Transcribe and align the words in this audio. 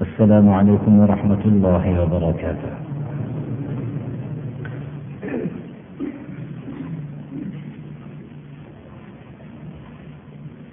السلام 0.00 0.46
عليكم 0.48 0.92
ورحمة 1.00 1.42
الله 1.44 1.84
وبركاته 2.02 2.72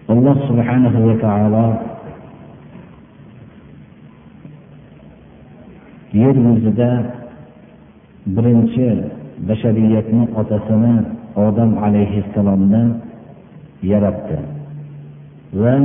alloh 0.07 0.37
subhanahu 0.47 0.97
va 1.07 1.15
taolo 1.19 1.65
yer 6.15 6.35
yuzida 6.35 6.91
birinchi 8.35 8.87
bashariyatni 9.47 10.23
otasini 10.41 10.93
odam 11.35 11.71
alayhissalomdan 11.85 12.87
yaratdi 13.91 14.39
va 15.61 15.75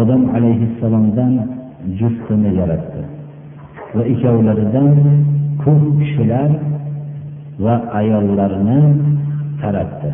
odam 0.00 0.22
alayhissalomdan 0.36 1.32
juftini 1.99 2.51
yaratdi. 2.59 3.01
Va 3.95 4.03
ikkovlaridan 4.13 4.89
ko'p 5.63 5.83
kishilar 5.99 6.49
va 7.65 7.75
ayollarni 7.99 8.81
taratdi. 9.61 10.11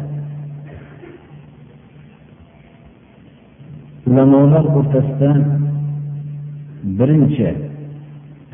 Ulamolar 4.10 4.66
o'rtasida 4.78 5.32
birinchi 7.00 7.50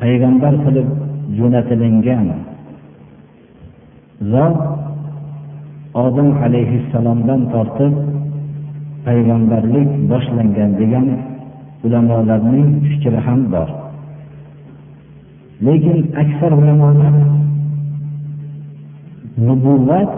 payg'ambar 0.00 0.54
qilib 0.64 0.88
jo'natilingan 1.38 2.26
zot 4.32 4.56
odam 6.04 6.28
alayhissalomdan 6.46 7.40
tortib 7.52 7.94
payg'ambarlik 9.06 9.88
boshlangan 10.10 10.70
degan 10.80 11.06
ulamolarning 11.85 12.69
fikri 12.87 13.19
ham 13.27 13.41
bor 13.53 13.69
lekin 15.65 15.97
aksar 16.21 16.51
ulamolar 16.61 17.13
nubuvvat 19.47 20.11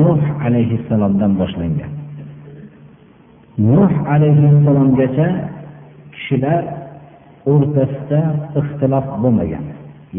nuh 0.00 0.22
alayhissalomdan 0.46 1.32
boshlangan 1.40 1.92
nuh 3.72 3.92
alayhissalomgacha 4.14 5.28
kishilar 6.14 6.62
o'rtasida 7.52 8.22
ixtilof 8.60 9.06
bo'lmagan 9.22 9.64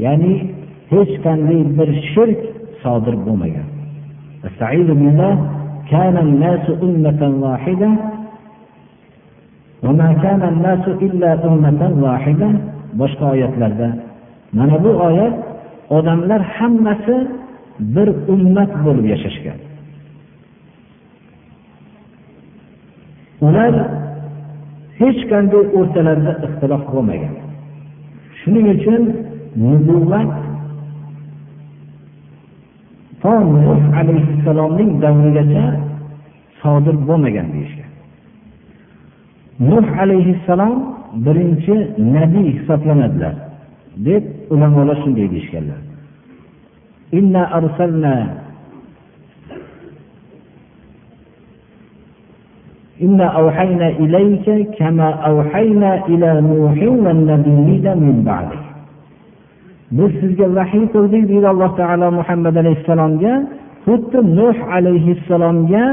ya'ni 0.04 0.34
hech 0.92 1.14
qanday 1.26 1.60
bir 1.78 1.90
shirk 2.12 2.42
sodir 2.84 3.16
bo'lmagan 3.26 3.68
كان 5.92 6.18
الناس 6.18 6.66
أمة 6.84 7.22
واحدة 7.44 7.90
boshqa 13.01 13.25
oyatlarda. 13.35 13.89
Mana 14.53 14.85
bu 14.85 14.91
oyat 15.09 15.35
odamlar 15.97 16.41
hammasi 16.57 17.17
bir 17.95 18.09
ummat 18.33 18.71
bo'lib 18.85 19.07
yashashgan. 19.13 19.59
Ular 23.47 23.73
hech 25.01 25.21
qanday 25.31 25.63
o'rtalarida 25.79 26.33
ixtilof 26.47 26.83
bo'lmagan 26.95 27.35
shuning 28.39 28.67
uchun 28.75 29.03
nubuvat 29.61 30.31
to 33.23 33.33
nuh 33.53 33.81
alayhissalomning 34.01 34.91
davrigacha 35.05 35.65
sodir 36.61 36.97
bo'lmagan 37.09 37.47
deyishgan. 37.55 37.86
nuh 39.70 39.88
alayhissalom 40.04 40.74
birinchi 41.26 41.76
nabiy 42.16 42.48
hisoblanadilar 42.58 43.36
deb 44.08 44.24
ulamolar 44.54 44.98
shunday 45.04 45.28
deyishganlar 45.34 45.80
إنا 47.14 47.58
أرسلنا 47.58 48.16
إنا 53.02 53.26
أوحينا 53.26 53.88
إليك 53.90 54.48
كما 54.80 55.10
أوحينا 55.10 55.92
إلى 56.08 56.30
نوح 56.42 56.78
والنبيين 57.06 57.86
من 58.06 58.24
بعده 58.26 58.62
biz 59.92 60.12
sizga 60.24 60.48
vahiy 60.56 60.86
qildik 60.94 61.24
deydi 61.32 61.48
alloh 61.54 61.72
taolo 61.80 62.08
muhammad 62.20 62.56
alayhissalomga 62.62 63.34
xuddi 63.86 64.20
nuh 64.40 64.58
alayhissalomga 64.76 65.84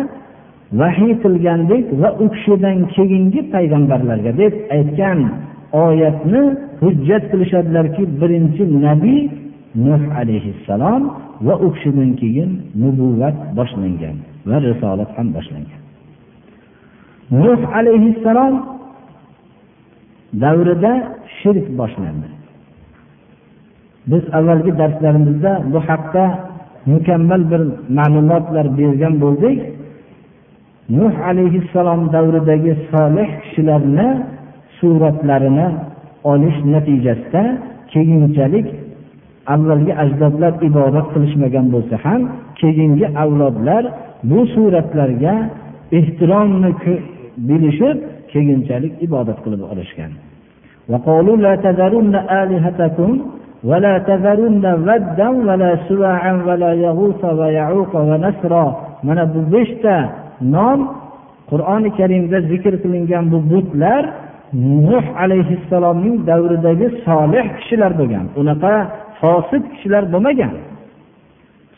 vahiy 0.80 1.14
qilgandek 1.24 1.86
va 2.02 2.10
u 2.24 2.26
kishidan 2.36 2.78
keyingi 2.96 3.42
payg'ambarlarga 3.54 4.32
deb 4.42 4.54
aytgan 4.78 5.20
oyatni 5.86 6.44
hujjat 6.84 7.24
qilishadilarki 7.32 8.04
birinchi 8.22 8.64
nabiy 8.86 9.22
nuh 9.86 10.04
alayhissalom 10.22 11.04
va 11.48 11.56
u 11.66 11.68
kishidan 11.76 12.10
keyin 12.22 12.52
nubuvvat 12.82 13.38
boshlangan 13.58 14.16
va 14.50 14.58
risolat 14.68 15.10
ham 15.18 15.28
boshlangan. 15.38 15.80
Nuh 17.42 17.62
alayhissalom 17.80 18.54
davrida 20.44 20.94
shirk 21.40 21.66
boshlandi. 21.80 22.30
Biz 24.12 24.24
avvalgi 24.38 24.72
darslarimizda 24.82 25.52
bu 25.72 25.80
haqda 25.90 26.24
mukammal 26.94 27.42
bir 27.52 27.62
ma'lumotlar 27.98 28.66
bergan 28.80 29.14
bo'ldik. 29.24 29.60
nuh 30.99 31.15
alayhissalom 31.31 32.01
davridagi 32.15 32.73
solih 32.91 33.29
kishilarni 33.43 34.09
suratlarini 34.79 35.69
olish 36.33 36.59
natijasida 36.75 37.43
keyinchalik 37.93 38.67
avvalgi 39.55 39.93
ajdodlar 40.03 40.53
ibodat 40.69 41.07
qilishmagan 41.15 41.67
bo'lsa 41.75 41.97
ham 42.05 42.21
keyingi 42.61 43.07
avlodlar 43.23 43.85
bu 44.31 44.41
suratlarga 44.55 45.35
ehtiromni 45.99 46.71
bilishib 47.49 47.99
keyinchalik 48.33 48.93
ibodat 49.07 49.39
qilib 49.45 49.63
olishgan 49.73 50.13
ولا 53.65 53.99
تذرن 54.09 54.65
ودا 54.89 55.29
ولا 55.49 55.71
سواعا 55.89 56.33
ولا 56.47 56.73
يغوث 56.87 57.23
ويعوق 57.25 57.93
ونسرا 58.11 58.67
mana 59.07 59.35
bu 59.35 59.41
beshta 59.53 59.97
nom 60.42 60.80
qur'oni 61.52 61.90
karimda 62.00 62.38
zikr 62.52 62.74
qilingan 62.84 63.26
bu 63.34 63.40
butlar 63.52 64.04
nuh 64.88 65.06
alayhissalomning 65.24 66.16
davridagi 66.30 66.88
solih 67.06 67.46
kishilar 67.58 67.92
bo'lgan. 68.00 68.26
Unaqa 68.42 68.74
fosid 69.20 69.64
kishilar 69.74 70.04
bo'lmagan. 70.14 70.54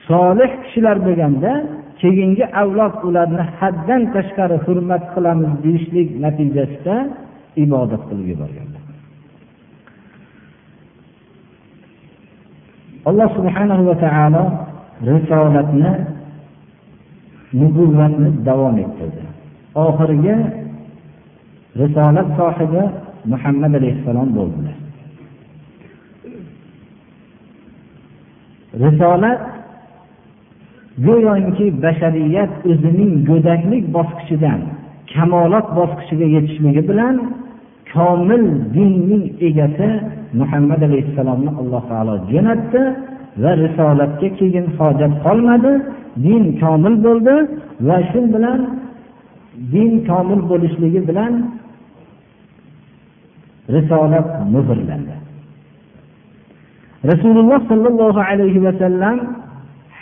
Solih 0.10 0.52
kishilar 0.64 0.98
bo'lganda 1.08 1.52
keyingi 2.02 2.46
avlod 2.62 2.96
ularni 3.08 3.44
haddan 3.60 4.02
tashqari 4.16 4.58
hurmat 4.66 5.04
qilamiz 5.14 5.52
deyishlik 5.64 6.10
natijasida 6.24 6.96
ibodat 7.64 8.02
qilib 8.10 8.28
yuborganlar. 8.34 8.84
Alloh 13.10 13.30
subhanahu 13.38 13.84
va 13.90 13.96
taolo 14.06 14.44
risolatni 15.10 15.92
nubuvvatni 17.60 18.30
davom 18.48 18.76
ettirdi. 18.86 19.24
Oxirgi 19.86 20.36
risolat 21.82 22.28
sohibi 22.40 22.84
muhammad 23.32 23.74
alayhissalom 23.80 24.30
bo'ldilar. 24.38 24.78
Risolat 28.84 29.42
go'yoki 31.08 31.68
bashariyat 31.86 32.52
o'zining 32.72 33.14
go'daklik 33.30 33.86
bosqichidan 33.98 34.60
kamolot 35.14 35.68
bosqichiga 35.78 36.28
yetishligi 36.36 36.82
bilan 36.90 37.16
komil 37.94 38.44
dinning 38.76 39.26
egasi 39.48 39.90
muhammad 40.40 40.82
alayhissalomni 40.88 41.52
alloh 41.62 41.84
taolo 41.92 42.16
jo'natdi 42.32 42.82
va 43.44 43.52
risolatga 43.64 44.30
keyin 44.40 44.66
hojat 44.78 45.14
qolmadi. 45.26 45.74
Din 46.24 46.44
komil 46.62 46.96
bo'ldi 47.06 47.36
va 47.88 47.98
shu 48.10 48.22
bilan 48.34 48.60
din 49.74 49.92
komil 50.10 50.42
bo'lishligi 50.50 51.02
bilan 51.10 51.34
risolat 53.76 54.30
muhrlandi. 54.54 55.16
Rasululloh 57.12 57.60
sollallohu 57.72 58.22
alayhi 58.30 58.60
vasallam 58.68 59.18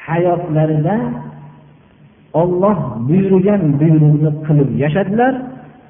hayotlarida 0.05 0.97
olloh 2.41 2.77
buyurgan 3.07 3.61
buyruqni 3.79 4.31
qilib 4.45 4.69
yashadilar 4.83 5.33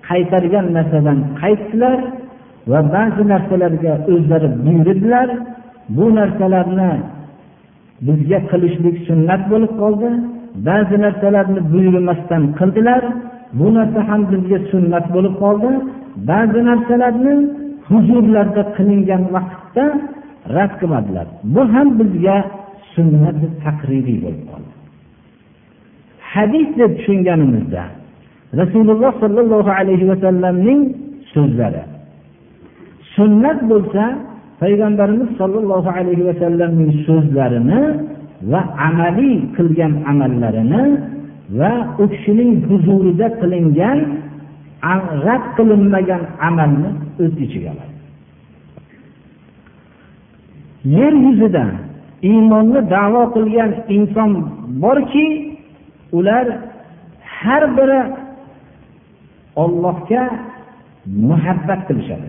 qaytargan 0.10 0.66
narsadan 0.78 1.20
qaytdilar 1.42 2.00
va 2.72 2.80
ba'zi 2.96 3.24
narsalarga 3.34 3.94
o'zlari 4.14 4.50
buyurdilar. 4.66 5.30
Bu 5.96 6.06
narsalarni 6.20 6.92
bizga 8.08 8.40
qilishlik 8.52 8.98
sunnat 9.08 9.42
bo'lib 9.52 9.74
qoldi. 9.82 10.10
Ba'zi 10.68 10.96
narsalarni 11.06 11.62
buyurmasdan 11.74 12.44
qildilar. 12.60 13.04
Bu 13.60 13.68
narsa 13.78 14.00
ham 14.10 14.22
bizga 14.32 14.60
sunnat 14.72 15.06
bo'lib 15.16 15.36
qoldi. 15.44 15.70
Ba'zi 16.30 16.60
narsalarni 16.70 17.34
huzurlarda 17.90 18.64
qilingan 18.76 19.24
vaqtda 19.36 19.86
rad 20.56 20.72
qilmadilar. 20.80 21.28
Bu 21.54 21.62
ham 21.74 21.88
bizga 22.00 22.38
sunnati 22.94 23.48
taqririy 23.64 24.18
bo'lib 24.26 24.44
qoldi. 24.52 24.72
Hadis 26.34 26.68
deb 26.80 26.92
tushunganimizda 26.98 27.84
rasululloh 28.62 29.12
sollallohu 29.24 29.72
alayhi 29.80 30.06
vasallamning 30.12 30.80
so'zlari 31.34 31.84
sunnat 33.16 33.60
bo'lsa 33.72 34.04
payg'ambarimiz 34.62 35.30
sollallohu 35.40 35.90
alayhi 36.00 36.24
vasallamning 36.30 36.92
so'zlarini 37.08 37.82
va 38.52 38.62
amaliy 38.88 39.36
qilgan 39.58 39.94
amallarini 40.12 40.84
va 41.60 41.74
u 42.02 42.04
kishining 42.14 42.52
huzurida 42.70 43.28
qilingan 43.42 44.00
rad 45.26 45.44
qilinmagan 45.58 46.22
amalni 46.50 46.90
o'z 47.24 47.34
ichiga 47.46 47.70
oladi. 47.74 47.94
Yer 50.96 51.14
yuzida 51.26 51.66
iymonni 52.30 52.80
davo 52.96 53.24
qilgan 53.36 53.72
inson 53.96 54.32
borki 54.84 55.28
ular 56.18 56.46
har 57.38 57.64
biri 57.78 58.02
ollohga 59.64 60.24
muhabbat 61.30 61.82
qilishadi. 61.88 62.28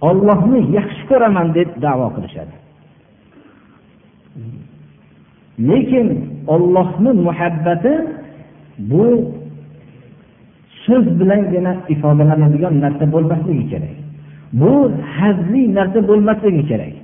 Ollohni 0.00 0.60
yaxshi 0.76 1.02
ko'raman 1.10 1.46
deb 1.56 1.68
davo 1.84 2.06
qilishadi. 2.16 2.54
Lekin 5.68 6.06
ollohni 6.54 7.10
muhabbati 7.26 7.92
bu 8.90 9.04
so'z 10.84 11.06
bilangina 11.20 11.72
ifodalanadigan 11.94 12.74
narsa 12.84 13.04
bo'lmasligi 13.14 13.64
kerak. 13.72 13.96
Bu 14.60 14.72
hazli 15.16 15.62
narsa 15.78 16.00
bo'lmasligi 16.08 16.62
kerak. 16.70 16.94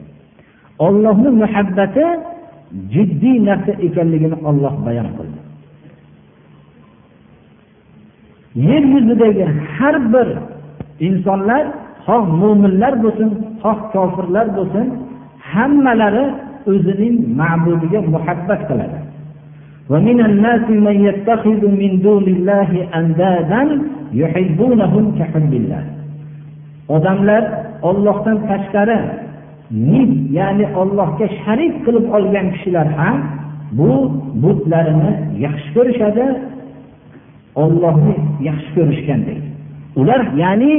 Ollohni 0.86 1.30
muhabbati 1.42 2.04
jiddiy 2.94 3.36
narsa 3.48 3.72
ekanligini 3.86 4.36
olloh 4.48 4.74
bayon 4.86 5.08
qildi. 5.18 5.40
Yer 8.68 8.82
yuzidagi 8.94 9.44
har 9.76 9.96
bir 10.12 10.28
insonlar 11.08 11.64
xoh 12.05 12.23
mo'minlar 12.41 12.93
bo'lsin 13.03 13.29
xoh 13.63 13.79
kofirlar 13.93 14.47
bo'lsin 14.57 14.85
hammalari 15.51 16.25
o'zining 16.71 17.15
ma'budiga 17.39 17.99
muhabbat 18.13 18.61
qiladi 18.71 18.99
ومن 19.93 20.19
الناس 20.29 20.65
من 20.87 20.97
يتخذ 21.09 21.61
من 21.81 21.91
دون 22.05 22.25
الله 22.35 22.69
أندادا 22.99 23.61
يحبونهم 24.21 25.03
كحب 25.19 25.51
الله 25.61 25.83
odamlar 26.95 27.43
ollohdan 27.89 28.37
tashqari 28.49 28.97
nid 29.71 30.11
ya'ni 30.37 30.65
ollohga 30.81 31.25
sharik 31.41 31.73
qilib 31.85 32.05
olgan 32.17 32.47
kishilar 32.53 32.87
ham 32.99 33.17
bu 33.77 33.91
butlarini 34.43 35.11
yaxshi 35.45 35.69
ko'rishadi 35.75 36.25
ollohni 37.63 38.15
yaxshi 38.49 38.69
ko'rishgandek 38.77 39.39
ular 39.99 40.21
ya'ni 40.43 40.73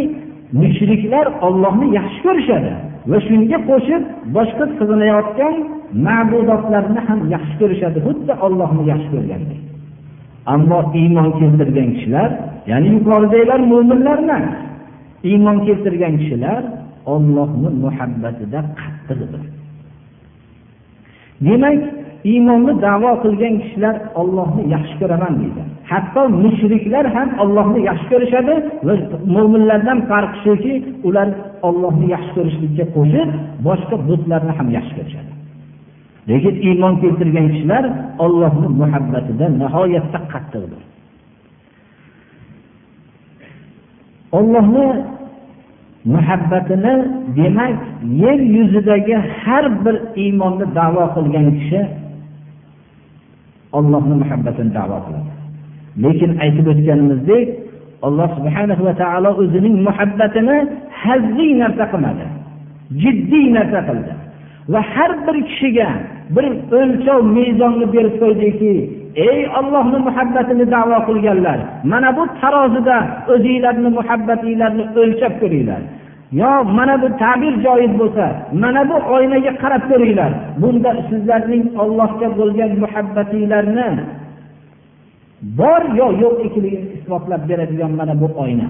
mushriklar 0.61 1.25
ollohni 1.47 1.87
yaxshi 1.97 2.19
ko'rishadi 2.27 2.73
va 3.11 3.17
shunga 3.27 3.57
qo'shib 3.69 4.03
boshqa 4.35 4.65
sig'inayotgan 4.77 5.55
ma'budotlarni 6.07 7.01
ham 7.07 7.19
yaxshi 7.35 7.55
ko'rishadi 7.61 7.99
xuddi 8.07 8.33
ollohni 8.45 8.83
yaxshi 8.91 9.09
ko'rgandek 9.15 9.61
ammo 10.53 10.79
iymon 11.01 11.29
keltirgan 11.39 11.89
kishilar 11.95 12.29
ya'ni 12.71 12.87
yuqoridagilar 12.95 13.59
mo'minlarni 13.71 14.39
iymon 15.29 15.57
keltirgan 15.67 16.13
kishilar 16.21 16.61
ollohni 17.13 17.69
muhabbatida 17.83 18.59
qattiqdir. 18.79 19.43
Demak 21.45 21.79
iymonni 22.31 22.73
davo 22.85 23.11
qilgan 23.23 23.55
kishilar 23.63 23.95
ollohni 24.21 24.63
yaxshi 24.73 24.95
ko'raman 25.01 25.33
deydi. 25.41 25.63
Hatto 25.89 26.21
mushriklar 26.43 27.05
ham 27.15 27.29
ollohni 27.43 27.79
yaxshi 27.89 28.07
ko'rishadi 28.11 28.55
va 28.87 28.93
mo'minlardan 29.35 29.99
farqi 30.09 30.37
shuki 30.45 30.73
ular 31.07 31.27
ollohni 31.67 32.07
yaxshi 32.15 32.31
ko'rishlikka 32.37 32.85
qo'shib 32.95 33.29
boshqa 33.67 33.95
butlarni 34.09 34.53
ham 34.57 34.67
yaxshi 34.77 34.93
ko'rishadi. 34.97 35.31
Lekin 36.29 36.55
iymon 36.67 36.93
keltirgan 37.01 37.47
kishilar 37.53 37.85
ollohni 38.25 38.67
muhabbatida 38.81 39.45
nihoyatda 39.61 40.19
qattiqdir. 40.33 40.81
Ollohni 44.37 44.85
muhabbatini 46.13 46.95
demak 47.37 47.77
yer 48.23 48.39
yuzidagi 48.55 49.15
har 49.41 49.65
bir 49.83 49.95
iymonni 50.23 50.65
davo 50.79 51.03
qilgan 51.15 51.47
kishi 51.57 51.81
ollohni 53.77 54.15
muhabbatini 54.21 54.71
davo 54.79 54.97
qiladi. 55.05 55.34
Lekin 56.03 56.31
aytib 56.43 56.65
o'tganimizdek 56.73 57.45
alloh 58.07 58.29
subhanahu 58.37 58.81
va 58.87 58.93
taolo 59.01 59.29
o'zining 59.41 59.75
muhabbatini 59.87 60.57
hazziy 61.03 61.51
narsa 61.61 61.85
qilmadi. 61.91 62.25
Jiddiy 63.01 63.45
narsa 63.57 63.79
qildi. 63.87 64.13
Va 64.73 64.81
har 64.93 65.11
bir 65.25 65.37
kishiga 65.49 65.89
bir 66.35 66.45
o'lchov 66.79 67.19
mezonni 67.37 67.85
berib 67.95 68.15
qo'ydiki 68.21 68.73
ey 69.27 69.39
ollohni 69.59 69.99
muhabbatini 70.07 70.65
davo 70.75 70.97
qilganlar 71.07 71.59
mana 71.91 72.09
bu 72.17 72.23
tarozida 72.41 72.97
o'zinglarni 73.33 73.89
muhabbatinglarni 73.99 74.83
o'lchab 75.01 75.33
ko'ringlar. 75.41 75.81
Yo 76.41 76.51
mana 76.77 76.95
bu 77.01 77.07
tabir 77.21 77.53
joiz 77.65 77.91
bo'lsa 78.01 78.25
mana 78.63 78.81
bu 78.89 78.95
oynaga 79.15 79.51
qarab 79.61 79.83
ko'ringlar. 79.91 80.31
Bunda 80.61 80.91
sizlarning 81.09 81.63
ollohga 81.83 82.27
bo'lgan 82.39 82.71
muhabbatinglarni 82.83 83.87
bor 85.59 85.81
yo 85.99 86.07
yo'q 86.23 86.35
ekanligini 86.45 86.89
isbotlab 86.97 87.41
beradigan 87.49 87.91
mana 87.99 88.13
bu 88.21 88.27
oyna. 88.43 88.67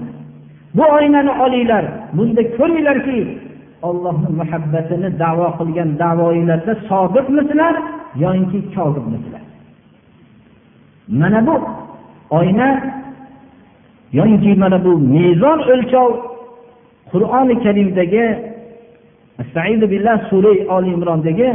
Bu 0.76 0.84
oynani 0.96 1.32
olinglar 1.44 1.84
bunda 2.16 2.42
ko'ringlarki 2.56 3.18
ollohni 3.88 4.28
muhabbatini 4.40 5.08
davo 5.22 5.48
qilgan 5.58 5.90
davoinglarda 6.02 6.72
sodiqmisizlar 6.88 7.74
yoinki 8.22 8.58
kozibmisizlar 8.74 9.42
mana 11.20 11.40
bu 11.46 11.56
oyna 12.38 12.68
yoinki 14.18 14.54
mana 14.62 14.78
bu 14.84 14.92
mezon 15.14 15.58
o'lchov 15.72 16.10
qur'oni 17.10 17.54
karimdagi 17.64 18.24
sura 20.30 20.52
oli 20.76 20.88
imrondagi 20.96 21.48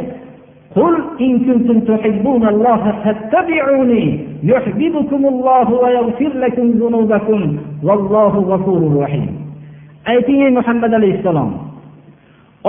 قل 0.77 0.95
إن 1.21 1.39
كنتم 1.39 1.81
تحبون 1.81 2.49
الله 2.49 2.83
فاتبعوني 3.05 4.05
يحببكم 4.43 5.27
الله 5.27 5.71
ويغفر 5.73 6.33
لكم 6.45 6.67
ذنوبكم 6.71 7.41
والله 7.83 8.35
غفور 8.53 9.03
رحيم 9.03 9.47
ayting 10.07 10.41
ey 10.47 10.51
muhammad 10.59 10.93
alayhissalom 10.99 11.51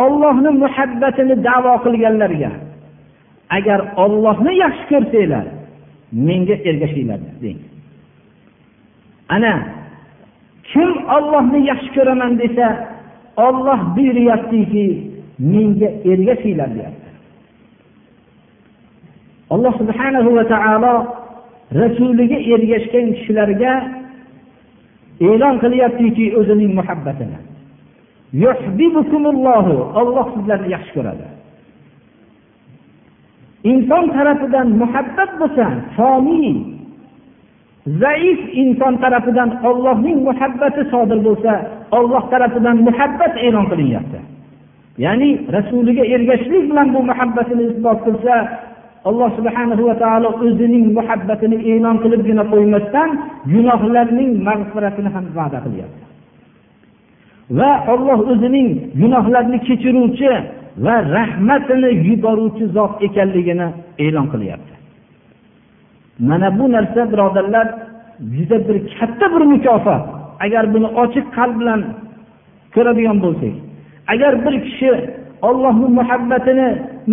ollohni 0.03 0.49
muhabbatini 0.63 1.35
davo 1.47 1.73
qilganlarga 1.85 2.51
agar 3.57 3.79
ollohni 4.03 4.53
yaxshi 4.63 4.85
ko'rsanglar 4.91 5.45
menga 6.27 6.55
ergashinglar 6.69 7.19
deng 7.43 7.59
ana 9.35 9.53
kim 10.69 10.89
ollohni 11.17 11.59
yaxshi 11.71 11.89
ko'raman 11.97 12.31
desa 12.41 12.67
olloh 13.47 13.79
buyuryaptiki 13.95 14.85
menga 15.53 15.89
ergashinglar 16.11 16.69
deyapti 16.77 17.00
Alloh 19.54 19.72
subhanahu 19.80 20.30
va 20.36 20.44
taolo 20.54 20.94
rasuliga 21.80 22.38
ergashgan 22.54 23.06
kishilarga 23.16 23.72
e'lon 25.28 25.54
qilyaptiki 25.64 26.24
o'zining 26.38 26.72
muhabbatini. 26.78 27.38
Olloh 30.00 30.26
sizlarni 30.34 30.68
yaxshi 30.74 30.92
ko'radi. 30.96 31.26
Inson 33.72 34.04
tarafidan 34.16 34.68
muhabbat 34.82 35.30
bo'lsa 35.40 35.66
foniy 35.96 36.54
zaif 38.02 38.40
inson 38.62 38.94
tarafidan 39.02 39.50
ollohning 39.68 40.18
muhabbati 40.28 40.82
sodir 40.92 41.18
bo'lsa 41.28 41.52
olloh 41.98 42.22
tarafidan 42.32 42.76
muhabbat 42.88 43.32
e'lon 43.46 43.66
qilinyapti. 43.70 44.18
Ya'ni 45.04 45.30
rasuliga 45.56 46.04
ergashishlik 46.14 46.64
bilan 46.70 46.88
bu 46.94 47.00
muhabbatini 47.10 47.62
isbot 47.70 47.98
qilsa 48.06 48.34
alloh 49.08 49.28
subhanahu 49.38 49.82
va 49.88 49.94
taolo 50.02 50.28
o'zining 50.46 50.84
muhabbatini 50.98 51.56
e'lon 51.72 51.96
qilibgina 52.04 52.44
qo'ymasdan 52.52 53.10
gunohlarning 53.54 54.30
mag'firatini 54.48 55.10
ham 55.14 55.24
va'da 55.38 55.58
qilyapti. 55.66 56.02
Va 57.58 57.70
olloh 57.92 58.18
o'zining 58.32 58.68
gunohlarni 59.00 59.58
kechiruvchi 59.68 60.30
va 60.84 60.94
rahmatini 61.16 61.90
yuboruvchi 62.08 62.64
zot 62.76 62.92
ekanligini 63.06 63.66
e'lon 64.04 64.26
qilyapti. 64.32 64.74
Mana 66.28 66.48
bu 66.58 66.64
narsa 66.74 67.02
birodarlar 67.12 67.66
juda 68.36 68.56
bir 68.66 68.76
katta 68.96 69.26
bir 69.34 69.42
mukofot. 69.52 70.02
Agar 70.44 70.64
buni 70.74 70.88
ochiq 71.02 71.26
qalb 71.36 71.54
bilan 71.60 71.80
ko'radigan 72.74 73.18
bo'lsak 73.24 73.54
agar 74.12 74.32
bir 74.44 74.54
kishi 74.66 74.90
ollohni 75.48 75.88
muhabbatini 75.98 76.68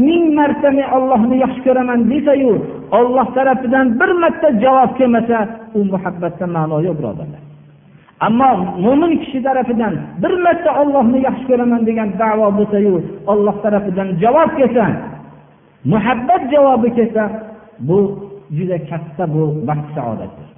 ming 0.05 0.23
marta 0.39 0.69
men 0.77 0.87
ollohni 0.97 1.35
yaxshi 1.43 1.61
ko'raman 1.67 1.99
desayu 2.11 2.53
olloh 2.99 3.27
tarafidan 3.37 3.85
bir 3.99 4.11
marta 4.21 4.47
javob 4.63 4.91
kelmasa 4.97 5.37
u 5.77 5.79
muhabbatda 5.93 6.45
ma'no 6.55 6.77
yo'q 6.87 6.95
birodarlar. 6.99 7.41
Ammo 8.27 8.51
mo'min 8.85 9.13
kishi 9.21 9.39
tarafidan 9.47 9.93
bir 10.23 10.33
marta 10.45 10.71
ollohni 10.81 11.19
yaxshi 11.27 11.45
ko'raman 11.49 11.81
degan 11.89 12.09
davo 12.21 12.47
bo'lsayu 12.57 12.95
olloh 13.31 13.55
tarafidan 13.63 14.07
javob 14.23 14.49
kelsa 14.59 14.85
muhabbat 15.93 16.41
javobi 16.53 16.89
kelsa 16.97 17.23
bu 17.87 17.97
juda 18.57 18.77
katta 18.89 19.23
bu 19.33 19.43
baxt 19.67 19.89
saodatdir 19.95 20.48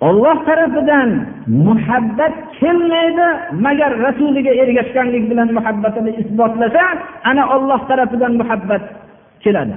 olloh 0.00 0.44
tarafidan 0.44 1.26
muhabbat 1.46 2.34
kelmaydi 2.60 3.28
magar 3.64 3.92
rasuliga 4.06 4.52
ergashganlik 4.62 5.24
bilan 5.30 5.48
muhabbatini 5.56 6.10
isbotlasa 6.20 6.84
ana 7.24 7.44
olloh 7.56 7.80
tarafidan 7.88 8.32
muhabbat 8.40 8.82
keladi. 9.40 9.76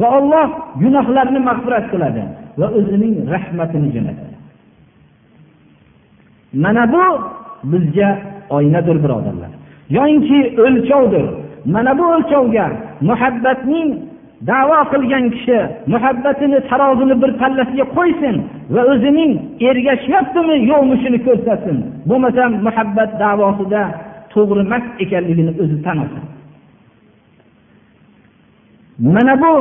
Va 0.00 0.08
olloh 0.18 0.46
gunohlarni 0.82 1.40
mag'firat 1.48 1.84
qiladi 1.92 2.22
va 2.60 2.66
o'zining 2.78 3.14
rahmatini 3.34 3.88
jo'natadi. 3.94 4.36
Mana 6.64 6.84
bu 6.92 7.04
bizga 7.72 8.10
oynadir 8.56 8.96
birodarlar. 9.04 9.52
Yoinki 9.96 10.38
o'lchovdir. 10.64 11.26
Mana 11.74 11.92
bu 11.98 12.04
o'lchovga 12.14 12.66
muhabbatning 13.08 13.88
davo 14.46 14.78
qilgan 14.92 15.24
kishi 15.34 15.58
muhabbatini 15.92 16.58
tarozini 16.70 17.14
bir 17.22 17.32
pallasiga 17.40 17.84
qo'ysin 17.96 18.36
va 18.74 18.82
o'zining 18.92 19.32
ergashyaptimi 19.70 20.56
yo'qmi 20.70 20.96
shuni 21.02 21.18
ko'rsatsin 21.26 21.76
bo'lmasam 22.08 22.50
muhabbat 22.66 23.10
davosida 23.22 23.82
to'g'ri 24.32 24.60
emas 24.66 24.84
ekanligini 25.04 25.52
o'zi 25.62 25.76
tan 25.86 25.96
olsin 26.04 26.24
mana 29.14 29.34
bu 29.42 29.52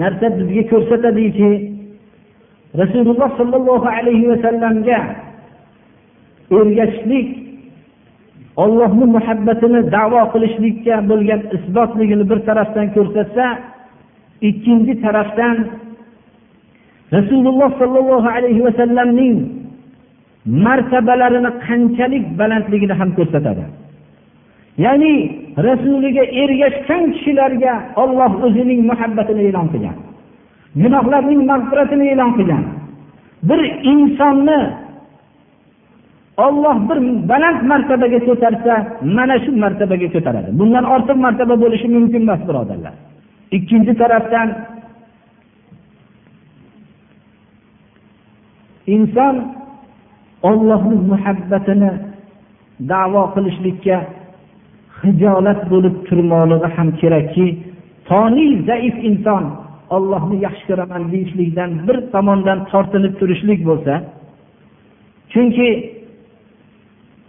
narsa 0.00 0.26
bizga 0.38 0.62
ko'rsatadiki 0.72 1.50
rasululloh 2.80 3.30
sollallohu 3.38 3.88
alayhi 3.98 4.26
vasallamga 4.32 4.98
ergashishlik 6.58 7.41
ollohni 8.56 9.06
muhabbatini 9.16 9.80
davo 9.96 10.22
qilishlikka 10.32 10.94
bo'lgan 11.10 11.40
isbotligini 11.56 12.24
bir 12.30 12.38
tarafdan 12.48 12.86
ko'rsatsa 12.96 13.46
ikkinchi 14.48 14.94
tarafdan 15.04 15.56
rasululloh 17.16 17.70
sollallohu 17.80 18.28
alayhi 18.36 18.64
vasallamning 18.66 19.36
martabalarini 20.66 21.50
qanchalik 21.66 22.24
balandligini 22.40 22.94
ham 23.00 23.10
ko'rsatadi. 23.18 23.64
Ya'ni 24.84 25.14
rasuliga 25.68 26.24
ergashgan 26.42 27.04
kishilarga 27.14 27.72
olloh 28.02 28.32
o'zining 28.46 28.80
muhabbatini 28.90 29.42
e'lon 29.48 29.66
qilgan 29.72 29.96
gunohlarning 30.82 31.40
mag'firatini 31.50 32.04
e'lon 32.12 32.30
qilgan. 32.38 32.64
Bir 33.48 33.60
insonni 33.92 34.60
olloh 36.46 36.76
bir 36.88 36.98
baland 37.30 37.60
martabaga 37.72 38.20
ko'tarsa 38.28 38.74
mana 39.16 39.36
shu 39.44 39.50
martabaga 39.64 40.08
ko'taradi. 40.14 40.50
Bundan 40.60 40.84
ortiq 40.94 41.16
martaba 41.26 41.54
bo'lishi 41.64 41.88
mumkin 41.96 42.22
emas 42.26 42.40
birodarlar. 42.48 42.94
Ikkinchi 43.56 43.92
tarafdan 44.02 44.48
inson 48.94 49.34
ollohni 50.48 50.96
muhabbatini 51.10 51.90
davo 52.92 53.22
qilishlikka 53.34 53.96
hijolat 55.02 55.60
bo'lib 55.72 55.94
turmoqligi 56.08 56.68
ham 56.76 56.88
kerakki 57.00 57.46
toniy 58.10 58.52
zaif 58.68 58.96
inson 59.10 59.44
ollohni 59.96 60.36
yaxshi 60.46 60.64
ko'raman 60.70 61.02
deyishlikdan 61.12 61.70
bir 61.86 61.96
tomondan 62.14 62.58
tortinib 62.72 63.14
turishlik 63.20 63.60
bo'lsa 63.68 63.94
chunki 65.32 65.68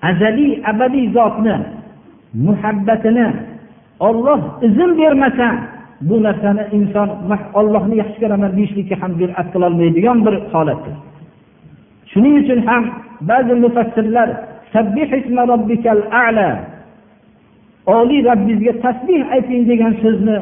azaliy 0.09 0.51
abadiy 0.71 1.05
zotni 1.15 1.55
muhabbatini 2.45 3.27
olloh 4.07 4.41
izn 4.67 4.89
bermasa 4.99 5.47
bu 6.01 6.15
narsani 6.23 6.63
inson 6.77 7.09
ollohni 7.59 7.95
yaxshi 8.01 8.17
ko'raman 8.23 8.51
deyishlikka 8.57 8.95
ham 9.01 9.11
jur'at 9.19 9.47
qilolmaydigan 9.53 10.17
bir 10.25 10.35
holatdir. 10.53 10.95
Shuning 12.11 12.35
uchun 12.41 12.59
ham 12.67 12.83
ba'zi 13.29 13.53
mufassirlar 13.63 14.29
oliy 17.85 18.23
robbingizga 18.23 18.73
tasbih 18.83 19.21
ayting 19.35 19.61
degan 19.69 19.93
so'zni 20.03 20.37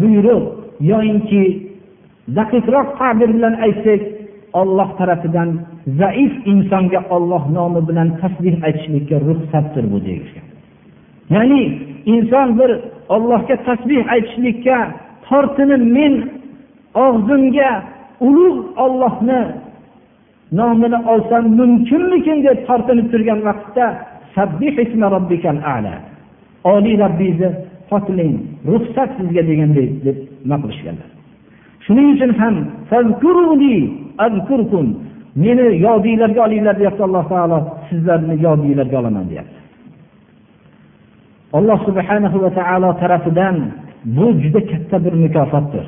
buyruq 0.00 0.42
yoyinki 0.90 1.44
daqiqroq 2.36 2.88
ta'bir 2.98 3.28
bilan 3.36 3.54
aytsak 3.66 4.00
olloh 4.60 4.88
tarafidan 4.98 5.50
zaif 6.00 6.32
insonga 6.52 7.00
olloh 7.14 7.42
nomi 7.56 7.80
bilan 7.88 8.08
tasbih 8.20 8.54
aytishlikka 8.66 9.16
ruxsatdir 9.28 9.84
bu 9.92 9.98
deyishgan 10.06 10.46
ya'ni 11.34 11.62
inson 12.14 12.48
bir 12.58 12.70
ollohga 13.14 13.56
tasbih 13.68 14.02
aytishlikka 14.14 14.76
tortinib 15.28 15.82
men 15.96 16.14
og'zimga 17.06 17.70
ulug' 18.26 18.60
ollohni 18.84 19.42
nomini 20.58 20.98
olsam 21.12 21.44
mumkinmikin 21.60 22.38
deb 22.46 22.58
tortinib 22.68 23.06
turgan 23.12 23.40
vaqtda 23.48 23.86
oliy 26.64 26.96
robbingizni 27.02 27.50
poklang 27.90 28.34
ruxsat 28.70 29.10
sizga 29.18 29.42
deganday 29.50 29.86
deb 30.06 30.16
nima 30.44 30.56
qilishganlar 30.62 31.08
shuning 31.84 32.08
uchun 32.14 32.32
ham 32.40 32.54
meni 35.43 35.65
yodinglarga 35.85 36.41
olinglar 36.47 36.75
deyapti 36.79 37.01
alloh 37.07 37.23
taolo 37.33 37.57
sizlarni 37.89 38.35
yodinglarga 38.45 38.95
olaman 39.01 39.25
deyapti 39.31 39.59
alloh 41.57 41.79
subhanahu 41.87 42.37
va 42.43 42.49
taolo 42.59 42.89
tarafidan 43.01 43.55
bu 44.17 44.25
juda 44.41 44.61
katta 44.71 44.97
bir 45.05 45.13
mukofotdir 45.25 45.85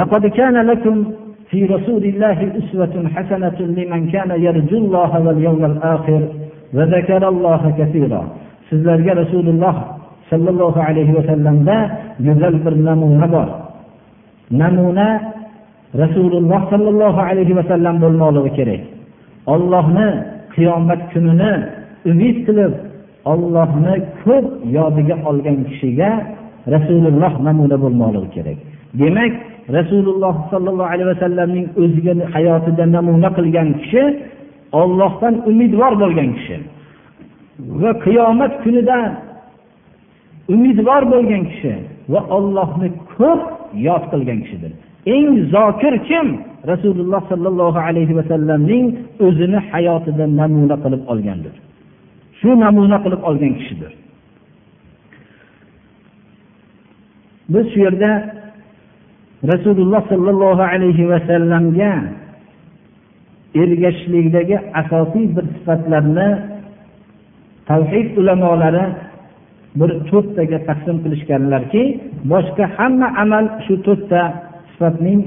لقد 0.00 0.24
كان 0.38 0.56
لكم 0.70 0.96
في 1.50 1.58
رسول 1.74 2.02
الله 2.12 2.38
أسوة 2.60 2.94
حسنة 3.14 3.58
لمن 3.76 4.00
كان 4.14 4.30
يرجو 4.46 4.76
الله 4.82 5.10
واليوم 5.26 5.62
الآخر 5.72 6.22
وذكر 6.76 7.22
الله 7.32 7.62
كثيرا 7.78 8.22
sizlarga 8.68 9.12
rasululloh 9.22 9.74
sollallohu 10.30 10.78
alayhi 10.88 11.12
vasallamda 11.18 11.76
go'zal 12.26 12.54
bir 12.64 12.74
namuna 12.88 13.26
bor 13.34 13.48
namuna 14.62 15.08
rasululloh 16.01 16.61
sollallohu 16.73 17.19
alayhi 17.29 17.53
vasallam 17.59 17.95
bo'lmoqligi 18.03 18.51
kerak. 18.57 18.81
Ollohni 19.53 20.07
qiyomat 20.55 21.01
kunini 21.13 21.51
umid 22.11 22.37
qilib 22.47 22.73
ollohni 23.31 23.95
ko'p 24.23 24.45
yodiga 24.77 25.15
olgan 25.29 25.57
kishiga 25.69 26.11
rasululloh 26.73 27.33
namuna 27.47 27.77
bo'lmoqligi 27.83 28.29
kerak. 28.35 28.57
Demak 29.01 29.33
rasululloh 29.77 30.35
sollallohu 30.51 30.89
alayhi 30.93 31.09
vasallamning 31.13 31.67
o'ziga 31.81 32.13
hayotida 32.33 32.83
namuna 32.95 33.29
qilgan 33.37 33.69
kishi 33.81 34.03
ollohdan 34.81 35.33
umidvor 35.49 35.93
bo'lgan 36.03 36.29
kishi 36.37 36.57
va 37.81 37.91
qiyomat 38.05 38.53
kunida 38.63 38.97
umidvor 40.53 41.03
bo'lgan 41.13 41.43
kishi 41.51 41.73
va 42.13 42.21
ollohni 42.37 42.89
ko'p 43.15 43.41
yod 43.87 44.03
qilgan 44.11 44.39
kishidir. 44.43 44.73
Eng 45.05 45.49
zokir 45.53 45.95
kim? 46.07 46.27
Rasululloh 46.67 47.21
sollallohu 47.31 47.79
alayhi 47.87 48.13
vasallamning 48.19 48.85
o'zini 49.25 49.59
hayotida 49.71 50.25
namuna 50.39 50.75
qilib 50.83 51.01
olgandir. 51.11 51.55
Shu 52.39 52.49
namuna 52.63 52.97
qilib 53.03 53.21
olgan 53.29 53.53
kishidir. 53.59 53.91
Biz 57.53 57.65
shu 57.73 57.79
yerda 57.85 58.11
rasululloh 59.51 60.01
sollallohu 60.11 60.63
alayhi 60.73 61.09
vasallamga 61.13 61.93
ergashishlikdagi 63.61 64.57
asosiy 64.81 65.25
bir 65.35 65.45
sifatlarni 65.55 66.29
tavhid 67.69 68.07
ulamolari 68.19 68.85
bir 69.79 69.89
to'rttaga 70.09 70.59
taqsim 70.69 70.97
qilishganlarki 71.03 71.83
boshqa 72.31 72.65
hamma 72.77 73.07
amal 73.23 73.45
shu 73.65 73.73
to'rtta 73.87 74.21
sifatning 74.73 75.21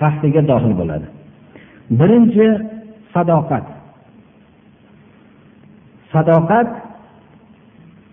taxtiga 0.00 0.42
dohil 0.50 0.72
bo'ladi. 0.80 1.06
Birinchi 1.98 2.46
sadoqat. 3.14 3.66
Sadoqat 6.12 6.68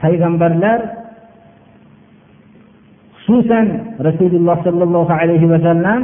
payg'ambarlar 0.04 0.80
xususan 3.24 3.66
rasululloh 4.08 4.58
sollallohu 4.68 5.14
alayhi 5.22 5.48
vasallam 5.54 6.02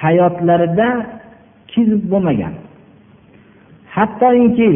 hayotlarida 0.00 0.88
kizb 1.72 2.00
bo'lmagan. 2.12 2.54
Hattoki 3.94 4.72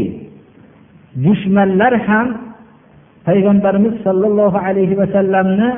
dushmanlar 1.24 1.92
ham 2.08 2.26
payg'ambarimiz 3.28 3.94
sollallohu 4.06 4.58
alayhi 4.68 4.94
vasallamni 5.02 5.70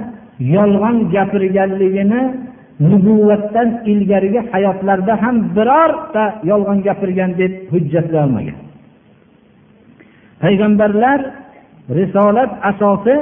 yolg'on 0.57 0.97
gapirganligini 1.15 2.23
nubuvatdan 2.81 3.69
ilgarigi 3.93 4.41
hayotlarida 4.53 5.15
ham 5.23 5.37
birorta 5.57 6.25
yolg'on 6.51 6.79
gapirgan 6.87 7.31
deb 7.41 7.53
hujjatlay 7.73 8.21
olmagan. 8.25 8.59
Payg'ambarlar 10.43 11.21
risolat 11.99 12.53
asosi 12.71 13.17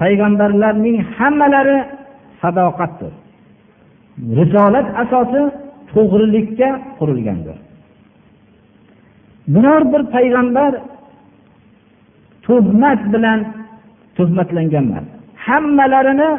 payg'ambarlarning 0.00 0.96
hammalari 1.16 1.78
sadoqatdir. 2.40 3.12
Risolat 4.38 4.86
asosi 5.02 5.42
to'g'rilikka 5.92 6.68
qurilgandir. 6.98 7.56
Biror 9.54 9.82
bir 9.92 10.02
payg'ambar 10.14 10.72
tuhmat 12.46 13.00
bilan 13.12 13.40
tuhmatlangan 14.16 14.84
emas 14.90 15.06
hammalarini 15.46 16.30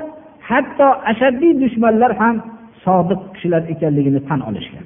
hatto 0.49 0.87
ashaddiy 1.11 1.53
dushmanlar 1.61 2.11
ham 2.21 2.35
sodiq 2.83 3.21
kishilar 3.33 3.61
ekanligini 3.73 4.21
tan 4.29 4.39
olishgan. 4.49 4.85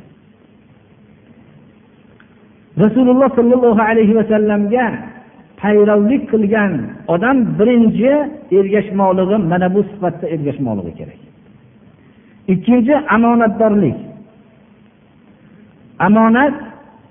Rasululloh 2.83 3.29
sollallohu 3.37 3.81
alayhi 3.89 4.13
vasallamga 4.19 4.85
payrovlik 5.61 6.23
qilgan 6.31 6.71
odam 7.13 7.37
birinchi 7.59 8.11
ergashmoqligi 8.59 9.37
mana 9.51 9.67
bu 9.75 9.81
sifatda 9.91 10.25
ergashmoqligi 10.35 10.93
kerak. 10.99 11.19
Ikkinchi 12.53 12.95
omonatdorlik 13.15 13.97
omonat 16.07 16.55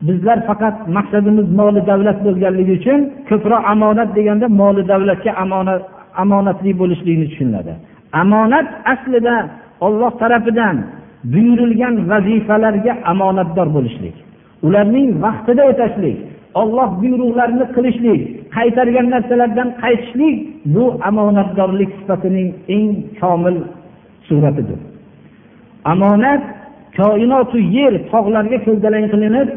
bizlar 0.08 0.38
faqat 0.48 0.76
maqsadimiz 0.96 1.46
moli 1.60 1.80
davlat 1.90 2.18
bo'lganligi 2.26 2.72
uchun 2.78 3.00
ko'proq 3.28 3.62
omonat 3.72 4.08
deganda 4.16 4.46
moli 4.60 4.82
davlatga 4.92 5.32
omonat 5.44 5.82
omonatli 6.22 6.70
bo'lishlikni 6.80 7.26
tushuniladi. 7.30 7.72
Amonat 8.12 8.68
aslida 8.92 9.36
olloh 9.80 10.12
tarafidan 10.18 10.76
buyurilgan 11.32 11.94
vazifalarga 12.10 12.92
omonatdor 13.12 13.68
bo'lishlik 13.76 14.16
ularning 14.66 15.08
vaqtida 15.24 15.62
o'tashlik 15.70 16.16
olloh 16.60 16.88
buyruqlarini 17.02 17.66
qilishlik 17.76 18.20
qaytargan 18.56 19.06
narsalardan 19.14 19.68
qaytishlik 19.82 20.36
bu 20.74 20.84
omonatdorlik 21.08 21.90
sifatining 21.98 22.48
eng 22.76 22.88
komil 23.20 23.56
suratidir. 24.28 24.80
Omonat 25.92 26.42
koinotu 26.98 27.58
yer 27.76 27.92
tog'larga 28.12 28.58
ko'ldalang 28.66 29.06
qilinib 29.12 29.48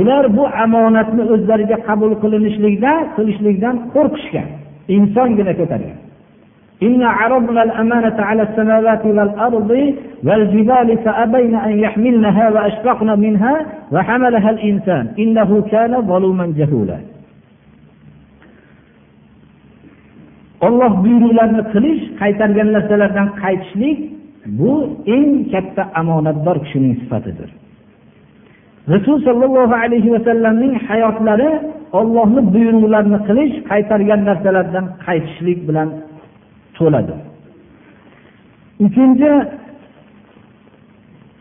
ular 0.00 0.24
bu 0.36 0.44
omonatni 0.64 1.22
o'zlariga 1.34 1.78
qabul 1.88 2.12
qilinishlikda 2.22 2.92
qilishlikdan 3.16 3.76
qo'rqishgan 3.94 4.48
insongina 4.96 5.52
ko'targan. 5.60 5.96
إنا 6.82 7.08
عرضنا 7.08 7.62
الأمانة 7.62 8.16
على 8.18 8.42
السماوات 8.42 9.06
والأرض 9.06 9.70
والجبال 10.24 10.98
فأبين 11.04 11.54
أن 11.54 11.78
يحملنها 11.78 12.50
وأشفقن 12.50 13.20
منها 13.20 13.66
وحملها 13.92 14.50
الإنسان 14.50 15.08
إنه 15.18 15.62
كان 15.62 16.02
ظلوما 16.02 16.46
جهولا 16.56 16.98
olloh 20.66 20.92
buyruqlarini 21.04 21.62
qilish 21.72 22.02
qaytargan 22.20 22.68
narsalardan 22.76 23.28
qaytishlik 23.42 23.98
bu 24.58 24.72
eng 25.16 25.30
katta 25.52 25.82
omonatdor 26.00 26.56
kishining 26.64 26.94
sifatidir. 27.02 27.50
Rasul 28.94 29.16
sollallohu 29.26 29.74
alayhi 29.84 30.12
vasallamning 30.16 30.72
hayotlari 30.88 31.50
ollohni 31.98 32.42
buyruqlarini 32.54 33.18
qilish 33.28 33.54
qaytargan 33.70 34.20
narsalardan 34.28 34.86
qaytishlik 35.06 35.58
bilan 35.68 35.88
to'ladi 36.80 37.16
uchinchi 38.86 39.32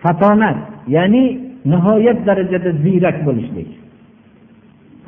fatonat 0.03 0.57
ya'ni 0.95 1.23
nihoyat 1.71 2.19
darajada 2.27 2.71
ziyrak 2.83 3.17
bo'lishlik 3.27 3.69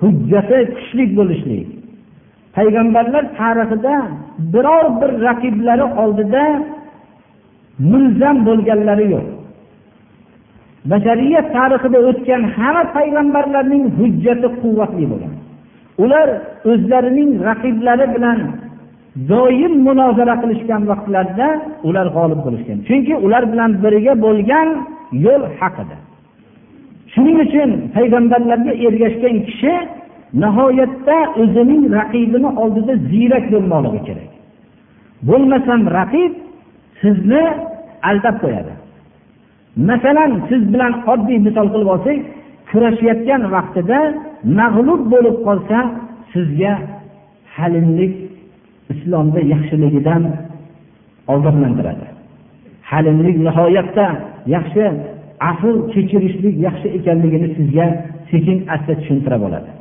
hujjati 0.02 0.58
kuchli 0.76 1.06
bo'lishlik. 1.18 1.68
Payg'ambarlar 2.56 3.24
tarixida 3.40 3.96
biror 4.54 4.86
bir 5.02 5.12
raqiblari 5.28 5.86
oldida 6.04 6.44
mulzam 7.92 8.38
bo'lganlari 8.48 9.06
yo'q. 9.14 9.28
Bashariyat 10.92 11.48
tarixida 11.58 12.00
o'tgan 12.10 12.42
hamma 12.56 12.84
payg'ambarlarning 12.98 13.84
hujjati 14.00 14.48
quvvatli 14.62 15.06
bo'lgan 15.12 15.34
ular 16.04 16.28
o'zlarining 16.72 17.32
raqiblari 17.50 18.06
bilan 18.16 18.40
doim 19.16 19.74
munozara 19.88 20.36
qilishgan 20.42 20.82
vaqtlarida 20.92 21.48
ular 21.88 22.08
g'olib 22.16 22.40
bo'lishgan. 22.46 22.78
Chunki 22.88 23.14
ular 23.26 23.44
bilan 23.52 23.72
birga 23.84 24.14
bo'lgan 24.26 24.68
yo'l 25.26 25.44
haq 25.60 25.76
edi. 25.84 25.98
Shuning 27.14 27.38
uchun 27.46 27.70
payg'ambarlarga 27.96 28.74
ergashgan 28.88 29.36
kishi 29.48 29.74
nihoyatda 30.44 31.18
o'zining 31.42 31.84
raqibini 31.98 32.50
oldida 32.62 32.94
ziyrak 33.12 33.46
bo'lmoqligi 33.54 34.02
kerak. 34.08 34.30
Bo'lmasam 35.30 35.82
raqib 35.98 36.32
sizni 37.02 37.44
aldab 38.10 38.36
qo'yadi. 38.44 38.74
Masalan 39.90 40.32
siz 40.50 40.62
bilan 40.74 40.94
oddiy 41.14 41.40
misol 41.48 41.68
qilib 41.74 41.90
olsak 41.96 42.18
kurashayotgan 42.70 43.42
vaqtida 43.56 44.00
mag'lub 44.60 45.02
bo'lib 45.14 45.38
qolsa 45.48 45.78
sizga 46.34 46.74
halimlik 47.56 48.14
islomda 48.94 49.40
yaxshiligidan 49.54 50.24
ogohlantiradi. 51.34 52.06
Halimlik 52.92 53.38
nihoyatda 53.48 54.06
yaxshi 54.56 54.84
afv 55.52 55.76
kechirishlik 55.94 56.56
yaxshi 56.68 56.88
ekanligini 56.98 57.48
sizga 57.58 57.88
sekin 58.32 58.58
asta 58.76 58.94
tushuntira 59.00 59.38
oladi. 59.48 59.72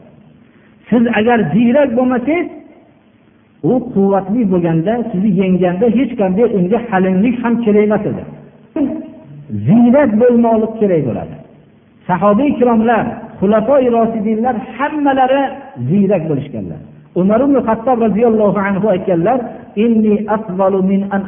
Siz 0.89 1.03
agar 1.19 1.39
ziyrak 1.55 1.91
bo'lmasangiz 1.99 2.47
u 3.63 3.73
quvvatli 3.95 4.43
bo'lganda 4.53 4.95
sizni 5.11 5.31
yengganda 5.43 5.87
hech 5.99 6.13
qanday 6.21 6.47
unga 6.59 6.79
halimlik 6.91 7.37
ham 7.43 7.55
kerak 7.65 7.85
emas 7.89 8.05
edi. 8.11 8.23
Ziyrak 9.67 10.11
bo'lmoqlik 10.21 10.73
kerak 10.81 11.03
bo'ladi. 11.09 11.35
Sahobiy 12.09 12.49
ikromlar 12.55 13.05
xulafoi 13.41 13.87
rosidinlar 13.97 14.57
hammalari 14.77 15.43
ziyrak 15.89 16.23
bo'lishganlar. 16.31 16.81
Umar 17.15 17.41
ibn 17.41 17.57
hattob 17.67 17.99
roziyallohu 18.07 18.59
anhu 18.69 18.87
aytganlar 18.95 19.41
min 20.91 21.01
an 21.11 21.23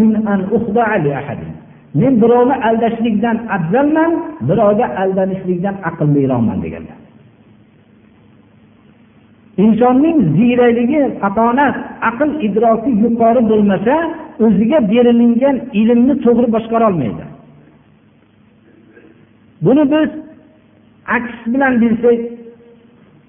min 0.00 0.12
an 0.32 0.40
li 1.04 1.12
men 1.94 2.14
birovni 2.22 2.56
aldashlikdan 2.68 3.36
afzalman 3.56 4.12
birovga 4.48 4.86
aldanishlikdan 5.02 5.76
aqlliroqman 5.88 6.58
deganlar. 6.64 6.98
Insonning 9.64 10.18
ziyrakligi 10.36 11.00
fatonat 11.20 11.76
aql 12.10 12.30
idroki 12.46 12.90
yuqori 13.04 13.40
bo'lmasa 13.50 13.94
o'ziga 14.44 14.78
berilingan 14.92 15.56
ilmni 15.80 16.14
to'g'ri 16.24 16.48
boshqara 16.54 16.84
olmaydi. 16.90 17.24
Buni 19.64 19.84
biz 19.92 20.10
aks 21.16 21.36
bilan 21.52 21.72
bilsak 21.82 22.20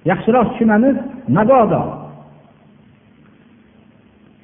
yaxshiroq 0.10 0.48
tushunamiz 0.52 0.96
mabodo. 1.38 1.82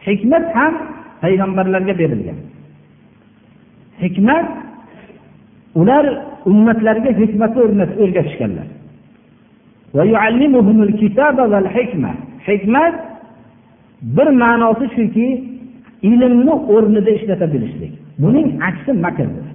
Hikmat 0.08 0.46
ham 0.56 0.74
payg'ambarlarga 1.22 1.94
berilgan. 2.02 2.40
Hikmat 4.04 4.46
ular 5.80 6.06
ummatlarga 6.50 7.12
hikmatni 7.22 7.60
o'rgatishganlar. 8.04 8.68
Hikmat 12.50 12.96
bir 14.16 14.28
ma'nosi 14.42 14.86
shuki 14.96 15.28
ilmni 16.10 16.54
o'rnida 16.74 17.12
ishlata 17.18 17.54
bilishlik. 17.54 17.94
Buning 18.22 18.48
aksi 18.70 18.92
makrdir. 19.06 19.48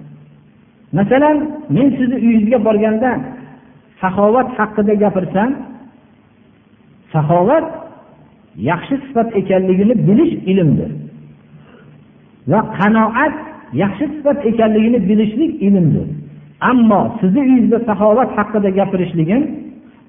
Masalan 0.99 1.37
men 1.77 1.89
sizni 1.97 2.17
uyingizga 2.25 2.59
borganda 2.65 3.11
saxovat 4.01 4.49
haqida 4.59 4.95
gapirsam 5.05 5.51
saxovat 7.15 7.67
yaxshi 8.71 8.95
sifat 9.05 9.29
ekanligini 9.41 9.95
bilish 10.09 10.35
ilmdir. 10.51 10.91
Va 12.51 12.61
qanoat 12.79 13.35
yaxshi 13.83 14.05
sifat 14.15 14.39
ekanligini 14.51 14.99
bilishlik 15.09 15.53
ilmdir. 15.67 16.07
Ammo 16.71 17.01
sizni 17.21 17.41
uyingizda 17.47 17.79
saxovat 17.89 18.31
haqida 18.39 18.71
gapirishligim 18.79 19.43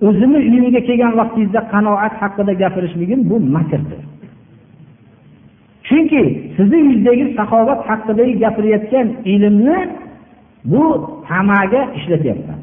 o'zimni 0.08 0.40
uyimga 0.48 0.82
kelgan 0.88 1.14
vaqtingizda 1.20 1.62
qanoat 1.74 2.14
haqida 2.22 2.54
gapirishligim 2.64 3.20
bu 3.30 3.36
makrdir 3.56 4.02
chunki 5.88 6.52
sizni 6.58 6.76
uyingizdagi 6.76 7.26
saxovat 7.38 7.82
haqidagi 7.90 8.34
gapirayotgan 8.44 9.08
ilmni 9.34 9.80
bu 10.72 10.84
tamaga 11.28 11.82
ishlatyapman. 11.98 12.60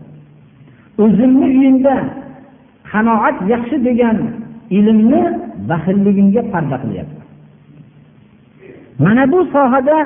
O'zimni 0.99 1.45
uyimda 1.45 1.95
qanoat 2.93 3.37
yaxshi 3.53 3.77
degan 3.89 4.19
ilmni 4.79 5.23
baxilligimga 5.71 6.43
parda 6.53 6.77
qilyapman 6.83 7.27
mana 9.05 9.25
bu 9.33 9.41
sohada 9.55 9.99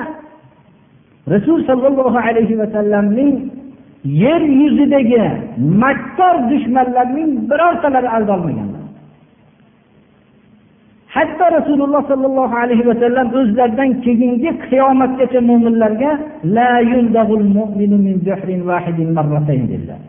rasul 1.33 1.59
sollallohu 1.69 2.17
alayhi 2.27 2.55
vasallamning 2.61 3.33
yer 4.23 4.41
yuzidagi 4.61 5.25
makkor 5.83 6.35
dushmanlarning 6.51 7.29
birortalari 7.49 8.09
aldolmaganlar 8.17 8.83
hatto 11.15 11.45
rasululloh 11.57 12.01
sollallohu 12.11 12.55
alayhi 12.63 12.87
vasallam 12.91 13.27
o'zlaridan 13.39 13.89
keyingi 14.05 14.49
qiyomatgacha 14.69 15.39
mo'minlarga 15.49 16.11
dedilar. 19.71 20.01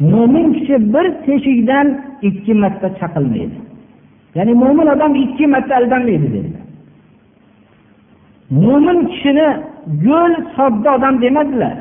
Mo'min 0.00 0.46
kishi 0.54 0.76
bir 0.94 1.06
teshikdan 1.26 1.86
ikki 2.22 2.54
marta 2.54 2.88
chaqilmaydi. 3.00 3.58
Ya'ni 4.34 4.54
mo'min 4.62 4.86
odam 4.94 5.12
ikki 5.24 5.46
marta 5.46 5.76
aldanmaydi 5.76 6.26
dedilar. 6.34 6.64
Mo'min 8.50 8.98
kishini 9.10 9.48
yo'l 10.08 10.32
sodda 10.56 10.88
odam 10.96 11.14
demadilar. 11.22 11.76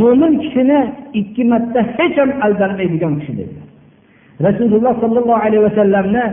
Mo'min 0.00 0.32
kishini 0.42 0.80
ikki 1.20 1.44
marta 1.44 1.80
hech 1.96 2.16
ham 2.18 2.30
aldanmaydigan 2.46 3.12
kishi 3.20 3.32
dedilar. 3.40 3.66
Rasululloh 4.46 4.94
sollallohu 5.02 5.42
alayhi 5.46 5.64
vasallamni 5.68 6.24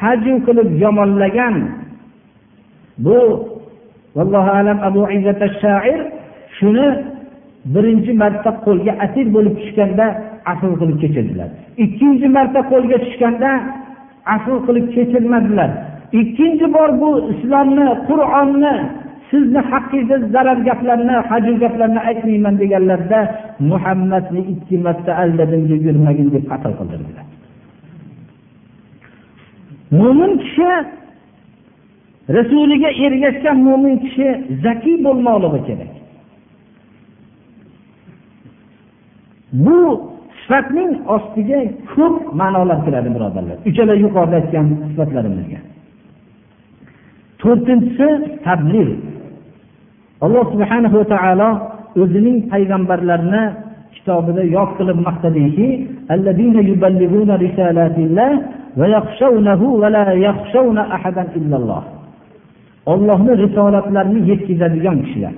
haju 0.00 0.34
qilib 0.46 0.68
yomonlagan 0.84 1.54
bu 3.04 3.18
vallohu 4.16 4.50
alam 4.60 4.78
abu 4.88 5.00
shair 5.62 5.98
shuni 6.58 6.88
birinchi 7.74 8.12
marta 8.22 8.50
qo'lga 8.66 8.92
asir 9.04 9.26
bo'lib 9.34 9.54
tushganda 9.60 10.06
asl 10.52 10.72
qilib 10.80 10.98
kechirdilar. 11.02 11.48
Ikkinchi 11.84 12.28
marta 12.36 12.60
qo'lga 12.72 12.96
tushganda 13.04 13.50
asl 14.36 14.56
qilib 14.66 14.86
kechirmadilar. 14.96 15.70
Ikkinchi 16.20 16.66
bor 16.76 16.90
bu 17.02 17.10
islomni 17.32 17.88
qur'onni 18.08 18.74
sizni 19.30 19.60
haqqingizda 19.70 20.16
zarar 20.34 20.58
gaplarni 20.68 21.16
hajr 21.30 21.54
gaplarni 21.64 22.00
aytmayman 22.10 22.54
deganlarda 22.62 23.20
muhammadni 23.70 24.40
ikki 24.54 24.76
marta 24.86 25.12
aldadim 25.22 25.62
deb 25.70 25.80
yurmagin 25.88 26.28
deb 26.34 26.44
qatl 26.50 26.72
qildirdilar. 26.78 27.26
Mo'min 29.98 30.32
kishi 30.44 30.70
rasuliga 32.36 32.90
ergashgan 33.06 33.58
mo'min 33.68 33.94
kishi 34.04 34.28
zakiy 34.64 34.96
bo'lmoqligi 35.06 35.60
kerak. 35.68 35.92
Bu 39.64 39.80
sifatning 40.44 40.90
ostiga 41.16 41.60
ko'p 41.94 42.16
ma'nolar 42.40 42.78
kiradi 42.86 43.08
birodarlar. 43.16 43.56
Uchala 43.70 43.94
yuqorida 44.04 44.36
aytgan 44.40 44.66
sifatlarimizga. 44.90 45.60
To'rtinchisi 47.40 48.08
tabliğ 48.46 48.90
alloh 50.24 50.44
subhanahu 50.52 50.96
va 51.00 51.06
taolo 51.14 51.50
o'zining 52.02 52.38
payg'ambarlarini 52.52 53.44
kitobida 53.96 54.42
yod 54.56 54.70
qilib 54.78 54.98
maqtadiki 55.08 55.68
ollohni 62.92 63.32
risolatlarini 63.42 64.20
yetkazadigan 64.30 64.96
kishilar. 65.04 65.34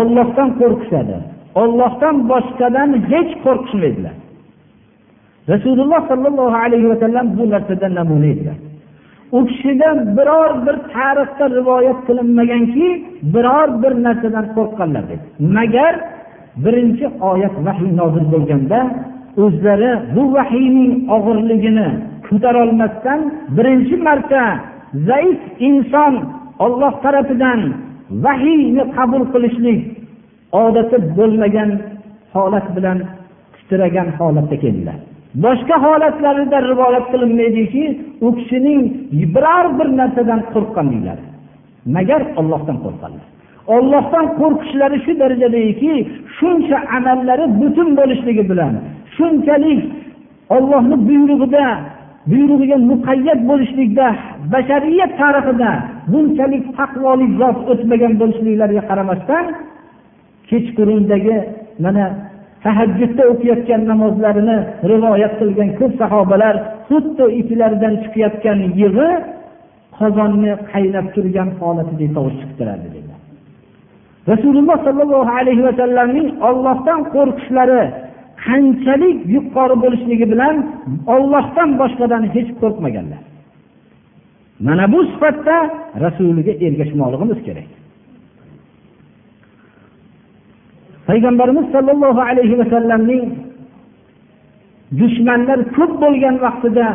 Ollohdan 0.00 0.48
qo'rqishadi. 0.60 1.16
Ollohdan 1.62 2.16
boshqadan 2.30 2.90
hech 3.10 3.32
qo'rqishmaydilar. 3.44 4.14
Rasululloh 5.52 6.00
sollallohu 6.10 6.56
alayhi 6.64 6.88
vasallam 6.92 7.26
bu 7.38 7.44
narsadan 7.50 7.94
namuna 7.94 8.26
edilar 8.26 8.58
u 9.32 9.46
kishidan 9.46 10.16
biror 10.16 10.66
bir 10.66 10.76
tarixda 10.94 11.50
rivoyat 11.50 11.98
qilinmaganki 12.06 12.88
biror 13.34 13.68
bir 13.82 13.92
narsadan 14.04 14.46
qo'rqqanlar 14.56 15.04
deb 15.10 15.20
magar 15.56 15.94
birinchi 16.64 17.06
oyat 17.30 17.54
vahiy 17.66 17.90
nozil 18.00 18.26
bo'lganda 18.32 18.80
o'zlari 19.44 19.92
bu 20.14 20.22
vahiyning 20.36 20.92
og'irligini 21.16 21.88
ko'tarolmasdan 22.28 23.20
birinchi 23.56 23.96
marta 24.06 24.42
zaif 25.08 25.40
inson 25.68 26.14
olloh 26.64 26.92
tarafidan 27.04 27.60
vahiyni 28.24 28.82
qabul 28.96 29.24
qilishlik 29.32 29.80
odati 30.52 30.96
bo'lmagan 31.18 31.70
holat 32.34 32.66
bilan 32.76 32.98
titragan 33.54 34.08
holatda 34.18 34.56
keldilar. 34.64 34.98
Boshqa 35.44 35.76
holatlarida 35.86 36.58
rivoyat 36.70 37.06
qilinmaydiki 37.12 37.84
u 38.26 38.28
kishining 38.38 38.80
biror 39.34 39.66
bir 39.78 39.88
narsadan 40.00 40.40
qo'rqqan 40.54 40.86
deyiladi 40.92 41.24
magar 41.96 42.22
ollohdan 42.40 42.76
qo'rqqanlar. 42.84 43.26
Ollohdan 43.76 44.26
qo'rqishlari 44.40 44.98
shu 45.04 45.12
darajadaki 45.22 45.92
shuncha 46.36 46.78
amallari 46.96 47.44
butun 47.60 47.88
bo'lishligi 47.98 48.44
bilan 48.50 48.72
shunchalik 49.16 49.80
ollohni 50.56 50.96
buyrug'ida 51.08 51.66
buyrug'iga 52.30 52.76
muqayyat 52.90 53.40
bo'lishlikda 53.50 54.06
bashariyat 54.52 55.12
tarixida 55.20 55.70
bunchalik 56.12 56.64
taqvoli 56.78 57.26
zot 57.40 57.58
o'tmagan 57.72 58.12
bo'lishliklariga 58.20 58.82
qaramasdan 58.90 59.44
kechqurundagi 60.50 61.36
mana 61.84 62.04
tahajjudda 62.64 63.22
o'qiyotgan 63.32 63.82
namozlarini 63.90 64.58
rivoyat 64.92 65.32
qilgan 65.40 65.70
ko'p 65.78 65.92
sahobalar 66.02 66.54
xuddi 66.88 67.24
itlaridan 67.40 67.94
chiqayotgan 68.02 68.58
yig'i 68.80 69.10
qozonni 69.98 70.52
qaynab 70.72 71.06
turgan 71.14 71.48
holatidek 71.60 72.10
tovush 72.16 72.36
chiqib 72.40 72.58
dedilar 72.84 73.18
rasululloh 74.32 74.76
sollallohu 74.86 75.30
alayhi 75.40 75.62
vasallamning 75.68 76.28
ollohdan 76.48 77.00
qo'rqishlari 77.14 77.82
qanchalik 78.46 79.18
yuqori 79.34 79.76
bo'lishligi 79.84 80.26
bilan 80.32 80.56
ollohdan 81.14 81.70
boshqadan 81.80 82.22
hech 82.34 82.50
qo'rqmaganlar. 82.60 83.22
Mana 84.66 84.84
bu 84.92 85.00
sifatda 85.12 85.56
rasuliga 86.04 86.52
ergashmoqligimiz 86.66 87.38
kerak. 87.46 87.70
Payg'ambarimiz 91.10 91.66
sollallohu 91.74 92.20
alayhi 92.30 92.54
vasallamning 92.60 93.24
dushmanlar 95.00 95.58
ko'p 95.76 95.92
bo'lgan 96.02 96.36
vaqtida 96.46 96.88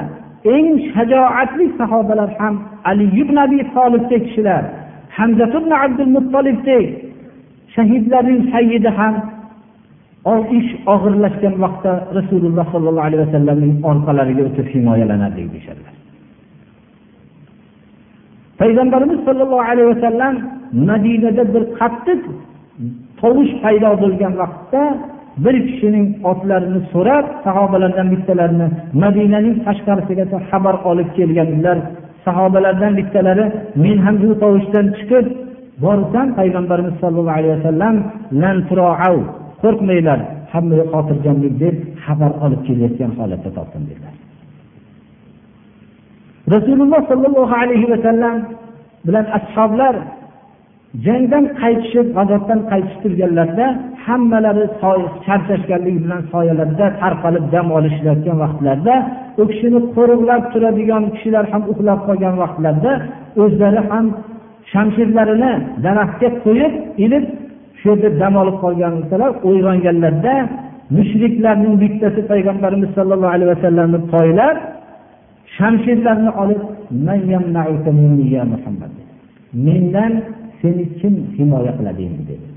eng 0.55 0.67
shajoatli 0.93 1.65
sahobalar 1.79 2.29
ham 2.39 2.55
ali 2.89 3.05
ibn 3.21 3.35
abi 3.45 3.59
tolibdek 3.75 4.21
kishilar 4.27 4.63
hamza 5.17 5.45
ibn 5.59 5.71
abdul 5.83 6.11
muttolibdek 6.15 6.85
shahidlarning 7.75 8.41
sayyidi 8.53 8.91
ham 8.99 9.15
ish 10.59 10.71
og'irlashgan 10.93 11.55
vaqtda 11.63 11.93
rasululloh 12.17 12.65
sollallohu 12.73 13.07
alayhi 13.07 13.23
vasallamning 13.27 13.73
orqalariga 13.89 14.43
o'tib 14.49 14.67
himoyalanadi 14.73 15.41
deyishadilar. 15.53 15.93
Payg'ambarimiz 18.61 19.19
sollallohu 19.27 19.65
alayhi 19.71 19.89
vasallam 19.93 20.33
madinada 20.89 21.43
bir 21.53 21.63
qattiq 21.79 22.21
tovush 23.25 23.53
paydo 23.63 23.89
bo'lgan 24.03 24.33
vaqtda 24.41 24.83
bir 25.45 25.55
kishining 25.67 26.07
otlarini 26.31 26.81
so'rab 26.93 27.25
sahobalardan 27.45 28.07
bittalarini 28.13 28.67
madinaning 29.03 29.55
tashqarisiga 29.67 30.25
xabar 30.49 30.75
olib 30.89 31.09
kelganlar 31.17 31.77
sahobalardan 32.25 32.93
bittalari 32.99 33.45
men 33.83 33.97
ham 34.05 34.15
bu 34.23 34.29
tovushdan 34.43 34.85
chiqib 34.97 35.25
borsam 35.83 36.27
payg'ambarimiz 36.39 36.95
sollallohu 37.03 37.37
alayhi 37.39 37.55
vasallam 37.57 37.95
qo'rqmanglar 39.63 40.19
hamma 40.53 40.83
xotirjamlik 40.93 41.53
deb 41.63 41.75
xabar 42.05 42.31
olib 42.45 42.61
kelayotgan 42.67 43.11
holatda 43.19 43.49
topdim 43.57 43.83
dedilar. 43.89 44.15
Rasululloh 46.55 47.01
sollallohu 47.11 47.55
alayhi 47.63 47.87
vasallam 47.93 48.37
bilan 49.07 49.25
ashoblar 49.37 49.95
jangdan 51.05 51.45
qaytishib 51.61 52.07
g'azotdan 52.17 52.59
qaytishib 52.71 52.99
turganlarida 53.03 53.67
hammalari 54.05 54.65
charchashganligi 55.25 55.99
bilan 56.05 56.21
soyalarda 56.33 56.85
tarqalib 57.01 57.45
dam 57.53 57.67
olishayotgan 57.77 58.37
vaqtlarda 58.43 58.95
u 59.41 59.43
kishini 59.51 59.79
qo'riqlab 59.95 60.43
turadigan 60.53 61.03
kishilar 61.13 61.45
ham 61.51 61.63
uxlab 61.71 61.99
qolgan 62.07 62.35
vaqtlarda 62.43 62.91
o'zlari 63.43 63.81
ham 63.91 64.05
shamshirlarini 64.71 65.51
daraxtga 65.85 66.27
qo'yib 66.45 66.73
ilib 67.05 67.25
shu 67.79 67.87
yerda 67.91 68.09
dam 68.21 68.33
olib 68.41 68.57
qolganlar 68.63 68.99
bo'lsalar 69.01 69.31
uyg'onganlarda 69.49 70.35
mushriklarning 70.97 71.75
bittasi 71.83 72.21
payg'ambarimiz 72.31 72.89
sollallohu 72.97 73.33
alayhi 73.35 73.51
vasallamni 73.55 73.99
poylab 74.13 74.55
shamshirlarni 75.57 76.31
olib 76.43 76.61
mendan 79.65 80.13
seni 80.65 80.83
kim 80.99 81.13
himoya 81.37 81.71
qiladi 81.77 82.01
endi 82.09 82.23
dedi. 82.29 82.47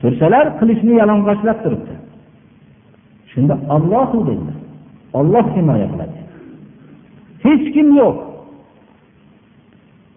Tursalar 0.00 0.46
qilichni 0.58 0.92
yalang'ochlab 1.00 1.58
turibdi. 1.64 1.94
Shunda 3.32 3.54
ollohu 3.74 4.18
dedilar 4.28 4.58
olloh 5.18 5.46
himoya 5.56 5.86
qiladi. 5.92 6.18
Hech 7.44 7.64
kim 7.74 7.88
yo'q. 8.00 8.16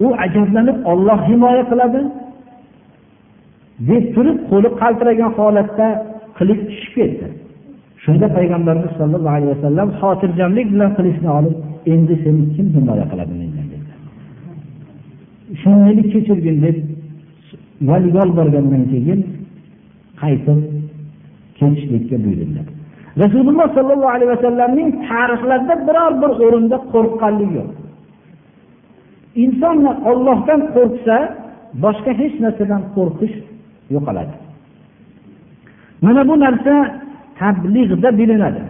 U 0.05 0.07
ajablanib 0.25 0.77
olloh 0.91 1.19
himoya 1.29 1.63
qiladi. 1.71 2.01
Deb 3.89 4.03
turib 4.15 4.37
qo'li 4.51 4.69
qaltiragan 4.81 5.31
holatda 5.37 5.87
qilich 6.37 6.61
tushib 6.69 6.93
ketdi. 6.97 7.27
Shunda 8.03 8.27
payg'ambarimiz 8.37 8.91
sollallohu 8.99 9.35
alayhi 9.39 9.53
vasallam 9.55 9.87
xotirjamlik 10.01 10.67
bilan 10.73 10.91
qilichni 10.97 11.29
olib 11.39 11.55
endi 11.93 12.13
seni 12.23 12.43
kim 12.55 12.67
himoya 12.75 13.05
qiladi 13.11 13.33
mendan? 13.41 13.65
dedilar 13.73 13.97
shuni 15.61 15.77
meni 15.87 16.03
kechirgin 16.13 16.57
deb 16.65 16.77
yolborgandan 18.17 18.83
keyin 18.91 19.19
qaytib 20.21 20.59
ketishlikka 21.57 22.17
buyurdilar 22.23 22.67
rasululloh 23.21 23.67
sollallohu 23.77 24.13
alayhi 24.15 24.31
vasallamning 24.35 24.89
tarixlarida 25.09 25.75
biror 25.87 26.11
bir 26.21 26.31
o'rinda 26.45 26.77
qo'rqqanlik 26.93 27.51
yo'q. 27.57 27.69
Inson 29.43 29.77
ollohdan 30.11 30.61
qo'rqsa 30.75 31.17
boshqa 31.83 32.11
hech 32.21 32.35
narsadan 32.43 32.81
qo'rqish 32.95 33.35
yo'qoladi. 33.95 34.35
Mana 36.05 36.21
bu 36.29 36.35
narsa 36.45 36.73
tabliğda 37.39 38.09
bilinadi. 38.19 38.63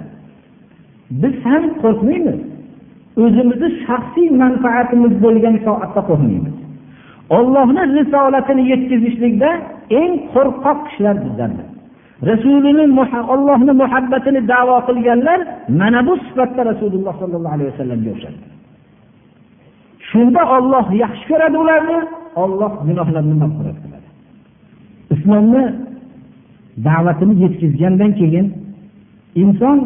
Biz 1.22 1.36
ham 1.46 1.64
qo'rqmaymiz. 1.84 2.40
O'zimizni 3.24 3.70
shaxsiy 3.86 4.28
manfaatimiz 4.44 5.14
bo'lgan 5.24 5.56
soatda 5.66 6.02
qo'rqmaymiz. 6.10 6.57
Ollohni 7.38 7.82
risolatini 7.98 8.64
yetkazishlikda 8.72 9.50
eng 10.00 10.12
qo'rqoq 10.34 10.80
kishilar 10.88 11.16
bizlardir 11.26 11.68
rasulini 12.30 12.86
ollohni 13.34 13.74
muhabbatini 13.82 14.42
davo 14.54 14.78
qilganlar 14.88 15.40
mana 15.80 16.00
bu 16.08 16.14
sifatda 16.26 16.62
rasululloh 16.72 17.14
sollallohu 17.22 17.56
alayhi 17.58 17.70
vasallamga 17.72 18.10
o'xshadi 18.16 18.40
shunda 20.12 20.42
olloh 20.58 20.86
yaxshi 21.04 21.26
ko'radi 21.32 21.58
ularni 21.64 22.00
olloh 22.44 22.72
gunohlarni 22.88 23.36
mag'firat 23.44 23.78
qiladi. 23.84 24.08
Islomni 25.16 25.64
da'vatini 26.88 27.34
yetkazgandan 27.44 28.12
keyin 28.20 28.46
inson 29.44 29.78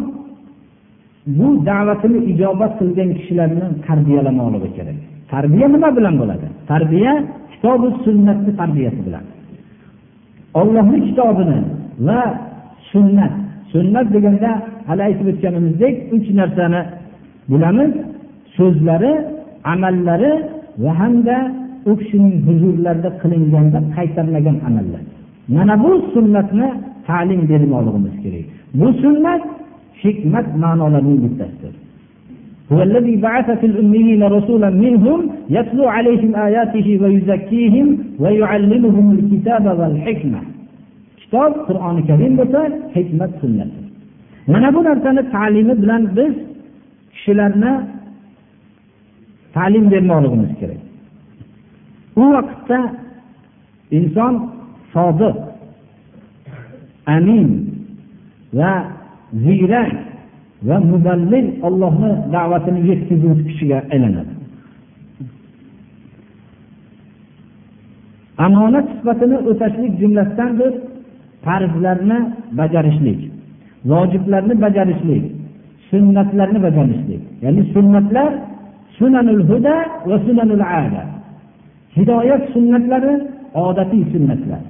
bu 1.38 1.48
da'vatini 1.70 2.20
ijobat 2.32 2.72
qilgan 2.80 3.10
kishilarni 3.18 3.66
tarbiyalamoqligi 3.88 4.70
kerak. 4.78 4.98
Tarbiya 5.32 5.68
nima 5.76 5.90
bilan 5.98 6.16
bo'ladi? 6.22 6.48
Tarbiya 6.72 7.14
kitobi 7.52 7.88
sunnatni 8.06 8.52
tarbiyasi 8.62 9.02
bilan. 9.08 9.26
Ollohni 10.60 11.00
kitobini 11.08 11.60
va 12.08 12.22
sunnat 12.92 13.34
sunnat 13.74 14.08
deganda 14.16 14.52
hali 14.88 15.02
aytib 15.08 15.28
o'tganimizdek 15.32 15.96
uch 16.16 16.28
narsani 16.40 16.82
bilamiz. 17.52 17.92
So'zlari 18.58 19.14
amallari 19.74 20.34
va 20.84 20.92
hamda 21.02 21.38
u 21.90 21.92
kishining 22.00 22.36
huzurlarida 22.48 23.10
qilinganda 23.22 23.80
qaytarmagan 23.96 24.58
amallar. 24.68 25.04
Mana 25.56 25.76
bu 25.84 25.92
sunnatni 26.14 26.68
ta'lim 27.08 27.42
bermoqligimiz 27.52 28.16
kerak. 28.24 28.46
Bu 28.80 28.88
sunnat 29.04 29.42
hikmat 30.04 30.48
ma'nolarining 30.64 31.20
bittasidir. 31.24 31.74
هو 32.73 32.83
الذي 32.83 33.17
بعث 33.17 33.51
في 33.61 33.67
الأميين 33.67 34.23
رسولا 34.23 34.71
منهم 34.71 35.31
يتلو 35.51 35.85
عليهم 35.97 36.35
آياته 36.49 36.99
ويزكيهم 37.03 37.87
ويعلمهم 38.23 39.07
الكتاب 39.19 39.65
والحكمة 39.79 40.41
kitob 41.27 41.53
qur'oni 41.67 42.03
karim 42.09 42.33
bo'lsa 42.41 42.61
hikmat 42.97 43.31
sunnat 43.43 43.71
mana 44.53 44.69
bu 44.75 44.81
narsani 44.89 45.23
ta'limi 45.35 45.75
bilan 45.83 46.03
biz 46.17 46.35
kishilarni 47.13 47.73
ta'lim 49.57 49.85
bermoqligimiz 49.93 50.53
kerak 50.61 50.81
u 52.23 52.25
vaqtda 52.35 52.79
inson 53.99 54.35
sodiq 54.95 55.37
amin 57.17 57.49
va 58.59 58.73
ziyrak 59.45 59.93
va 60.68 60.78
muballil 60.92 61.48
ollohni 61.68 62.12
da'vatini 62.34 62.80
yetkazuvchi 62.90 63.44
kishiga 63.50 63.78
aylanadi. 63.94 64.34
Amonat 68.46 68.88
sifatini 68.96 69.38
o'tashlik 69.50 69.94
jumlasidandir 70.02 70.74
farzlarni 71.46 72.20
bajarishlik 72.60 73.20
vojiblarni 73.92 74.56
bajarishlik 74.66 75.24
sunnatlarni 75.90 76.60
bajarishlik. 76.68 77.22
Ya'ni 77.44 77.62
sunnatlar 77.74 78.32
sunanul 78.98 79.44
huda 79.50 79.76
va 80.10 80.18
sunanul 80.26 80.64
ada. 80.82 81.04
Hidoyat 81.98 82.44
sunnatlari 82.54 83.14
odatiy 83.66 84.04
sunnatlar. 84.14 84.62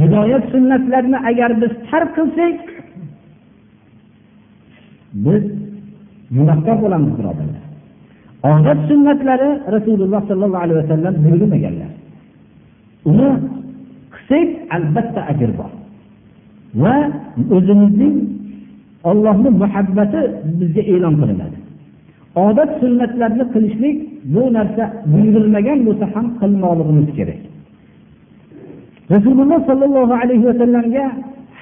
Hidoyat 0.00 0.44
sunnatlarini 0.52 1.18
agar 1.30 1.50
biz 1.60 1.72
tark 1.90 2.10
qilsak 2.16 2.56
biz 5.24 5.42
gunohkor 6.36 6.76
bo'lamiz 6.84 7.12
birodarlar. 7.18 7.64
Odat 8.52 8.78
sunnatlari 8.88 9.50
rasululloh 9.74 10.22
sollallohu 10.30 10.62
alayhi 10.66 10.78
vasallam 10.82 11.14
buyurmaganlar. 11.24 11.90
Uni 13.10 13.30
qilsak 14.14 14.48
albatta 14.76 15.20
ajr 15.30 15.50
bor. 15.58 15.70
Va 16.82 16.96
o'zimizning 17.56 18.14
ollohni 19.10 19.50
muhabbati 19.62 20.20
bizga 20.58 20.82
e'lon 20.92 21.14
qilinadi. 21.20 21.56
Odat 22.46 22.70
sunnatlarni 22.80 23.44
qilishlik 23.54 23.96
bu 24.34 24.42
narsa 24.56 24.84
buyurilmagan 25.12 25.78
bo'lsa 25.86 26.04
ham 26.14 26.26
qilmoqligimiz 26.40 27.08
kerak. 27.18 27.40
Rasululloh 29.14 29.60
sollallohu 29.68 30.14
alayhi 30.22 30.44
vasallamga 30.50 31.04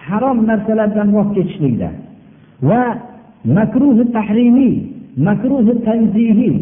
harom 0.06 0.38
narsalardan 0.50 1.08
voz 1.16 1.28
kechishlikda 1.36 1.88
va 2.68 2.82
makruhi 3.44 4.04
tahrimiy 4.16 4.74
makruhi 5.28 5.72
tanzihiy 5.86 6.56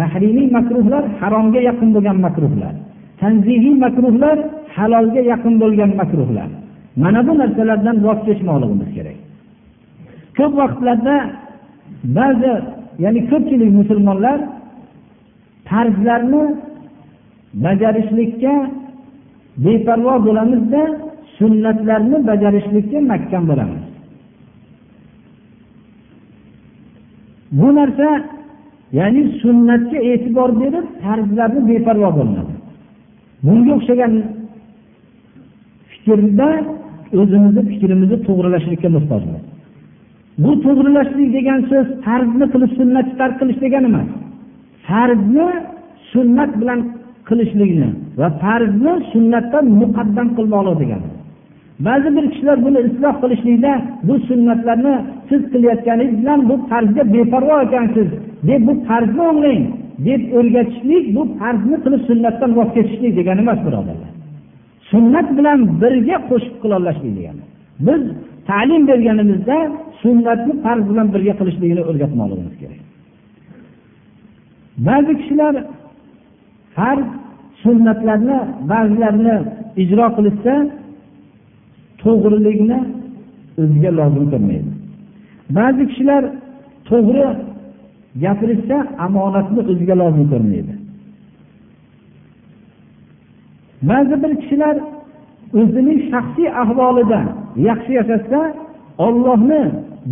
tahrimiy 0.00 0.48
makruhlar 0.56 1.04
haromga 1.20 1.60
yaqin 1.68 1.88
bo'lgan 1.94 2.18
makruhlar. 2.26 2.74
Tanzihiy 3.20 3.74
makruhlar 3.84 4.38
halolga 4.76 5.20
yaqin 5.32 5.54
bo'lgan 5.62 5.90
makruhlar. 6.00 6.48
Mana 7.02 7.20
bu 7.26 7.32
narsalardan 7.40 7.96
voz 8.06 8.18
kechmoqligimiz 8.26 8.90
kerak. 8.96 9.18
Ko'p 10.36 10.52
vaqtlarda 10.60 11.16
ba'zi 12.18 12.54
ya'ni 13.04 13.20
ko'pchilik 13.30 13.70
musulmonlar 13.80 14.38
farzlarni 15.68 16.42
bajarishlikka 17.64 18.54
beparvo 19.64 20.14
bo'lamizda 20.26 20.82
sunnatlarni 21.38 22.16
bajarishlikka 22.30 22.98
mahkam 23.12 23.44
bo'lamiz. 23.50 23.91
Bu 27.58 27.68
narsa 27.78 28.08
ya'ni 28.98 29.22
sunnatga 29.42 29.98
e'tibor 30.10 30.50
berib 30.60 30.86
farzlarni 31.04 31.60
beparvo 31.70 32.10
bo'lmadi. 32.18 32.52
Bunga 33.46 33.72
o'xshagan 33.78 34.12
fikrda 35.90 36.48
o'zimizni 37.20 37.62
fikrimizni 37.70 38.18
to'g'rilashlikka 38.28 38.88
muhtojmiz. 38.96 39.42
Bu 40.42 40.52
to'g'rilashlik 40.64 41.28
degan 41.36 41.60
so'z 41.70 41.86
farzni 42.06 42.46
qilib 42.52 42.70
sunnatni 42.78 43.14
tark 43.20 43.34
qilish 43.40 43.58
degani 43.64 43.86
emas. 43.92 44.08
Farzni 44.88 45.48
sunnat 46.12 46.52
bilan 46.60 46.80
qilishlikni 47.28 47.88
va 48.20 48.28
farzni 48.42 48.92
sunnatdan 49.12 49.64
muqaddam 49.80 50.28
qilmoqlik 50.36 50.76
degani. 50.82 51.08
Ba'zi 51.86 52.08
bir 52.16 52.24
kishilar 52.32 52.58
buni 52.64 52.78
isloh 52.88 53.14
qilishlikda 53.22 53.72
bu 54.08 54.14
sunnatlarni 54.28 54.94
siz 55.28 55.42
qilayotganingiz 55.52 56.14
bilan 56.20 56.40
bu 56.48 56.54
farzga 56.70 57.02
beparvo 57.14 57.54
ekansiz 57.66 58.08
deb 58.48 58.60
bu 58.68 58.72
farzni 58.88 59.22
o'nglang 59.30 59.62
deb 60.06 60.22
o'rgatishlik 60.38 61.04
bu 61.16 61.22
farzni 61.38 61.76
qilib 61.84 62.02
sunnatdan 62.08 62.50
voz 62.58 62.68
kechishlik 62.76 63.12
degani 63.18 63.40
emas 63.44 63.60
birodarlar. 63.66 64.10
Sunnat 64.90 65.28
bilan 65.38 65.58
birga 65.82 66.16
qo'shib 66.30 66.54
qilolashlik 66.62 67.12
degani. 67.18 67.42
Biz 67.86 68.02
ta'lim 68.48 68.82
berganimizda 68.90 69.56
sunnatni 70.02 70.52
farz 70.64 70.84
bilan 70.90 71.06
birga 71.14 71.34
qilishligini 71.40 71.82
o'rgatmoqligimiz 71.90 72.54
kerak. 72.60 72.80
Ba'zi 74.88 75.12
kishilar 75.20 75.54
farz 76.76 77.06
sunnatlarni 77.62 78.38
ba'zilarini 78.72 79.36
ijro 79.82 80.06
qilishsa 80.16 80.54
to'g'rilikni 82.02 82.78
o'ziga 83.62 83.90
lozim 83.98 84.24
ko'rmaydi 84.32 84.70
ba'zi 85.56 85.82
kishilar 85.90 86.22
to'g'ri 86.88 87.24
gapirishsa 88.22 88.76
omonatni 89.06 89.60
o'ziga 89.70 89.94
lozim 90.02 90.24
ko'rmaydi 90.32 90.74
ba'zi 93.90 94.14
bir 94.22 94.32
kishilar 94.42 94.76
o'zining 95.60 96.00
shaxsiy 96.10 96.48
ahvolida 96.62 97.20
yaxshi 97.68 97.92
yashasa 98.00 98.40
ollohni 99.06 99.62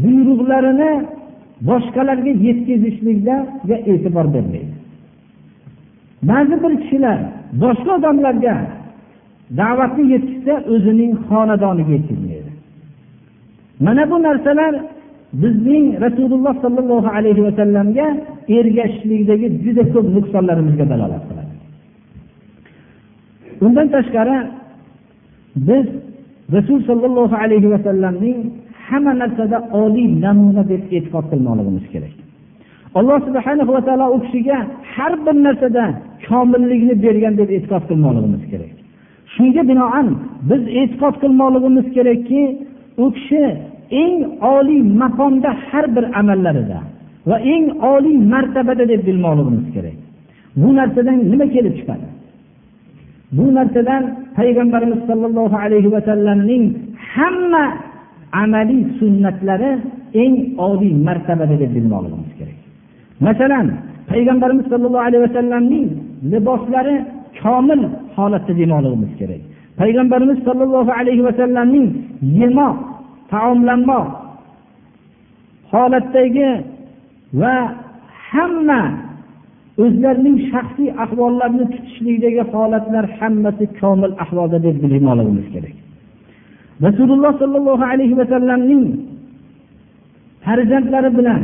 buyruqlarini 0.03 0.93
boshqalarga 1.69 2.33
yetkazishlikga 2.47 3.37
e'tibor 3.93 4.27
bermaydi. 4.35 4.75
Ba'zi 6.31 6.57
bir 6.63 6.73
kishilar 6.83 7.19
boshqa 7.63 7.91
odamlarga 7.99 8.55
da'vatni 9.59 10.05
yetkazsa 10.15 10.55
o'zining 10.75 11.13
xonadoniga 11.29 11.93
yetkazmaydi 11.97 12.51
mana 13.87 14.03
bu 14.11 14.17
narsalar 14.23 14.75
bizning 15.43 15.85
rasululloh 16.05 16.55
sollallohu 16.65 17.09
alayhi 17.17 17.43
vasallamga 17.49 18.07
ergashishlikdagi 18.59 19.47
juda 19.65 19.83
ko'p 19.95 20.07
nuqsonlarimizga 20.17 20.85
dalolat 20.93 21.23
qiladi. 21.29 21.55
Undan 23.65 23.87
tashqari 23.95 24.37
biz 25.69 25.87
rasul 26.57 26.79
sollallohu 26.89 27.37
alayhi 27.45 27.69
vasallamning 27.75 28.39
hamma 28.87 29.13
narsada 29.23 29.59
oliy 29.83 30.09
namuna 30.25 30.63
deb 30.73 30.83
e'tiqod 30.97 31.25
qilmoqligimiz 31.33 31.87
kerak. 31.93 32.15
Alloh 32.99 33.19
subhana 33.27 33.63
va 33.75 33.81
taolo 33.87 34.07
u 34.17 34.19
kishiga 34.25 34.59
har 34.95 35.13
bir 35.25 35.37
narsada 35.47 35.85
komillikni 36.29 36.95
bergan 37.05 37.35
deb 37.41 37.49
e'tiqod 37.57 37.83
qilmoqligimiz 37.91 38.45
kerak. 38.53 38.80
Shunga 39.35 39.63
binoan 39.71 40.09
biz 40.51 40.63
e'tiqod 40.81 41.15
qilmoqligimiz 41.23 41.87
kerakki 41.97 42.43
u 43.03 43.07
kishi 43.17 43.45
eng 44.03 44.17
oliy 44.55 44.83
maqomda 45.03 45.51
har 45.69 45.85
bir 45.95 46.05
amallarida 46.21 46.81
va 47.31 47.37
eng 47.55 47.67
oliy 47.95 48.17
martabada 48.33 48.85
deb 48.93 49.01
bilmoqligimiz 49.09 49.67
kerak. 49.75 49.97
Bu 50.61 50.69
narsadan 50.79 51.19
nima 51.33 51.47
kelib 51.55 51.75
chiqadi? 51.79 52.07
Bu 53.37 53.45
narsadan 53.59 54.03
payg'ambarimiz 54.39 55.01
sollallohu 55.09 55.57
alayhi 55.65 55.91
vasallamning 55.97 56.65
hamma 57.15 57.65
amaliy 58.43 58.83
sunnatlari 58.99 59.71
eng 60.23 60.35
oliy 60.69 60.93
martabada 61.07 61.57
deb 61.63 61.71
bilmoqligimiz 61.77 62.33
kerak. 62.39 62.59
Masalan 63.27 63.67
payg'ambarimiz 64.11 64.67
sollallohu 64.73 65.07
alayhi 65.09 65.25
vasallamning 65.29 65.87
liboslari 66.33 66.97
komil 67.43 67.81
holatda 68.17 68.53
demoqligimiz 68.61 69.13
kerak. 69.21 69.43
Payg'ambarimiz 69.81 70.39
sollallohu 70.49 70.93
alayhi 71.01 71.23
vasallamning 71.29 71.89
yemoq 72.41 72.77
taomlanmoq 73.33 74.09
holatdagi 75.73 76.51
va 77.41 77.57
hamma 78.31 78.83
o'zlarining 79.85 80.37
shaxsiy 80.51 80.91
ahvollarini 81.05 81.65
tutishlikdagi 81.73 82.43
holatlar 82.53 83.05
hammasi 83.19 83.65
komil 83.81 84.13
ahvolda 84.25 84.59
deb 84.67 84.77
bilmoqligimiz 84.83 85.47
kerak. 85.55 85.77
Rasululloh 86.87 87.33
sollallohu 87.43 87.85
alayhi 87.93 88.15
vasallamning 88.21 88.85
farzandlari 90.45 91.11
bilan 91.19 91.43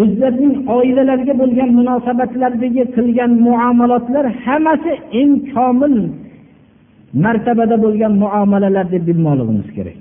o'zlarining 0.00 0.54
oilalariga 0.76 1.34
bo'lgan 1.42 1.70
munosabatlardagi 1.78 2.82
qilgan 2.96 3.32
muomalotlar 3.46 4.24
hammasi 4.44 4.92
eng 5.20 5.32
komil 5.52 5.94
martabada 7.24 7.76
bo'lgan 7.84 8.12
muomalalar 8.22 8.86
deb 8.94 9.02
bilmoqligimiz 9.08 9.68
kerak. 9.76 9.98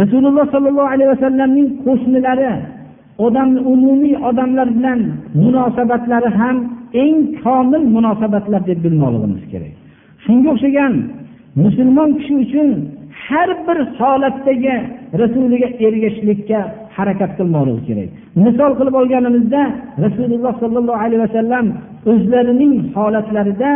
Rasululloh 0.00 0.46
sollallohu 0.54 0.90
alayhi 0.94 1.10
vasallamning 1.14 1.68
qo'shnilari 1.86 2.50
odam 3.26 3.50
umumiy 3.72 4.14
odamlar 4.28 4.68
bilan 4.76 5.00
munosabatlari 5.42 6.28
ham 6.40 6.56
eng 7.04 7.16
komil 7.42 7.82
munosabatlar 7.96 8.62
deb 8.70 8.78
bilmoqligimiz 8.84 9.44
kerak. 9.52 9.74
Shunga 10.24 10.48
o'xshagan 10.54 10.92
musulmon 11.62 12.10
kishi 12.18 12.34
uchun 12.44 12.68
har 13.30 13.48
bir 13.66 13.78
holatdagi 13.98 14.74
rasuliga 15.20 15.68
ergashishlikka 15.86 16.60
harakat 16.96 17.30
qilmoqligi 17.38 17.82
kerak. 17.88 18.08
Misol 18.44 18.72
qilib 18.78 18.94
olganimizda 19.00 19.62
rasululloh 20.04 20.52
sollallohu 20.62 21.00
alayhi 21.04 21.22
vasallam 21.26 21.66
o'zlarining 22.12 22.72
holatlarida 22.96 23.70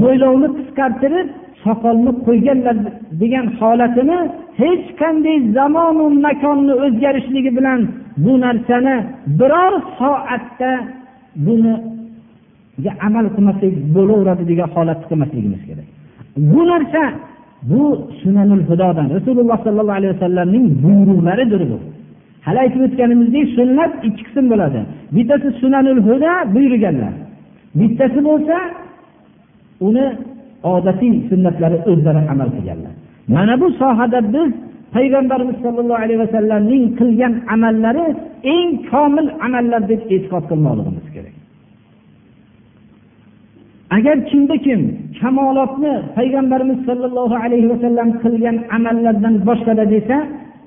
mo'ylovni 0.00 0.48
qisqartirib 0.58 1.28
soqolni 1.64 2.12
qo'yganlar 2.26 2.76
degan 3.22 3.46
holatini 3.60 4.18
hech 4.62 4.86
qanday 5.00 5.36
zamonu 5.58 6.04
makonni 6.26 6.74
o'zgarishligi 6.84 7.50
bilan 7.58 7.80
bu 8.24 8.32
narsani 8.44 8.96
biror 9.40 9.74
soatda 9.98 10.72
buni 11.46 11.74
amal 13.06 13.26
qilmasak 13.36 13.72
bo'laveradi 13.96 14.44
degan 14.52 14.68
holatni 14.76 15.06
qilmasligimiz 15.10 15.62
kerak. 15.68 15.88
Bu 16.52 16.60
narsa 16.70 17.02
bu 17.70 17.82
sunanul 18.22 18.62
hudodan 18.68 19.06
rasululloh 19.16 19.58
sollallohu 19.66 19.98
alayhi 20.00 20.14
vasallamning 20.16 20.66
buyruqlaridir 20.84 21.62
bu. 21.70 21.78
Hali 22.46 22.58
aytib 22.64 22.80
o'tganimizdek 22.86 23.46
sunnat 23.58 23.92
ikki 24.08 24.22
qism 24.28 24.44
bo'ladi. 24.52 24.80
Bittasi 25.16 25.48
sunanul 25.60 26.00
huda 26.08 26.32
buyurganlar. 26.54 27.14
Bittasi 27.80 28.20
bo'lsa 28.28 28.56
uni 29.86 30.06
odatiy 30.74 31.14
sunnatlari 31.30 31.78
o'zlari 31.90 32.22
amal 32.32 32.48
qilganlar. 32.56 32.92
Mana 33.34 33.54
bu 33.62 33.68
sohada 33.80 34.20
biz 34.34 34.50
payg'ambarimiz 34.94 35.56
sollallohu 35.64 36.00
alayhi 36.04 36.20
vasallamning 36.24 36.84
qilgan 37.00 37.34
amallari 37.54 38.06
eng 38.54 38.70
komil 38.90 39.28
amallar 39.46 39.82
deb 39.90 40.00
e'tiqod 40.14 40.44
qilmoqligimiz 40.50 41.06
kerak. 41.14 41.34
Agar 43.96 44.16
kimda 44.30 44.56
kim 44.66 44.80
kamolotni 45.20 45.94
payg'ambarimiz 46.16 46.78
sollallohu 46.88 47.36
alayhi 47.44 47.68
vasallam 47.72 48.08
qilgan 48.22 48.56
amallardan 48.76 49.34
boshqada 49.48 49.84
desa 49.94 50.16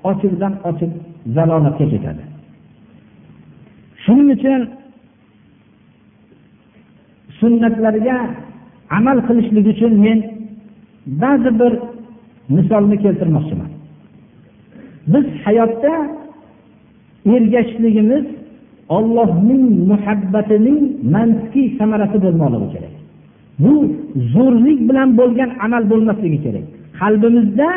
ochiqdan 0.10 0.54
ochiq 0.70 0.92
zalolatga 1.36 1.86
ketadi. 1.94 2.24
Shuning 4.04 4.30
uchun 4.36 4.62
sunnatlarga 7.40 8.18
amal 8.98 9.18
qilishlik 9.28 9.66
uchun 9.74 9.94
men 10.06 10.20
ba'zi 11.24 11.52
bir 11.60 11.74
misolni 12.56 12.98
keltirmoqchiman. 13.04 13.72
Biz 15.14 15.26
hayotda 15.46 15.94
ergashishligimiz 17.36 18.26
ollohning 18.98 19.64
muhabbatining 19.92 20.80
mantiqiy 21.16 21.68
samarasi 21.80 22.18
bo'lmoqligi 22.26 22.70
kerak. 22.76 22.99
Bu 23.64 23.74
zo'rlik 24.34 24.80
bilan 24.90 25.10
bo'lgan 25.20 25.50
amal 25.66 25.84
bo'lmasligi 25.92 26.40
kerak. 26.46 26.66
Qalbimizda 27.00 27.70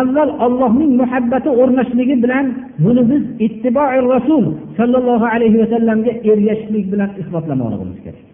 avval 0.00 0.30
ollohning 0.44 0.92
muhabbati 1.00 1.50
o'rnashligi 1.60 2.16
bilan 2.24 2.46
buni 2.84 3.02
biz 3.10 3.22
ittiboi 3.46 3.98
rasul 4.14 4.44
sollallohu 4.78 5.26
alayhi 5.34 5.58
vasallamga 5.62 6.12
ergashishlik 6.30 6.86
bilan 6.92 7.10
isbotlamoqligimiz 7.20 7.98
kerak. 8.04 8.24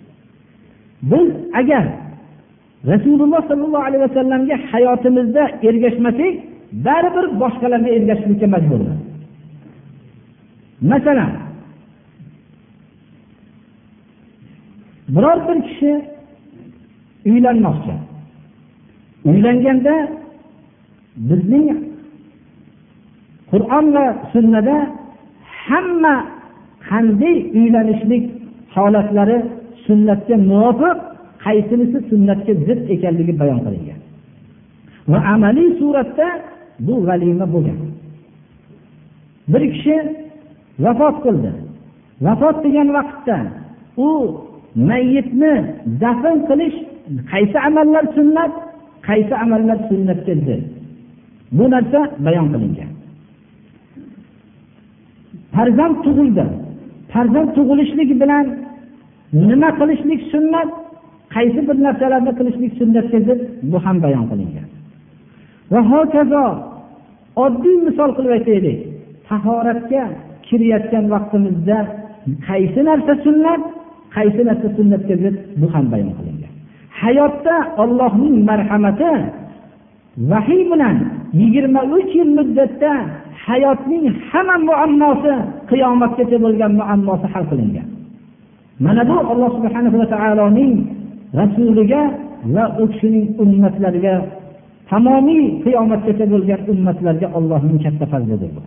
Biz 1.11 1.29
agar 1.61 1.85
rasululloh 2.93 3.43
sollallohu 3.51 3.87
alayhi 3.89 4.03
vasallamga 4.09 4.57
hayotimizda 4.73 5.43
ergashmasak 5.69 6.35
baribir 6.87 7.27
boshqalarga 7.43 7.91
ergashishlikka 7.99 8.47
majburmiz. 8.55 8.99
Masalan 10.93 11.33
biror 15.15 15.39
bir 15.49 15.59
kishi 15.69 15.93
uylanmoqchi. 17.27 17.95
Uylanganda 19.29 19.95
bizning 21.29 21.69
qur'on 23.51 23.87
va 23.97 24.07
sunnada 24.33 24.77
hamma 25.67 26.15
qanday 26.89 27.37
uylanishlik 27.59 28.25
holatlari 28.75 29.39
sunnatga 29.87 30.37
muvofiq 30.51 30.99
qaysinisi 31.45 31.99
sunnatga 32.11 32.53
zid 32.67 32.81
ekanligi 32.95 33.35
bayon 33.41 33.61
qilingan. 33.65 34.01
Va 35.11 35.19
amaliy 35.35 35.71
suratda 35.81 36.29
bu 36.87 36.95
valima 37.09 37.47
bo'lgan. 37.55 37.79
Bir 39.53 39.63
kishi 39.73 39.97
vafot 40.85 41.17
qildi. 41.25 41.51
Vafot 42.27 42.57
degan 42.65 42.89
vaqtda 42.97 43.39
u 44.07 44.09
mayyitni 44.89 45.55
dafn 46.03 46.37
qilish 46.49 46.79
qaysi 47.33 47.59
amallar 47.69 48.05
sunnat 48.17 48.53
qaysi 49.09 49.35
amallar 49.45 49.79
sunnatga 49.91 50.35
zid 50.47 50.63
bu 51.57 51.65
narsa 51.75 52.01
bayon 52.27 52.47
qilingan. 52.53 52.91
Farzand 55.55 55.97
tug'ildi. 56.05 56.45
Farzand 57.13 57.51
tug'ilishligi 57.57 58.15
bilan 58.23 58.47
nima 59.49 59.71
qilishlik 59.81 60.21
sunnat 60.33 60.71
qaysi 61.35 61.61
bir 61.69 61.77
narsalarni 61.87 62.33
qilishlik 62.39 62.73
sunnatga 62.81 63.19
zid 63.29 63.41
bu 63.71 63.79
ham 63.85 63.97
bayon 64.05 64.25
qilingan. 64.31 64.69
Va 65.73 65.81
hokazo 65.93 66.45
oddiy 67.45 67.77
misol 67.87 68.11
qilib 68.17 68.33
aytaylik. 68.39 68.79
Tahoratga 69.29 70.05
kirayotgan 70.47 71.05
vaqtimizda 71.15 71.79
qaysi 72.49 72.81
narsa 72.89 73.13
sunnat 73.27 73.63
qaysi 74.17 74.41
narsa 74.49 74.69
sunnatga 74.79 75.15
zid 75.23 75.37
bu 75.61 75.67
ham 75.75 75.87
bayon 75.93 76.13
qilingan. 76.19 76.38
Hayotda 77.01 77.57
ollohning 77.83 78.37
marhamati 78.51 79.13
vahiy 80.31 80.63
bilan 80.71 80.97
yigirma 81.41 81.81
uch 81.97 82.11
yil 82.19 82.31
muddatda 82.39 82.93
hayotning 83.47 84.05
hamma 84.31 84.57
muammosi 84.69 85.33
qiyomatgacha 85.71 86.37
bo'lgan 86.45 86.73
muammosi 86.81 87.27
hal 87.33 87.45
qilingan. 87.51 87.89
Mana 88.85 89.03
bu 89.11 89.17
alloh 89.33 89.51
subhana 89.57 89.89
va 90.01 90.07
taoloning 90.15 90.75
rasuliga 91.41 92.03
va 92.55 92.65
u 92.83 92.85
kishining 92.93 93.27
ummatlariga 93.43 94.15
tamomiy 94.91 95.43
qiyomatgacha 95.65 96.25
bo'lgan 96.33 96.61
ummatlarga 96.73 97.29
ollohning 97.39 97.79
katta 97.85 98.07
fazlidir 98.13 98.51
bu. 98.57 98.63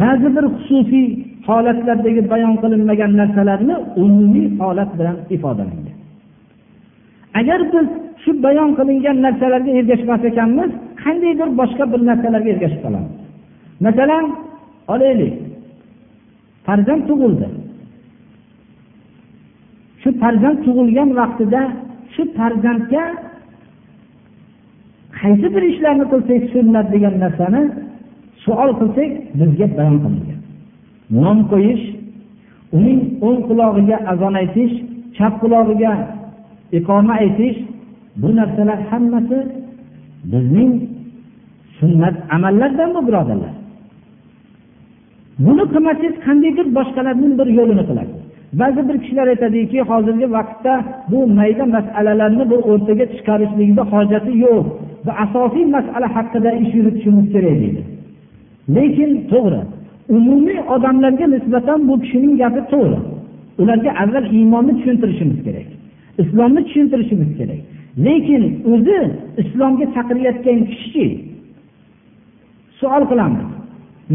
Ba'zi 0.00 0.28
bir 0.36 0.44
xususiy 0.56 1.06
holatlardagi 1.48 2.22
bayon 2.32 2.54
qilinmagan 2.62 3.12
narsalarni 3.20 3.74
umumiy 4.02 4.46
holat 4.60 4.90
bilan 4.98 5.16
ifodalangan 5.36 5.99
agar 7.38 7.60
biz 7.72 7.86
shu 8.22 8.30
bayon 8.44 8.70
qilingan 8.78 9.16
narsalarga 9.26 9.70
ergashmas 9.80 10.22
ekanmiz 10.30 10.70
qandaydir 11.02 11.48
boshqa 11.60 11.84
bir 11.92 12.00
narsalarga 12.10 12.50
ergashib 12.54 12.80
qolamiz. 12.84 13.12
Masalan 13.86 14.24
olaylik. 14.92 15.34
Farzand 16.66 17.02
tug'ildi. 17.08 17.48
Shu 20.02 20.08
farzand 20.22 20.58
tug'ilgan 20.66 21.10
vaqtida 21.20 21.62
shu 22.14 22.22
farzandga 22.36 23.04
qaysi 25.20 25.46
bir 25.54 25.62
ishlarni 25.72 26.04
qilsak 26.12 26.42
sunnat 26.52 26.86
degan 26.94 27.14
narsani 27.24 27.62
savol 28.44 28.70
qilsak 28.80 29.10
bizga 29.38 29.66
bayon 29.78 29.96
qilingan. 30.04 30.40
Nom 31.22 31.38
qo'yish 31.52 31.84
uning 32.76 33.00
o'ng 33.26 33.40
qulog'iga 33.48 33.96
azon 34.12 34.34
aytish 34.42 34.74
chap 35.16 35.34
qulog'iga 35.42 35.92
iqoma 36.78 37.14
aytish 37.22 37.58
bu 38.22 38.28
narsalar 38.38 38.78
hammasi 38.90 39.38
bizning 40.32 40.72
sunnat 41.78 42.16
amallardanmi 42.36 43.00
birodarlar? 43.08 43.54
Buni 45.44 45.64
qilmasangiz 45.72 46.14
qandaydir 46.26 46.66
boshqalarning 46.78 47.32
bir 47.40 47.48
yo'lini 47.58 47.84
qilasiz 47.90 48.20
ba'zi 48.52 48.88
bir 48.88 48.96
kishilar 49.02 49.26
aytadiki 49.34 49.78
hozirgi 49.90 50.26
vaqtda 50.36 50.74
bu 51.10 51.18
mayda 51.38 51.64
masalalarni 51.76 52.44
bu 52.50 52.56
o'rtaga 52.70 53.06
chiqarishlikni 53.14 53.82
hojati 53.92 54.32
yo'q. 54.44 54.66
Bu 55.06 55.10
asosiy 55.24 55.64
masala 55.76 56.08
haqida 56.16 56.50
ish 56.62 56.72
yuritishimiz 56.78 57.26
kerak 57.34 57.56
deydi. 57.62 57.82
Lekin 58.76 59.10
to'g'ri 59.32 59.60
umumiy 60.16 60.58
odamlarga 60.74 61.26
nisbatan 61.34 61.78
bu 61.88 61.94
kishining 62.02 62.34
gapi 62.42 62.60
to'g'ri. 62.72 62.98
Ularga 63.62 63.90
avval 64.02 64.26
iymonni 64.36 64.72
tushuntirishimiz 64.78 65.38
kerak. 65.46 65.68
Islomni 66.22 66.60
tushuntirishimiz 66.66 67.30
kerak. 67.38 67.60
Lekin 68.06 68.42
o'zi 68.72 68.98
islomga 69.42 69.86
chaqirayotgan 69.94 70.58
kishichi 70.70 71.06
savol 72.80 73.04
qilamiz. 73.10 73.48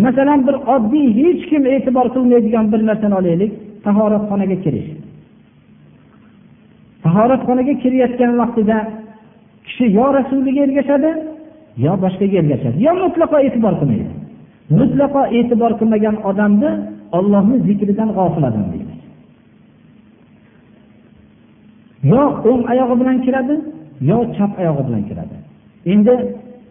Masalan 0.05 0.39
bir 0.47 0.55
oddiy 0.75 1.07
hech 1.19 1.41
kim 1.49 1.63
e'tibor 1.73 2.07
qilmaydigan 2.15 2.65
bir 2.71 2.81
narsani 2.89 3.15
olaylik 3.21 3.51
tahoratxonaga 3.85 4.57
kirish. 4.65 4.89
Tahoratxonaga 7.03 7.73
kirayotgan 7.83 8.31
vaqtida 8.41 8.77
kishi 9.65 9.85
yo 9.97 10.05
rasuliga 10.17 10.61
ergashadi 10.67 11.09
yo 11.85 11.93
boshqaga 12.03 12.35
ergashadi. 12.41 12.77
Yo 12.87 12.91
mutlaqo 13.03 13.37
e'tibor 13.47 13.73
qilmaydi. 13.81 14.13
Mutlaqo 14.79 15.21
e'tibor 15.37 15.71
qilmagan 15.79 16.15
odamni 16.29 16.71
ollohni 17.17 17.57
zikridan 17.67 18.09
g'ofil 18.17 18.43
odam 18.49 18.65
deydi. 18.73 18.84
Yo 22.11 22.21
o'ng 22.49 22.63
oyog'i 22.71 22.95
bilan 23.01 23.17
kiradi 23.25 23.55
yo 24.09 24.17
chap 24.37 24.51
oyog'i 24.61 24.83
bilan 24.87 25.03
kiradi. 25.09 25.35
Endi 25.93 26.13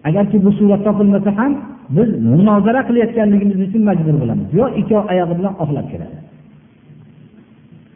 agarki 0.08 0.36
bu 0.44 0.50
surat 0.58 0.80
topilmasa 0.86 1.30
ham 1.38 1.52
biz 1.96 2.08
munozara 2.30 2.80
qilayotganligimiz 2.88 3.58
uchun 3.66 3.82
majbur 3.88 4.14
bo'lamiz. 4.22 4.48
Yo 4.60 4.64
ikki 4.80 4.94
oyog'i 5.12 5.34
bilan 5.38 5.54
oqlab 5.62 5.86
kiradi. 5.92 6.16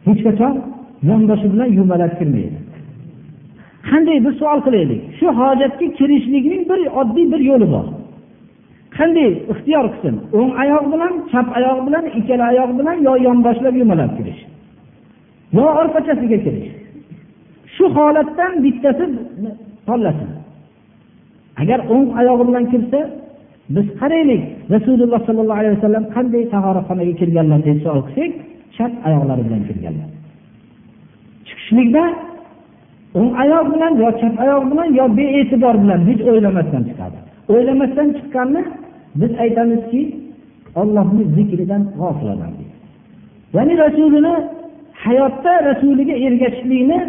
Hech 0.07 0.21
qachon 0.27 0.53
yonboshi 1.09 1.47
bilan 1.53 1.69
yumalab 1.79 2.13
kirmaydi. 2.19 2.59
Qanday 3.89 4.17
bir 4.25 4.33
savol 4.39 4.59
qilaylik. 4.67 5.01
Shu 5.19 5.27
hojatga 5.39 5.87
kirishlikning 5.97 6.63
bir 6.69 6.79
oddiy 7.01 7.25
bir 7.33 7.41
yo'li 7.49 7.67
bor. 7.73 7.85
Qanday 8.97 9.29
ixtiyor 9.53 9.85
qilsin? 9.93 10.15
O'ng 10.37 10.51
oyoq 10.63 10.85
bilan 10.93 11.13
chap 11.31 11.47
oyoq 11.57 11.79
bilan 11.87 12.05
ikkala 12.19 12.45
oyoq 12.53 12.71
bilan 12.79 12.97
yo 13.07 13.13
yonboshlab 13.27 13.75
yumalab 13.81 14.11
kirish. 14.17 14.41
Yo 15.57 15.65
orqachasiga 15.81 16.37
kirish. 16.45 16.69
Shu 17.79 17.85
holatdan 17.97 18.53
bittasi 18.63 19.05
tanlasin 19.87 20.31
agar 21.61 21.79
o'ng 21.93 22.07
oyog'i 22.19 22.43
bilan 22.49 22.65
kirsa 22.71 22.99
biz 23.75 23.87
qaraylik. 24.01 24.41
Rasululloh 24.75 25.19
sollallohu 25.27 25.59
alayhi 25.61 25.75
vasallam 25.77 26.05
qanday 26.15 26.43
tahoratxonaga 26.53 27.13
kirganlar 27.21 27.59
deb 27.67 27.77
savol 27.83 28.01
qilsak 28.07 28.31
chap 28.75 28.91
oyoqlari 29.07 29.41
bilan 29.47 29.61
kirganlar. 29.69 30.07
Chiqishlikda 31.47 32.03
o'ng 33.19 33.31
oyoq 33.43 33.65
bilan 33.73 33.93
yo 34.03 34.09
chap 34.21 34.33
oyoq 34.43 34.63
bilan 34.71 34.89
yo 34.99 35.05
bee'tibor 35.17 35.75
bilan 35.83 35.99
hech 36.09 36.21
o'ylamasdan 36.31 36.83
chiqadi. 36.89 37.17
O'ylamasdan 37.53 38.07
chiqqanni 38.17 38.61
biz 39.21 39.31
aytamizki 39.43 40.01
ollohni 40.81 41.23
zikridan 41.35 41.83
g'ofil 41.99 42.29
odam 42.35 42.53
ya'ni 43.55 43.73
rasulini 43.85 44.35
hayotda 45.05 45.53
rasuliga 45.69 46.15
ergashishlikni 46.27 46.99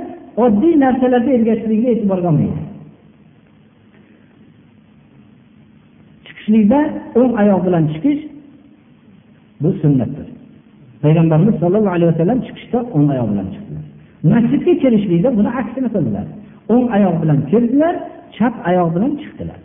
oddiy 0.44 0.74
narsalarga 0.84 1.30
ergashishlikni 1.38 1.88
e'tiborga 1.94 2.28
olmaydi. 2.32 2.60
Chiqishlikda 6.26 6.80
o'ng 7.20 7.32
oyoq 7.42 7.60
bilan 7.66 7.84
chiqish 7.92 8.22
bu 9.62 9.70
sunnatdir. 9.82 10.26
Payg'ambarimiz 11.02 11.56
sollallohu 11.62 11.94
alayhi 11.96 12.10
vasallam 12.12 12.38
chiqishda 12.46 12.78
o'ng 12.96 13.06
oyoq 13.14 13.28
bilan 13.32 13.46
chiqdilar. 13.54 13.84
Masjidga 14.32 14.72
kirishlikda 14.82 15.28
buni 15.38 15.50
aksini 15.60 15.88
qildilar 15.94 16.26
o'ng 16.72 16.86
oyoq 16.96 17.16
bilan 17.22 17.38
kirdilar 17.50 17.94
chap 18.36 18.54
oyoq 18.70 18.88
bilan 18.96 19.12
chiqdilar. 19.20 19.58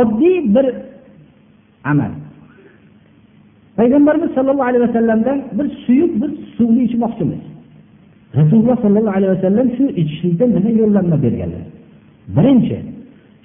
Oddiy 0.00 0.36
bir 0.54 0.66
amal. 1.92 2.12
Payg'ambarimiz 3.78 4.30
sollallohu 4.36 4.68
alayhi 4.70 4.84
vasallamdan 4.88 5.38
bir 5.58 5.66
suyuq 5.84 6.12
bir 6.20 6.30
suvni 6.56 6.82
ichmoqchimiz. 6.88 7.42
Rasululloh 8.38 8.76
sollallohu 8.84 9.16
alayhi 9.18 9.32
vasallam 9.36 9.66
shu 9.76 9.84
ichishlikdan 10.00 10.48
nima 10.56 10.70
yo'llanma 10.80 11.16
berganlar? 11.24 11.64
Birinchi 12.36 12.76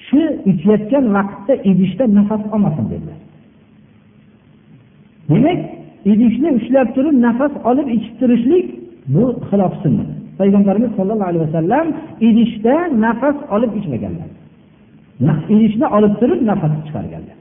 shu 0.08 0.22
ichayotgan 0.52 1.06
vaqtda 1.18 1.54
idishda 1.70 2.04
nafas 2.18 2.42
olmasin 2.56 2.86
dedilar. 2.92 3.20
Demak 5.30 5.60
idishni 6.12 6.50
ushlab 6.60 6.88
turib 6.96 7.16
nafas 7.28 7.54
olib 7.70 7.88
ichib 7.96 8.14
turishlik 8.22 8.66
bu 9.14 9.24
xilof 9.50 9.74
sunnat 9.84 10.10
payg'ambarimiz 10.40 10.92
sollallohu 10.98 11.30
alayhi 11.32 11.46
vasallam 11.48 11.88
idishda 12.30 12.76
nafas 13.06 13.38
olib 13.56 13.72
ichmaganlar. 13.80 14.30
Idishni 15.56 15.88
olib 15.98 16.14
turib 16.22 16.40
nafas 16.52 16.74
chiqarganlar. 16.86 17.38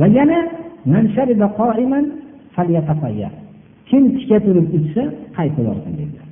Va 0.00 0.06
yana 0.18 0.38
kim 3.92 4.04
tika 4.18 4.38
turib 4.44 4.66
ichsa 4.78 5.02
qaytib 5.36 5.66
olsin 5.72 5.92
dedilar. 6.00 6.28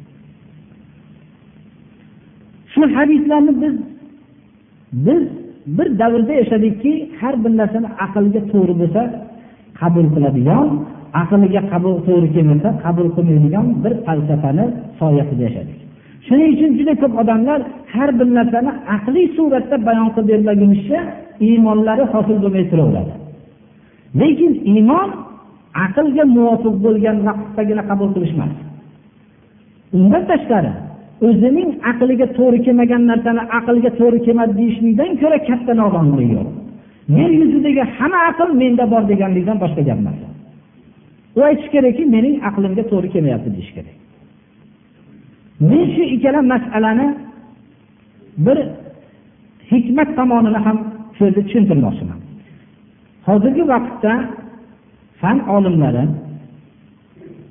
Shu 2.73 2.83
hadislarni 2.97 3.53
biz 3.63 3.75
biz 5.07 5.23
bir 5.77 5.89
davrda 5.99 6.33
yashadikki 6.41 6.93
har 7.21 7.35
bir 7.45 7.53
narsani 7.61 7.89
aqlga 8.05 8.41
to'g'ri 8.53 8.75
bo'lsa 8.81 9.03
qabul 9.81 10.07
qiladigan 10.15 10.67
aqliga 11.23 11.63
qabul 11.73 11.95
to'g'ri 12.07 12.29
kelmasa 12.35 12.69
qabul 12.85 13.09
qilmaydigan 13.17 13.67
bir 13.85 13.93
falsafani 14.07 14.65
soyasida 15.01 15.43
yashadik. 15.49 15.79
Shuning 16.27 16.49
uchun 16.55 16.71
juda 16.79 16.95
ko'p 17.03 17.13
odamlar 17.23 17.61
har 17.95 18.11
bir 18.19 18.29
narsani 18.39 18.71
aqliy 18.97 19.27
suratda 19.37 19.77
bayon 19.89 20.09
qilib 20.15 20.29
berilmagunicha 20.31 20.99
iymonlari 21.47 22.05
hosil 22.13 22.37
bo'lmay 22.45 22.65
turaveradi. 22.71 23.13
Lekin 24.21 24.53
iymon 24.73 25.09
aqlga 25.87 26.25
muvofiq 26.37 26.75
bo'lgan 26.85 27.17
vaqtdagina 27.29 27.83
qabul 27.91 28.09
qilishmas 28.15 28.53
undan 29.99 30.23
tashqari 30.31 30.73
o'zining 31.27 31.71
aqliga 31.91 32.27
to'g'ri 32.39 32.59
kelmagan 32.67 33.03
narsani 33.11 33.43
aqlga 33.59 33.91
to'g'ri 34.01 34.19
kelmadi 34.27 34.53
deyishlikdan 34.61 35.11
ko'ra 35.23 35.39
katta 35.49 35.73
nodonlik 35.83 36.29
yo'q. 36.37 36.49
Yer 37.19 37.31
yuzidagi 37.41 37.83
hamma 37.97 38.19
aql 38.31 38.49
menda 38.63 38.85
bor 38.93 39.03
deganlikdan 39.13 39.59
boshqa 39.65 39.83
gap 39.89 39.99
emas. 40.03 40.19
U 41.39 41.41
aytishi 41.49 41.71
kerakki 41.75 42.03
mening 42.15 42.35
aqlimga 42.49 42.85
to'g'ri 42.91 43.09
kelmayapti 43.15 43.51
deyish 43.57 43.73
kerak. 43.77 43.97
Men 45.71 45.85
shu 45.95 46.03
ikkala 46.15 46.41
masalani 46.53 47.09
bir 48.47 48.59
hikmat 49.73 50.09
tomonini 50.19 50.61
ham 50.67 50.79
so'zda 51.19 51.41
tushuntirmoqchiman. 51.47 52.19
Hozirgi 53.29 53.65
vaqtda 53.73 54.13
fan 55.21 55.39
olimlari 55.57 56.05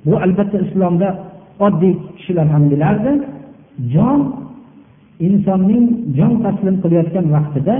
bu 0.06 0.14
albatta 0.24 0.58
islomda 0.66 1.08
oddiy 1.66 1.94
kishilar 2.16 2.46
ham 2.54 2.64
bilardi. 2.72 3.12
Jon 3.94 4.20
insonning 5.26 5.86
jon 6.18 6.32
taslim 6.44 6.76
qilayotgan 6.82 7.26
vaqtida 7.36 7.74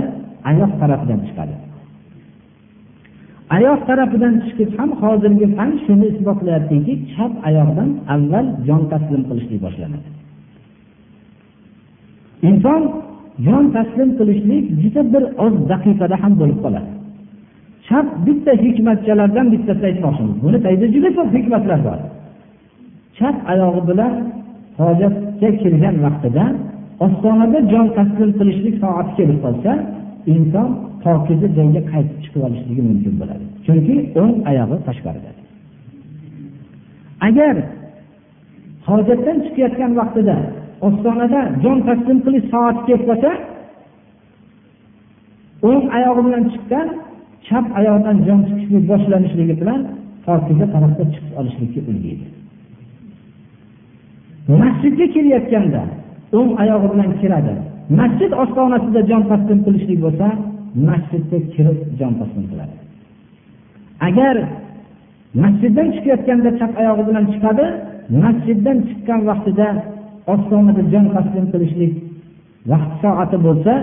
ayoq 0.49 0.71
tarafidan 0.81 1.19
chiqadi. 1.27 1.55
Oyoq 3.55 3.81
tarafidan 3.89 4.33
chiqib 4.45 4.69
ham 4.77 4.89
hozirgi 5.01 5.47
fan 5.57 5.71
shuni 5.85 6.07
isbotlayaptiki 6.13 6.93
chap 7.13 7.31
oyoqdan 7.49 7.89
avval 8.15 8.45
jon 8.67 8.81
taslim 8.91 9.21
qilishlik 9.29 9.59
boshlanadi. 9.65 10.07
Inson 12.49 12.81
jon 13.45 13.65
taslim 13.75 14.09
qilishlik 14.19 14.65
juda 14.81 15.01
bir 15.13 15.23
oz 15.45 15.53
daqiqada 15.71 16.15
ham 16.23 16.33
bo'lib 16.41 16.59
qoladi. 16.65 16.91
Chap 17.91 18.07
bitta 18.25 18.51
hikmatchalardan 18.63 19.47
bittasini 19.53 19.85
aytmoqchimiz. 19.91 20.35
Buni 20.43 20.57
tagida 20.65 20.87
juda 20.95 21.09
ko'p 21.17 21.29
hikmatlar 21.37 21.79
bor. 21.87 21.99
Chap 23.17 23.35
oyog'i 23.53 23.81
bilan 23.89 24.13
hojatga 24.81 25.49
kirgan 25.61 25.95
vaqtida 26.05 26.45
ostonada 27.05 27.59
jon 27.71 27.87
taslim 27.97 28.31
qilishlik 28.39 28.75
soati 28.83 29.11
kelib 29.17 29.39
qolsa 29.45 29.71
inson 30.33 30.69
pokiza 31.03 31.47
joyga 31.57 31.81
qaytib 31.91 32.17
chiqib 32.23 32.41
olishligi 32.47 32.81
mumkin 32.89 33.13
bo'ladi. 33.21 33.43
Chunki 33.65 33.95
o'ng 34.21 34.33
oyog'i 34.51 34.77
tashqarida. 34.87 35.31
Agar 37.27 37.55
hojatdan 38.89 39.37
chiqayotgan 39.45 39.91
vaqtida 39.99 40.37
ostonada 40.87 41.39
jon 41.63 41.77
taslim 41.87 42.17
qilish 42.25 42.45
soati 42.53 42.81
kelib 42.87 43.03
qolsa 43.09 43.31
o'ng 45.69 45.83
oyog'i 45.97 46.21
bilan 46.27 46.43
chiqqan 46.53 46.87
chap 47.51 47.65
oyoqdan 47.79 48.17
jon 48.27 48.39
chiqishlik 48.47 48.83
boshlanishligi 48.91 49.55
bilan 49.61 49.81
pokiza 50.25 50.65
tarafga 50.73 51.03
chiqib 51.13 51.33
olishlikka 51.39 51.81
ulguydi 51.91 52.25
masjidga 54.61 55.05
kelayotganda 55.15 55.81
o'ng 56.37 56.51
oyog'i 56.61 56.87
bilan 56.93 57.11
kiradi. 57.21 57.53
Masjid 57.99 58.31
ostonasida 58.43 59.01
jon 59.09 59.23
taslim 59.31 59.59
qilishlik 59.65 59.99
bo'lsa 60.05 60.27
masjidga 60.89 61.39
kirib 61.53 61.77
jon 61.99 62.13
taslim 62.19 62.45
qiladi. 62.51 62.75
Agar 64.07 64.35
masjiddan 65.43 65.87
chiqayotganda 65.95 66.49
chap 66.59 66.71
oyog'i 66.81 67.03
bilan 67.09 67.25
chiqadi 67.33 67.65
masjiddan 68.23 68.77
chiqqan 68.87 69.19
vaqtida 69.29 69.67
ostonada 70.33 70.83
jon 70.93 71.05
taslim 71.15 71.45
qilishlik 71.53 71.93
vaqt 72.71 72.91
soati 73.01 73.37
bo'lsa 73.47 73.73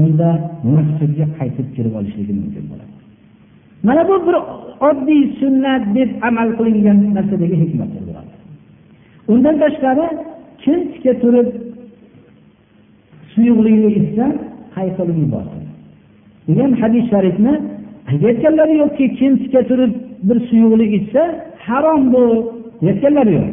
unda 0.00 0.30
masjidga 0.76 1.26
qaytib 1.38 1.66
kirib 1.76 1.94
olishligi 2.00 2.34
mumkin 2.40 2.64
bo'ladi. 2.70 2.92
Mana 3.86 4.02
bu 4.08 4.14
bir 4.26 4.36
oddiy 4.88 5.22
sunnat 5.40 5.82
deb 5.96 6.10
amal 6.28 6.48
qilingan 6.58 6.98
narsadagi 7.16 7.56
hikmatdir 7.62 8.04
undan 9.32 9.56
tashqari 9.62 10.06
kim 10.62 10.78
tika 10.92 11.12
turib 11.22 11.48
suyuqlikni 13.32 13.90
ichsa 14.00 14.26
hayqilib 14.76 15.16
yuborsin? 15.24 15.62
Degan 16.48 16.70
hadis 16.82 17.04
sharifni 17.12 17.54
aytganlari 18.10 18.74
yo'qki 18.82 19.04
kim 19.18 19.32
tika 19.42 19.60
turib 19.70 19.92
bir 20.28 20.38
suyuqlik 20.48 20.90
ichsa 21.00 21.22
harom 21.66 22.02
bu 22.12 22.22
deyayotganlari 22.82 23.32
yo'q. 23.38 23.48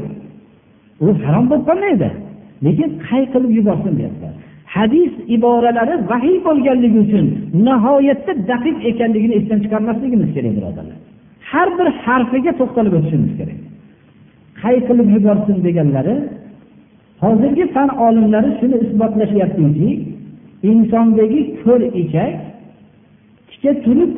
U 1.06 1.08
harom 1.26 1.46
bo'lib 1.50 1.66
qolmaydi. 1.70 2.10
Lekin 2.66 2.90
qayqilib 3.10 3.52
yuborsin 3.60 3.94
deyaptilar. 4.00 4.36
Hadis 4.76 5.12
iboralari 5.36 5.96
vahiy 6.12 6.38
bo'lganligi 6.48 7.00
uchun 7.06 7.26
nihoyatda 7.68 8.32
daqiq 8.52 8.78
ekanligini 8.92 9.34
esdan 9.40 9.60
chiqarmasligimiz 9.64 10.30
kerak 10.36 10.54
birodarlar. 10.58 10.98
Har 11.52 11.68
bir 11.78 11.88
harfiga 12.06 12.52
to'xtalib 12.60 12.94
o'tishimiz 13.00 13.32
kerak. 13.40 13.60
Qayqilib 14.64 15.08
yuborsin 15.16 15.58
deganlari 15.68 16.16
hozirgi 17.24 17.66
fan 17.76 17.90
olimlari 18.06 18.50
shuni 18.60 18.78
isbotlashyaptiki 18.86 19.90
insondagi 20.72 21.40
ko'r 21.64 21.82
ichak 22.04 22.34
tika 23.52 23.72
turib 23.86 24.12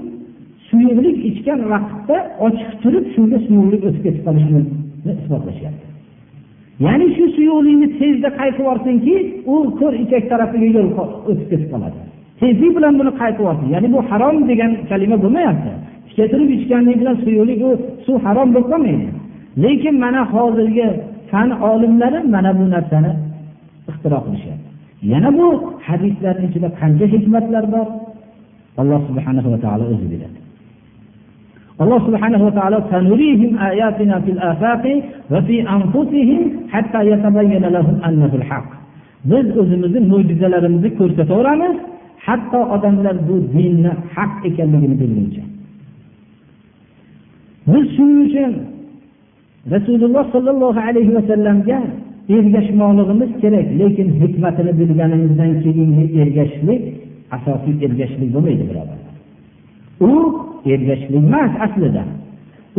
suyuqlik 0.67 1.17
ichgan 1.29 1.59
vaqtda 1.73 2.17
ochiq 2.45 2.71
turib 2.83 3.05
shunga 3.15 3.37
suyuqlik 3.47 3.81
o'tib 3.87 4.01
ketib 4.05 4.23
qolishini 4.27 4.61
isbotlashyapti. 5.21 5.82
Ya'ni 6.79 7.07
shu 7.15 7.25
suyuqlikni 7.35 7.87
tezda 7.99 8.29
qaytib 8.39 8.59
yuborsinki 8.61 9.15
u 9.53 9.55
ko'r 9.79 9.93
ichak 10.03 10.23
tarafiga 10.31 10.67
yo'l 10.77 10.89
o'tib 11.29 11.47
ketib 11.51 11.69
qoladi. 11.73 11.99
Tezlik 12.39 12.71
bilan 12.77 12.93
buni 12.99 13.11
qaytib 13.21 13.41
yuborsin. 13.41 13.67
Ya'ni 13.75 13.87
bu 13.95 13.99
harom 14.09 14.35
degan 14.49 14.71
kalima 14.89 15.17
bo'lmayapti. 15.23 15.71
Tika 16.07 16.25
turib 16.31 16.49
ichganlik 16.57 16.97
bilan 17.01 17.15
suyuqlik 17.23 17.59
u 17.67 17.69
suv 18.05 18.15
harom 18.25 18.47
bo'lib 18.53 18.67
qolmaydi. 18.73 19.07
Lekin 19.63 19.95
mana 20.03 20.21
hozirgi 20.33 20.87
fan 21.31 21.49
olimlari 21.69 22.19
mana 22.33 22.51
bu 22.59 22.65
narsani 22.75 23.11
ixtiro 23.89 24.19
qilishyapti. 24.25 24.69
Yana 25.11 25.29
bu 25.37 25.47
hadislarni 25.87 26.45
ichida 26.49 26.69
qancha 26.79 27.05
hikmatlar 27.13 27.65
bor? 27.73 27.87
Alloh 28.81 29.01
subhanahu 29.09 29.47
va 29.53 29.59
taolo 29.65 29.85
o'zi 29.93 30.07
biladi. 30.13 30.42
Alloh 31.81 31.99
subhanahu 32.07 32.43
va 32.47 32.53
taolo 32.59 32.79
tanurihim 32.93 33.51
ayatina 33.69 34.21
fil 34.25 34.41
afaqi 34.51 34.93
va 35.31 35.39
fi 35.47 35.55
anfusihim 35.75 36.41
hatta 36.73 36.99
yatabayyana 37.11 37.69
lahum 37.77 37.95
annahu 38.07 38.35
al-haq 38.41 38.67
biz 39.31 39.45
o'zimizni 39.61 39.99
mo'jizalarimizni 40.11 40.89
ko'rsataveramiz 40.99 41.75
hatto 42.25 42.59
odamlar 42.75 43.15
bu 43.27 43.35
dinni 43.55 43.91
haq 44.15 44.33
ekanligini 44.49 44.95
bilguncha. 45.01 45.43
Biz 47.71 47.85
shuning 47.95 48.19
uchun 48.27 48.51
rasululloh 49.73 50.25
sollallohu 50.35 50.79
alayhi 50.89 51.11
vasallamga 51.17 51.79
ergashmoqligimiz 52.35 53.31
kerak 53.41 53.67
lekin 53.81 54.07
hikmatini 54.21 54.71
bilganimizdan 54.79 55.51
keyin 55.63 55.89
ergashishlik 56.21 56.81
asosiy 57.35 57.75
ergashishlik 57.85 58.29
bo'lmaydi 58.35 58.63
birodarlar. 58.69 59.13
U 60.09 60.11
ergashishlik 60.71 61.23
emas 61.23 61.51
aslida. 61.65 62.03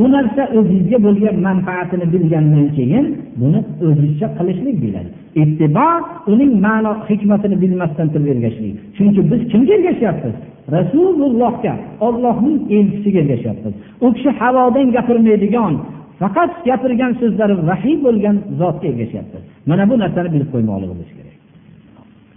U 0.02 0.04
narsa 0.14 0.42
o'zingizga 0.58 0.98
bo'lgan 1.06 1.36
manfaatini 1.48 2.06
bilgandan 2.14 2.66
keyin 2.76 3.06
buni 3.40 3.60
o'zizcha 3.88 4.26
qilishlik 4.38 4.76
biladi. 4.84 5.10
Ittibo 5.42 5.88
uning 6.32 6.52
ma'no 6.66 6.92
hikmatini 7.08 7.56
bilmasdan 7.62 8.06
turib 8.12 8.28
ergashishlik. 8.34 8.74
Chunki 8.96 9.20
biz 9.30 9.40
kimga 9.52 9.72
ergashyapmiz? 9.78 10.36
Rasulullohga 10.76 11.74
ollohning 12.06 12.58
elchisiga 12.76 13.18
ergashyapmiz. 13.24 13.74
U 14.04 14.06
kishi 14.16 14.30
havodan 14.40 14.86
gapirmaydigan 14.96 15.74
faqat 16.20 16.50
gapirgan 16.68 17.12
so'zlari 17.20 17.54
vahiy 17.70 17.96
bo'lgan 18.06 18.36
zotga 18.60 18.86
ergashyapmiz 18.92 19.42
mana 19.68 19.84
bu 19.90 19.94
narsani 20.02 20.28
bilib 20.34 20.48
qo'ymoqligimiz 20.54 21.08
kerak. 21.16 21.36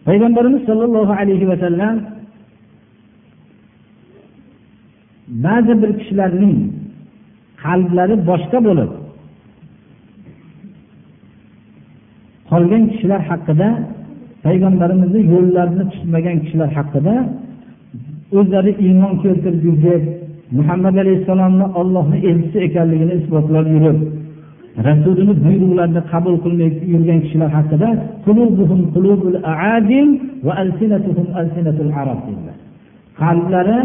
Payg'ambarimiz 0.08 0.62
sollallohu 0.70 1.14
alayhi 1.22 1.46
vasallam 1.52 1.96
ba'zi 5.28 5.74
bir 5.82 5.92
kishilarning 6.00 6.56
qalblari 7.64 8.16
boshqa 8.30 8.60
bo'lib 8.68 8.92
qolgan 12.52 12.84
kishilar 12.92 13.22
haqida 13.30 13.70
payg'ambarimizni 14.46 15.22
yo'llarini 15.34 15.86
tutmagan 15.94 16.38
kishilar 16.44 16.70
haqida 16.78 17.16
o'zlari 18.38 18.72
iymon 18.86 19.14
keltirib 19.24 19.62
yurgan 19.70 20.04
muhammad 20.58 20.96
alayhissalomni 21.04 21.66
ollohni 21.80 22.18
elchisi 22.30 22.58
ekanligini 22.68 23.14
isbotlab 23.20 23.66
yurib 23.76 24.00
rasulini 24.88 25.34
buyruqlarini 25.46 26.02
qabul 26.12 26.36
qilmay 26.44 26.70
yurgan 26.94 27.20
kishilar 27.26 27.50
haqida 27.58 27.90
qalblari 33.22 33.80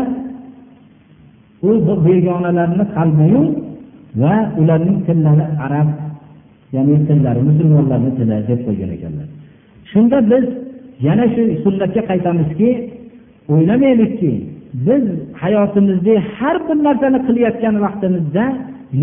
u 1.69 1.71
begonalarni 2.07 2.85
qalbiyu 2.97 3.43
va 4.23 4.35
ularning 4.61 4.99
tillari 5.07 5.45
arab 5.67 5.89
ya'ni 6.75 6.97
tillari 7.09 7.41
musulmonlarni 7.49 8.11
tili 8.19 8.37
deb 8.49 8.61
qo'ygan 8.67 8.91
ekanlar. 8.97 9.29
Shunda 9.93 10.19
biz 10.31 10.45
yana 11.07 11.25
shu 11.35 11.43
sunnatga 11.65 12.03
qaytamizki 12.11 12.69
o'ylamaylikki 13.53 14.33
biz 14.87 15.05
hayotimizda 15.43 16.15
har 16.37 16.57
bir 16.67 16.77
narsani 16.87 17.19
qilayotgan 17.27 17.75
vaqtimizda 17.85 18.45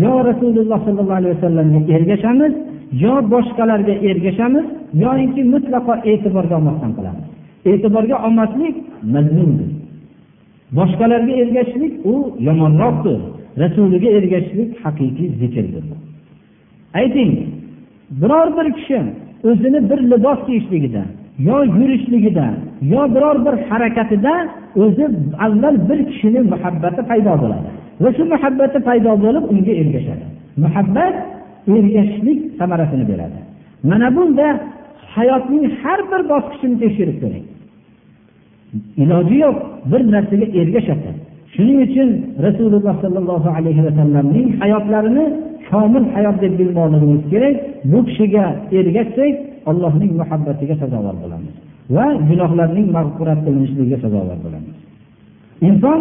yo 0.02 0.12
rasululloh 0.28 0.78
sollallohu 0.86 1.18
alayhi 1.20 1.34
vasallamga 1.36 1.80
ergashamiz 1.96 2.52
yo 3.04 3.14
boshqalarga 3.32 3.94
ergashamiz 4.10 4.66
yoinki 5.04 5.42
mutlaqo 5.54 5.92
e'tiborga 6.10 6.54
olmasdan 6.60 6.92
qilamiz. 6.98 7.24
E'tiborga 7.70 8.16
olmaslik 8.26 8.74
mazmundir. 9.14 9.70
Boshqalarga 10.78 11.32
ergashishlik 11.42 11.94
u 12.12 12.14
yomonroqdir. 12.48 13.18
Rasuliga 13.62 14.08
ergashishlik 14.18 14.70
haqiqiy 14.84 15.28
zikrdir 15.40 15.84
ayting 16.94 17.32
biror 18.10 18.48
bir 18.56 18.72
kishi 18.76 19.00
o'zini 19.48 19.90
bir 19.90 20.00
libos 20.12 20.40
kiyishligida 20.46 21.02
yo 21.48 21.56
yurishligida 21.78 22.46
yo 22.92 23.02
biror 23.14 23.36
bir 23.46 23.54
harakatida 23.70 24.34
o'zi 24.82 25.06
avval 25.46 25.76
bir 25.88 26.00
kishini 26.10 26.40
muhabbati 26.52 27.02
paydo 27.10 27.32
bo'ladi 27.42 27.68
va 28.02 28.08
shu 28.16 28.22
muhabbati 28.34 28.78
paydo 28.88 29.12
bo'lib 29.24 29.44
unga 29.52 29.72
ergashadi. 29.82 30.24
Muhabbat 30.64 31.14
ergashishlik 31.76 32.38
samarasini 32.58 33.04
beradi. 33.10 33.40
Mana 33.90 34.08
bunda 34.16 34.46
hayotning 35.14 35.64
har 35.82 36.00
bir 36.10 36.22
bosqichini 36.32 36.76
tekshirib 36.82 37.16
ko'ring. 37.22 37.44
Iloji 39.02 39.36
yo'q 39.44 39.56
bir 39.90 40.02
narsaga 40.14 40.46
ergashadi 40.60 41.10
shuning 41.54 41.78
uchun 41.86 42.08
rasululloh 42.46 42.94
sollallohu 43.04 43.48
alayhi 43.58 43.82
vasallamning 43.86 44.46
hayotlarini 44.62 45.24
komil 45.70 46.04
hayot 46.14 46.36
deb 46.42 46.52
bilmoqligimiz 46.60 47.22
kerak. 47.32 47.56
Bu 47.90 47.98
kishiga 48.08 48.44
ergashsak 48.78 49.34
allohning 49.70 50.12
muhabbatiga 50.20 50.74
sazovor 50.82 51.16
bo'lamiz 51.22 51.54
va 51.96 52.06
gunohlarning 52.28 52.86
mag'firat 52.96 53.40
qilinishligiga 53.46 53.98
sazovor 54.04 54.38
bo'lamiz. 54.44 54.74
Inson 55.68 56.00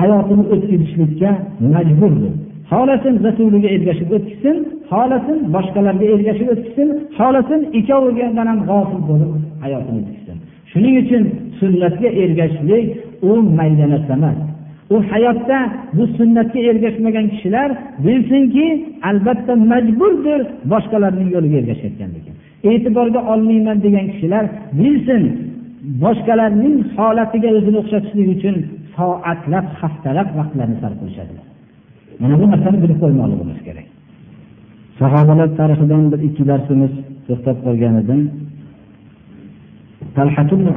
hayotini 0.00 0.44
o'tkazishlikka 0.54 1.30
majburdir. 1.74 2.32
Xohlasin 2.70 3.14
rasuliga 3.26 3.68
ergashib 3.76 4.08
o'tkazsin 4.16 4.56
xohlasin 4.90 5.38
boshqalarga 5.54 6.06
ergashib 6.14 6.48
o'tkazsin 6.54 6.88
xohlasin 7.18 7.60
ikkovidan 7.78 8.46
ham 8.50 8.58
g'ofil 8.68 9.02
bo'lib 9.10 9.30
hayotini 9.64 9.98
o'tkazsin 10.02 10.36
shuning 10.72 10.96
uchun 11.02 11.22
sunnatga 11.60 12.08
ergashishlik 12.22 12.86
u 13.30 13.32
mayda 13.58 13.86
narsa 13.92 14.12
emas. 14.18 14.38
U 14.94 14.96
hayotda 15.10 15.58
bu 15.96 16.04
sunnatga 16.18 16.60
ergashmagan 16.70 17.26
kishilar 17.32 17.68
bilsinki 18.04 18.66
albatta 19.10 19.52
majburdir 19.72 20.40
boshqalarning 20.72 21.28
yo'liga 21.34 21.56
ergashayotganligi. 21.62 22.30
E'tiborga 22.70 23.20
olmayman 23.32 23.78
degan 23.86 24.06
kishilar 24.12 24.44
bilsin 24.80 25.22
boshqalarning 26.04 26.76
holatiga 26.96 27.48
o'zini 27.58 27.78
o'xshatishlik 27.82 28.28
uchun 28.36 28.56
soatlab 28.96 29.66
haftalab 29.80 30.28
vaqtlarni 30.38 30.76
sarf 30.82 30.96
qilishadilar. 31.00 31.46
Mana 32.22 32.34
bu 32.40 32.44
narsani 32.52 32.78
bilib 32.84 32.98
qo'ymoqligimiz 33.02 33.60
kerak. 33.66 33.86
Sahobalar 35.00 35.48
tarixidan 35.60 36.04
bir 36.12 36.20
ikki 36.28 36.42
darsimiz 36.50 36.92
to'xtab 37.26 37.56
qolgan 37.66 37.94
edim. 38.02 38.20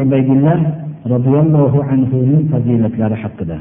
Ubaydillah 0.05 0.59
roziyallohu 1.13 1.79
anhuning 1.93 2.43
fazilatlari 2.51 3.17
haqida. 3.23 3.57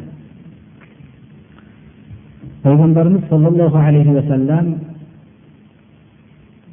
Payg'ambarimiz 2.65 3.23
sollallohu 3.31 3.79
alayhi 3.87 4.13
vasallam 4.19 4.67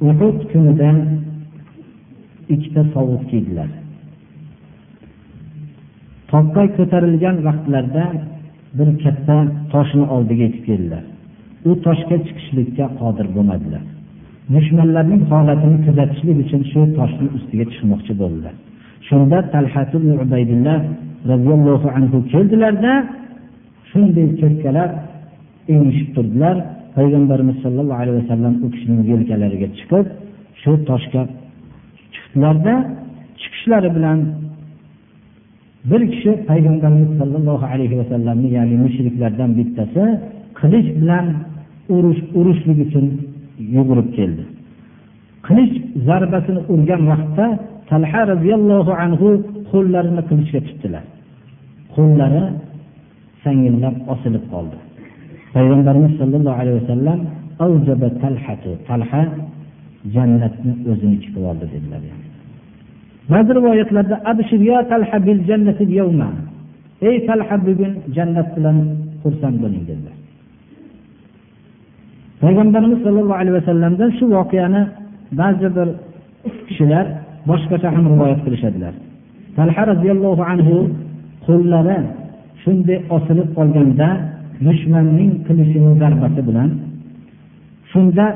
uhud 0.10 0.38
kunida 0.52 0.90
ikkita 2.54 2.82
sovut 2.94 3.24
kiydilar. 3.32 3.70
Toqqa 6.32 6.64
ko'tarilgan 6.78 7.38
vaqtlarida 7.48 8.06
bir 8.78 8.90
katta 9.04 9.38
toshni 9.74 10.06
oldiga 10.16 10.44
yetib 10.48 10.64
keldilar. 10.70 11.04
U 11.70 11.72
toshga 11.86 12.18
chiqishlikka 12.26 12.86
qodir 13.02 13.28
bo'lmadilar. 13.36 13.84
Dushmanlarning 14.56 15.22
holatini 15.32 15.78
kuzatishlik 15.86 16.38
uchun 16.44 16.62
shu 16.72 16.82
toshni 16.98 17.28
ustiga 17.38 17.66
chiqmoqchi 17.74 18.14
bo'ldilar. 18.22 18.56
Shunda 19.12 19.38
talhat 19.54 19.92
ubaydillah 19.96 20.78
roziyallohu 21.32 21.88
anhu 21.98 22.18
keldilarda 22.32 22.94
shunday 23.92 24.28
cho'kkalab 24.42 24.92
emishib 25.74 26.10
turdilar. 26.16 26.58
Payg'ambarimiz 26.98 27.58
sollallohu 27.64 28.00
alayhi 28.04 28.18
vasallam 28.22 28.54
u 28.66 28.68
kishining 28.74 29.02
yelkalariga 29.12 29.68
chiqib 29.78 30.06
shu 30.62 30.72
toshga 30.90 31.22
chiqdilarda 32.16 32.74
chiqishlari 33.42 33.90
bilan 33.98 34.20
bir 35.92 36.02
kishi 36.14 36.32
payg'ambarimiz 36.50 37.12
sollallohu 37.20 37.66
alayhi 37.74 37.96
vasallamni 38.02 38.50
ya'ni 38.58 38.76
mushriklardan 38.86 39.50
bittasi 39.60 40.04
qilich 40.60 40.88
bilan 41.02 41.26
urush 41.96 42.22
urushlik 42.40 42.80
uchun 42.86 43.06
yugurib 43.76 44.10
keldi. 44.18 44.44
Qilich 45.48 45.74
zarbasini 46.08 46.62
urgan 46.74 47.02
vaqtda 47.12 47.46
talha 47.92 48.22
roziyallohu 48.34 48.92
anhu 49.04 49.28
qo'llarini 49.72 50.22
qilichga 50.30 50.60
tutdilar. 50.68 51.04
Qo'llari 51.96 52.44
sangillab 53.44 53.96
osilib 54.14 54.44
qoldi. 54.54 54.78
Payg'ambarimiz 55.56 56.14
sollallohu 56.22 56.58
alayhi 56.62 56.78
vasallam 56.82 57.20
talha 58.90 59.22
jannatni 60.16 60.74
o'ziniki 60.92 61.28
qilib 61.34 61.46
oldi 61.52 61.66
dedilar 61.74 62.02
ba'zi 63.32 63.52
rivoyatlarda 63.58 64.16
talha 64.92 65.18
bil 65.28 65.40
jannati 65.50 65.84
yawma. 66.00 66.30
Ey 67.10 67.16
talha 67.28 67.56
bugun 67.68 67.94
jannat 68.16 68.48
bilan 68.56 68.78
xursand 69.22 69.58
bo'ling 69.64 69.84
dedilar. 69.90 70.16
Payg'ambarimiz 72.42 73.00
sollallohu 73.06 73.40
alayhi 73.42 73.56
vasallamdan 73.60 74.10
shu 74.18 74.26
voqeani 74.38 74.82
ba'zi 75.42 75.68
bir 75.76 75.88
kishilar 76.68 77.06
boshqacha 77.49 77.89
ham 77.95 78.05
rivoyat 78.13 78.41
qilishadilar 78.47 78.95
talha 79.57 79.83
roziyallohu 79.93 80.43
anhu 80.53 80.77
qo'llari 81.47 81.99
shunday 82.63 82.99
osilib 83.17 83.49
qolganda 83.59 84.09
dushmanning 84.67 85.33
qilishining 85.47 85.95
zarbasi 86.03 86.41
bilan 86.49 86.71
shunda 87.93 88.27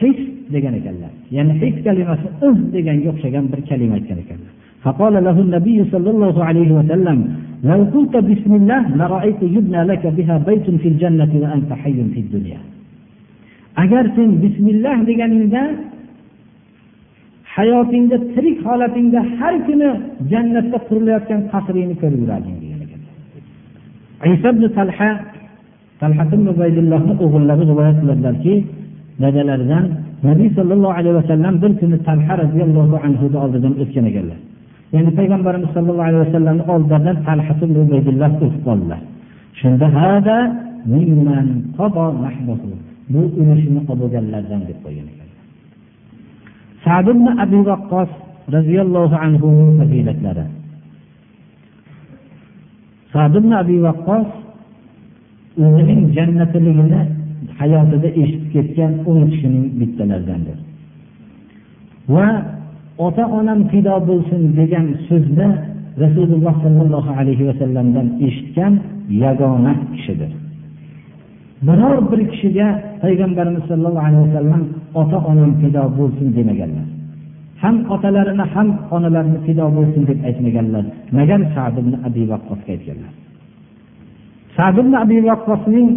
his 0.00 0.18
degan 0.54 0.74
ekanlar 0.80 1.12
ya'ni 1.36 1.54
his 1.62 1.74
kalimasi 1.86 2.26
uz 2.48 2.58
deganga 2.74 3.08
o'xshagan 3.12 3.44
bir 3.52 3.60
kalima 3.70 3.94
aytgan 4.00 4.20
ekanlar 4.26 4.52
فقال 4.86 5.14
له 5.26 5.36
النبي 5.46 5.78
صلى 5.92 6.10
الله 6.14 6.36
عليه 6.48 6.70
وسلم 6.78 7.18
لو 7.70 7.80
قلت 7.94 8.14
بسم 8.30 8.52
الله 8.60 8.82
لرأيت 9.00 9.40
يبنى 9.56 9.80
لك 9.90 10.04
بها 10.16 10.36
بيت 10.48 10.66
في 10.82 10.88
الجنة 10.92 11.32
وأنت 11.42 11.70
حي 11.82 11.98
في 12.14 12.20
الدنيا 12.24 12.60
agar 13.82 14.04
sen 14.16 14.40
bismillah 14.40 14.96
deganingda 15.08 15.62
hayotingda 17.55 18.17
tirik 18.33 18.57
holatingda 18.67 19.19
har 19.37 19.55
kuni 19.67 19.89
jannatda 20.31 20.77
qurilayotgan 20.87 21.41
qasringni 21.51 21.95
ko'rib 22.01 22.19
yurarding 22.23 22.55
degan 22.61 22.79
ekan. 22.85 23.01
Isa 24.33 24.47
ibn 24.53 24.63
talha 24.77 25.09
talhaullohni 26.01 27.13
o'g'illari 27.25 27.63
rivoyat 27.71 27.97
qiladilarki 28.01 28.53
dadalaridan 29.23 29.85
nabiy 30.27 30.49
sollallohu 30.57 30.93
alayhi 30.99 31.15
vasallam 31.21 31.53
bir 31.63 31.71
kuni 31.81 31.97
talha 32.07 32.33
roziyallohu 32.43 32.95
anhuni 33.05 33.37
oldidan 33.43 33.73
o'tgan 33.81 34.05
ekanlar. 34.11 34.39
Ya'ni 34.95 35.11
payg'ambarimiz 35.19 35.69
sollallohu 35.75 36.07
alayhi 36.09 36.23
vasallamni 36.27 36.63
oldidan 36.73 37.15
ubaydulloh 37.83 38.31
o'tib 38.45 38.61
qoldilar. 38.67 39.01
Shunda 39.59 39.87
hada 39.99 40.37
bu 43.13 43.21
ulushini 43.41 43.81
olganlardan 43.91 44.61
deb 44.69 44.79
qo'ygan 44.85 45.07
ekan. 45.11 45.20
Sad 46.83 47.07
ibn 47.13 47.25
abi 47.43 47.59
vaqqos 47.69 48.11
roziyallohu 48.55 49.15
anhu 49.25 49.49
fazilatlari. 49.79 50.45
Sad 53.13 53.33
ibn 53.39 53.51
abi 53.61 53.77
vaqqos 53.87 54.27
o'zining 55.63 56.01
jannatligini 56.17 57.01
hayotida 57.59 58.09
eshitib 58.21 58.45
ketgan 58.53 58.93
o'n 59.09 59.21
kishining 59.31 59.65
bittalaridandir. 59.79 60.57
Va 62.13 62.27
ota 63.05 63.23
onam 63.39 63.59
fido 63.71 63.95
bo'lsin 64.09 64.41
degan 64.59 64.87
so'zni 65.07 65.49
rasululloh 66.03 66.55
sollallohu 66.65 67.11
alayhi 67.19 67.43
vasallamdan 67.49 68.07
eshitgan 68.27 68.73
yagona 69.23 69.73
kishidir. 69.93 70.31
Biror 71.67 71.97
bir 72.11 72.21
kishiga 72.31 72.67
payg'ambarimiz 73.03 73.63
sollallohu 73.71 74.05
alayhi 74.07 74.23
vasallam 74.29 74.63
ota 75.00 75.18
onam 75.30 75.52
fido 75.60 75.82
bo'lsin 75.98 76.28
demaganlar 76.36 76.86
ham 77.62 77.76
otalarini 77.94 78.44
ham 78.54 78.68
onalarini 78.96 79.38
fido 79.46 79.66
bo'lsin 79.76 80.02
deb 80.10 80.18
aytmaganlar 80.28 80.84
magar 81.18 81.40
sad 81.54 81.74
ibn 81.82 81.92
abi 82.08 82.22
vaqqosga 82.32 82.70
aytganlar 82.76 83.12
sad 84.56 84.76
ibn 84.82 84.92
abi 85.04 85.18
vaqqosning 85.30 85.88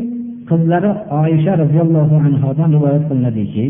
qizlari 0.49 0.91
oysha 1.21 1.53
roziyallohu 1.63 2.15
anhodan 2.27 2.69
rivoyat 2.75 3.03
qilinadiki 3.09 3.65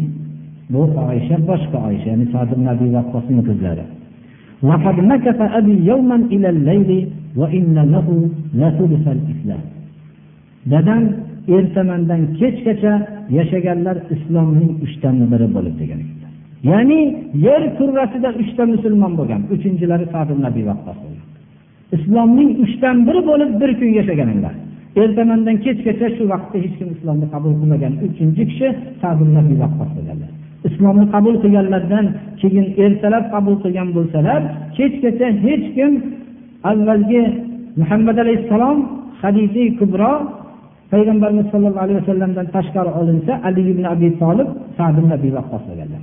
bu 0.73 0.82
oysha 1.09 1.36
boshqa 1.49 1.77
oysha 1.89 2.07
ya'ni 2.13 2.25
sad 2.34 2.49
ibn 2.55 2.65
abi 2.73 2.88
vaqqosning 2.97 3.41
qizlari 3.51 3.86
وقد 4.69 4.97
مكث 5.11 5.39
أبي 5.59 5.75
يوما 5.91 6.15
إلى 6.34 6.49
الليل 6.55 6.91
وإن 7.39 7.75
له 7.93 8.07
لثلث 8.61 9.05
الإسلام 9.17 9.63
dadam 10.67 11.03
ertamandan 11.57 12.22
kechgacha 12.40 12.95
yashaganlar 13.38 13.97
islomning 14.14 14.72
uchdan 14.84 15.16
biri 15.32 15.49
bo'lib 15.57 15.74
degan 15.80 16.01
ya'ni 16.70 17.01
yer 17.47 17.62
kurrasida 17.78 18.30
uchta 18.42 18.62
musulmon 18.74 19.12
bo'lgan 19.18 19.40
uchinchilari 19.55 20.07
nabiy 20.47 20.64
vaqqos 20.70 20.99
bo'lgan 21.05 21.26
islomning 21.97 22.51
uchdan 22.64 22.97
biri 23.07 23.20
bo'lib 23.30 23.51
bir 23.61 23.70
kun 23.78 23.90
yashaganlar. 23.99 24.55
Ertamandan 25.03 25.57
kechgacha 25.64 26.09
shu 26.16 26.24
vaqtda 26.32 26.57
hech 26.64 26.74
kim 26.78 26.88
islomni 26.97 27.26
qabul 27.34 27.53
qilmagan 27.61 27.92
uchinchi 28.07 28.42
kishi 28.51 28.68
nabiy 29.38 29.57
vaqqos 29.64 29.90
bo'lganlar 29.97 30.30
islomni 30.68 31.07
qabul 31.14 31.34
qilganlardan 31.42 32.07
keyin 32.40 32.66
ertalab 32.84 33.24
qabul 33.34 33.57
qilgan 33.64 33.88
bo'lsalar 33.97 34.40
kechgacha 34.76 35.28
hech 35.45 35.66
kim 35.76 35.92
avvalgi 36.70 37.22
muhammad 37.80 38.16
alayhissalom 38.24 38.78
hadizi 39.22 39.64
kubro 39.78 40.12
payg'ambarimiz 40.93 41.47
sollallohu 41.53 41.85
alayhi 41.87 41.99
vasallamdan 42.03 42.47
tashqari 42.57 42.91
olinsa 43.01 43.32
ali 43.49 43.62
ibn 43.72 43.85
abi 43.95 44.09
tolib 44.22 44.49
sad 44.78 44.97
nabiy 45.12 45.32
vaqqos 45.39 45.62
bo'lganlar 45.68 46.03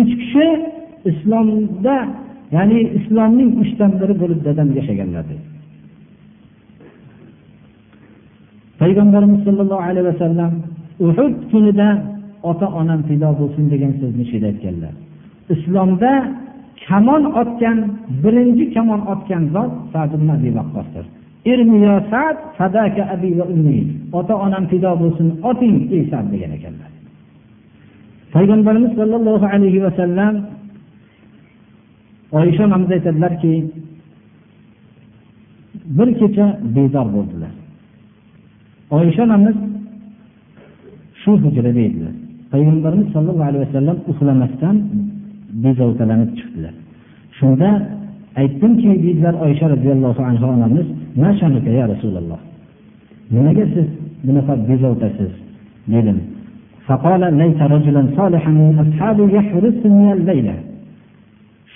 uch 0.00 0.12
kishi 0.20 0.46
islomda 1.10 1.96
ya'ni 2.56 2.78
islomning 2.98 3.50
uchdan 3.62 3.92
biri 4.00 4.14
bo'lib 4.22 4.40
dadam 4.48 4.68
yashaganlar 4.78 5.24
payg'ambarimiz 8.80 9.40
sollallohu 9.46 9.82
alayhi 9.88 10.06
vasallam 10.12 10.52
uhud 11.06 11.34
kunida 11.50 11.88
ota 12.50 12.66
onam 12.80 13.00
fido 13.08 13.30
bo'lsin 13.40 13.64
degan 13.72 13.92
so'zni 14.00 14.24
shu 14.30 14.36
aytganlar. 14.50 14.94
Islomda 15.54 16.12
kamon 16.86 17.22
otgan 17.40 17.78
birinchi 18.22 18.64
kamon 18.74 19.00
otgan 19.12 19.42
zot 19.54 19.72
sad 19.92 20.10
abi 20.34 20.50
vaqqosdir 20.58 21.04
ota 24.18 24.34
onam 24.46 24.64
fido 24.70 24.90
bo'lsin 25.02 25.28
oting 25.50 25.76
ey 25.94 26.02
sad 26.10 26.26
degan 26.32 26.52
ekanlar. 26.58 26.90
Payg'ambarimiz 28.34 28.92
sollallohu 28.98 29.46
alayhi 29.54 29.80
vasallam 29.86 30.34
oysha 32.38 32.62
onamiz 32.68 32.90
aytadilarki 32.96 33.52
bir 35.98 36.08
kecha 36.20 36.46
bezor 36.76 37.06
bo'ldilar. 37.16 37.52
Oysha 38.98 39.22
onamiz 39.28 39.56
shu 41.22 41.30
hujrada 41.44 41.80
edilar 41.88 42.14
payg'ambarimiz 42.52 43.08
sollallohu 43.14 43.48
alayhi 43.50 43.64
vasallam 43.66 43.98
uxlamasdan 44.10 44.76
bezovtalanib 45.64 46.30
chiqdilar. 46.38 46.74
Shunda 47.38 47.68
aytdimki 48.40 48.90
deydilar 49.04 49.34
oysha 49.46 49.66
roziyallohu 49.74 50.22
anhu 50.30 50.46
onamiz 50.56 50.86
mashanuka 51.16 51.70
ya 51.70 51.84
rasululloh? 51.92 52.40
Nimaga 53.30 53.64
siz 53.74 53.88
bunaqa 54.26 54.52
bezovtasiz? 54.68 55.32
Dedim. 55.94 56.18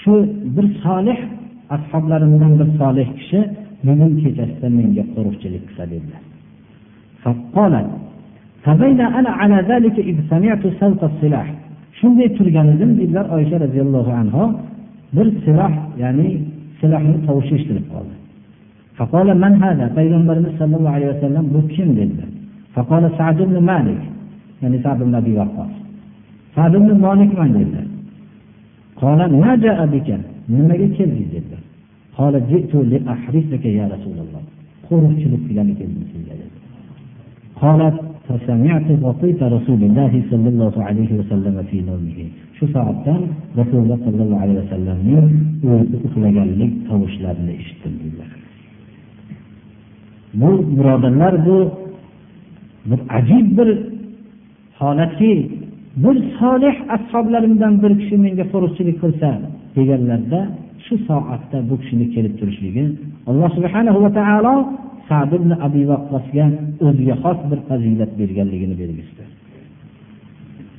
Shu 0.00 0.14
bir 0.56 0.66
solih 0.84 1.18
ashoblarimdan 1.76 2.52
bir 2.60 2.68
solih 2.78 3.08
kishi 3.18 3.40
bugun 3.86 4.12
kechasida 4.22 4.68
menga 4.78 5.04
qo'riqchilik 5.14 5.62
qilsa 5.68 5.84
dedilar. 5.92 6.22
Shunday 11.98 12.28
turgan 12.36 12.66
edim 12.74 12.90
dedilar 13.00 13.26
oysha 13.36 13.56
roziyallohu 13.64 14.12
anhu 14.22 14.44
bir 15.16 15.28
siloh 15.44 15.72
ya'ni 16.02 16.28
silohni 16.80 17.16
tovushi 17.26 17.52
eshitilib 17.58 17.86
qoldi. 17.94 18.14
payg'ambarimiz 19.97 20.53
sollallohu 20.59 20.95
alayhi 20.97 21.11
vasallam 21.15 21.45
bu 21.53 21.59
kim 21.73 21.89
dedilar 21.99 22.29
ya'ni 24.61 24.77
sad 24.85 24.99
ibn 25.05 25.13
abi 25.21 25.33
vaqqos 25.41 25.73
sad 26.55 26.73
ibn 26.79 26.89
molikman 27.05 27.49
dedilar 27.57 27.87
nimaga 30.55 30.87
keldingiz 30.97 31.29
dedilar 31.35 31.63
qo'riqchilik 34.87 35.41
qilgani 35.47 35.73
keldim 35.79 36.05
sizga 36.13 36.35
dedi 36.41 36.57
قالت 37.63 37.97
فسمعت 38.27 38.87
غطيت 39.05 39.41
رسول 39.55 39.81
الله 39.89 40.13
صلى 40.31 40.47
الله 40.53 40.75
عليه 40.87 41.11
وسلم 41.19 41.55
في 41.69 41.77
نومه 41.89 42.19
shu 42.57 42.65
soatdan 42.75 43.21
rasululloh 43.59 43.97
sollallohu 44.05 44.41
alayhi 44.43 44.59
vasallamning 44.63 45.25
uxlaganlik 46.07 46.71
tovushlarini 46.89 47.53
eshitdim 47.59 47.93
dedilar 48.01 48.29
bu 50.40 50.50
birodarlar 50.76 51.34
bu 51.46 51.58
bir 52.90 53.00
ajib 53.18 53.46
bir 53.58 53.68
holatki 54.78 55.32
bir 55.96 56.16
solih 56.38 56.74
ashoblarimdan 56.96 57.74
bir 57.82 57.92
kishi 58.00 58.16
menga 58.24 58.44
qo'riqchilik 58.52 58.96
qilsa 59.02 59.28
deganlarda 59.76 60.40
shu 60.84 60.94
soatda 61.08 61.58
bu 61.68 61.74
kishini 61.82 62.06
kelib 62.14 62.34
turishligi 62.40 62.84
alloh 63.30 63.50
subhanahu 63.56 63.98
va 64.04 64.10
taolo 64.18 64.54
sad 65.08 65.30
ibn 65.38 65.50
abi 65.66 65.82
vaqqosga 65.92 66.46
o'ziga 66.86 67.14
xos 67.22 67.38
bir 67.50 67.60
fazilat 67.68 68.10
berganligini 68.20 68.74
belgisidir. 68.82 69.28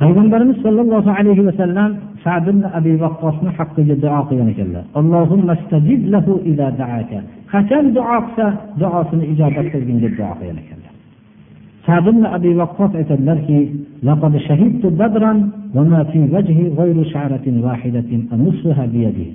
Payg'ambarimiz 0.01 0.57
sollallohu 0.65 1.09
alayhi 1.19 1.43
vasallam 1.49 1.91
sad 2.26 2.47
ibn 2.51 2.63
abi 2.80 2.93
vaqqosni 3.03 3.49
haqqiga 3.57 3.95
duo 4.03 4.19
qilgan 4.30 4.49
ekanlar 4.53 4.86
qachon 7.51 7.86
duo 7.97 8.17
qilsa 8.26 8.47
duosini 8.80 9.26
ijobat 9.34 9.67
qilgin 9.73 9.97
deb 10.03 10.13
duo 10.19 10.34
qilgan 10.39 10.57
ekanlar 10.63 10.93
sad 11.88 12.05
ibn 12.11 12.23
abi 12.38 12.51
vaqqos 12.61 12.91
aytadilarki 12.99 13.59
لقد 14.09 14.34
شهدت 14.47 14.84
بدرا 15.01 15.34
وما 15.76 16.01
في 16.11 16.19
وجهي 16.36 16.65
غير 16.80 16.97
شعرة 17.13 17.45
واحدة 17.65 18.09
أمسها 18.36 18.86
بيدي 18.93 19.30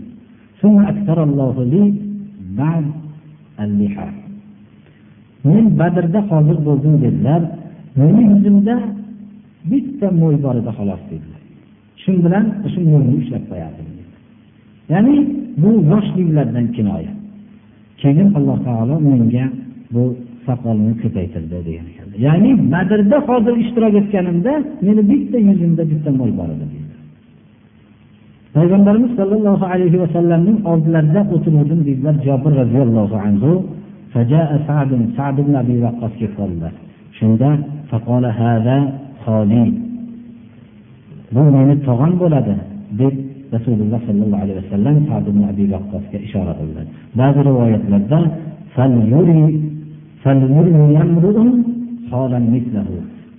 ثم 0.61 0.77
أكثر 0.93 1.19
الله 1.29 1.55
لي 1.73 1.85
بعد 2.61 2.87
اللحى 3.65 4.09
men 5.49 5.65
badrda 5.81 6.21
hozir 6.31 6.59
bo'ldim 6.67 6.95
dedilar 7.05 7.43
meni 8.01 8.23
yuzimda 8.31 8.77
bitta 9.71 10.09
mo'y 10.21 10.37
bor 10.45 10.55
edi 10.61 10.71
xolos 10.79 11.03
dedilar 11.11 11.40
shu 12.03 12.13
bilan 12.25 12.45
shu 12.73 12.81
yo'lni 12.93 13.15
ushlab 13.21 13.45
qo'yardim. 13.51 13.87
Ya'ni 14.93 15.17
bu 15.63 15.71
yoshliklardan 15.93 16.67
kinoya. 16.77 17.13
Keyin 18.01 18.29
alloh 18.39 18.57
taolo 18.67 18.95
menga 19.09 19.45
bu 19.95 20.05
soqolni 20.47 20.93
ko'paytirdi 21.03 21.59
degan 21.69 21.87
ekanlar 21.93 22.17
ya'ni 22.27 22.51
badrda 22.73 23.17
hozir 23.29 23.55
ishtirok 23.65 23.95
etganimda 24.01 24.53
meni 24.87 25.03
bitta 25.11 25.39
yuzimda 25.49 25.83
bitta 25.93 26.11
mo'y 26.19 26.33
bor 26.39 26.51
edi 26.55 26.67
payg'ambarimiz 28.57 29.13
sollallohu 29.19 29.65
alayhi 29.75 29.99
vasallamning 30.05 30.59
oldilarida 30.71 31.21
o'tiruvdim 31.35 31.81
deydilar 31.87 32.15
jobir 32.27 32.53
roziyallohu 32.63 33.17
anhu 33.29 33.53
sad 34.15 35.37
ibn 35.43 35.55
abi 35.63 35.77
vaqqosga 35.87 36.29
qoldilar. 36.39 36.73
Shunda 37.19 37.51
faqola 37.91 38.31
hada 38.41 38.77
bu 41.35 41.41
meni 41.57 41.75
tog'am 41.89 42.13
bo'ladi 42.23 42.55
deb 43.01 43.15
rasululloh 43.55 44.01
sollallohu 44.09 44.43
alayhi 44.45 44.59
vasallam 44.63 44.97
sad 45.11 45.27
abi 45.51 45.65
vaqqosga 45.75 46.19
ishora 46.27 46.53
qildi. 46.61 46.83
Ba'zi 47.21 47.41
rivoyatlarda 47.49 48.21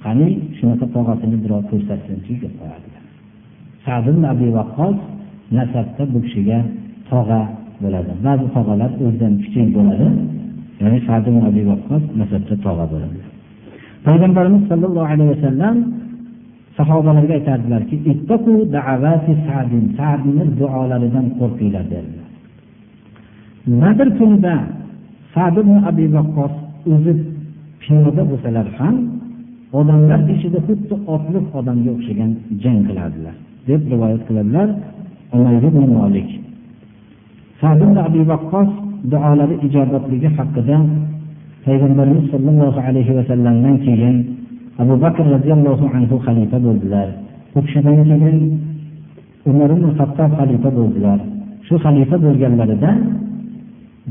qani 0.04 0.28
shunaqa 0.58 0.86
tog'asini 0.96 1.38
birov 1.44 1.62
ko'rsatsinchi 1.72 2.34
deb 2.44 2.54
qo'yadilar 2.60 3.04
sad 3.86 4.06
abi 4.32 4.48
vaqqos 4.58 4.98
nasabda 5.58 6.04
bu 6.14 6.20
kishiga 6.26 6.60
tog'a 7.12 7.42
bo'ladi. 7.84 8.12
Ba'zi 8.26 8.46
tog'alar 8.56 8.92
o'zidan 9.06 9.34
kichik 9.44 9.68
bo'ladi 9.78 10.08
ya'ni 10.82 11.00
sad 11.08 11.26
abi 11.50 11.62
vaqqos 11.72 12.04
nasabda 12.20 12.56
tog'a 12.66 12.86
bo'ladi. 12.94 13.20
Payg'ambarimiz 14.06 14.64
sollallohu 14.70 15.08
alayhi 15.14 15.32
vasallam 15.36 15.76
sahobalarga 16.90 17.34
aytardilarki 17.40 17.96
sadni 19.98 20.44
duolaridan 20.60 21.28
qo'rqinglar 21.40 21.86
dedilar. 21.94 22.30
Nadr 23.82 24.08
kunida 24.18 24.56
sad 25.34 25.56
ibn 25.62 25.76
abi 25.90 26.06
vaqqos 26.18 26.54
o'zi 26.94 27.14
piyoda 27.82 28.24
bo'lsalar 28.32 28.68
ham 28.78 28.96
odamlar 29.80 30.20
ichida 30.34 30.60
xuddi 30.68 30.96
otliq 31.16 31.46
odamga 31.60 31.90
o'xshagan 31.96 32.32
jang 32.64 32.80
qiladilar 32.88 33.36
deb 33.70 33.82
rivoyat 33.92 34.22
qiladilar 34.28 34.68
sad 37.62 37.80
ibn 37.86 37.98
abi 38.08 38.22
vaqqos 38.32 38.70
duolari 39.12 39.56
ijobatligi 39.68 40.30
haqida 40.38 40.78
payg'ambarimiz 41.66 42.26
sollallohu 42.34 42.80
alayhi 42.88 43.14
vasallamdan 43.20 43.76
keyin 43.86 44.16
abu 44.82 44.94
bakr 45.04 45.24
roziyallohu 45.36 45.86
anhu 45.98 46.16
xalifa 46.26 46.58
bo'ldilar. 46.66 47.08
U 47.58 47.60
kishidan 47.66 47.96
keyin 48.10 48.38
umar 49.50 49.70
ibn 49.76 49.86
hattob 50.00 50.32
xalifa 50.40 50.70
bo'ldilar. 50.78 51.20
Shu 51.68 51.76
xalifa 51.84 52.16
bo'lganlarida 52.26 52.92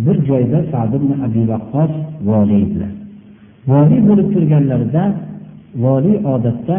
bir 0.04 0.16
joyda 0.28 0.58
sad 0.70 0.92
ibn 0.98 1.10
abi 1.26 1.42
vaqqos 1.52 1.92
voliy 2.28 2.60
edilar. 2.66 2.92
Voliy 3.70 4.00
bo'lib 4.08 4.28
turganlarida 4.34 5.04
voliy 5.84 6.16
odatda 6.34 6.76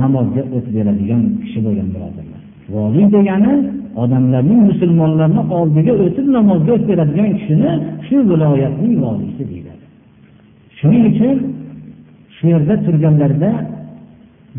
namozga 0.00 0.42
o't 0.56 0.66
beradigan 0.74 1.22
kishi 1.42 1.58
bo'lgan 1.66 1.88
birodarlar. 1.94 2.42
Voliy 2.74 3.06
degani 3.16 3.54
odamlarning 4.02 4.60
musulmonlarni 4.70 5.42
oldiga 5.58 5.92
o'tib 6.04 6.26
namozga 6.36 6.70
o'tkaziadigan 6.76 7.30
kishini 7.38 7.70
shu 8.06 8.16
viloyatning 8.30 8.94
voliysi 9.04 9.42
deyiladi. 9.50 9.84
Shuning 10.78 11.04
uchun 11.10 11.36
shu 12.40 12.46
yerda 12.52 12.74
turganlarda 12.84 13.50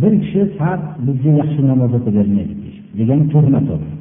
bir 0.01 0.13
kishi 0.23 0.41
sal 0.57 0.79
bizga 1.05 1.31
yaxshi 1.41 1.61
namoz 1.71 1.91
o'qib 1.97 2.13
bermaydi 2.19 2.55
degan 2.99 3.19
turma 3.31 3.59
bo'ldi 3.69 3.93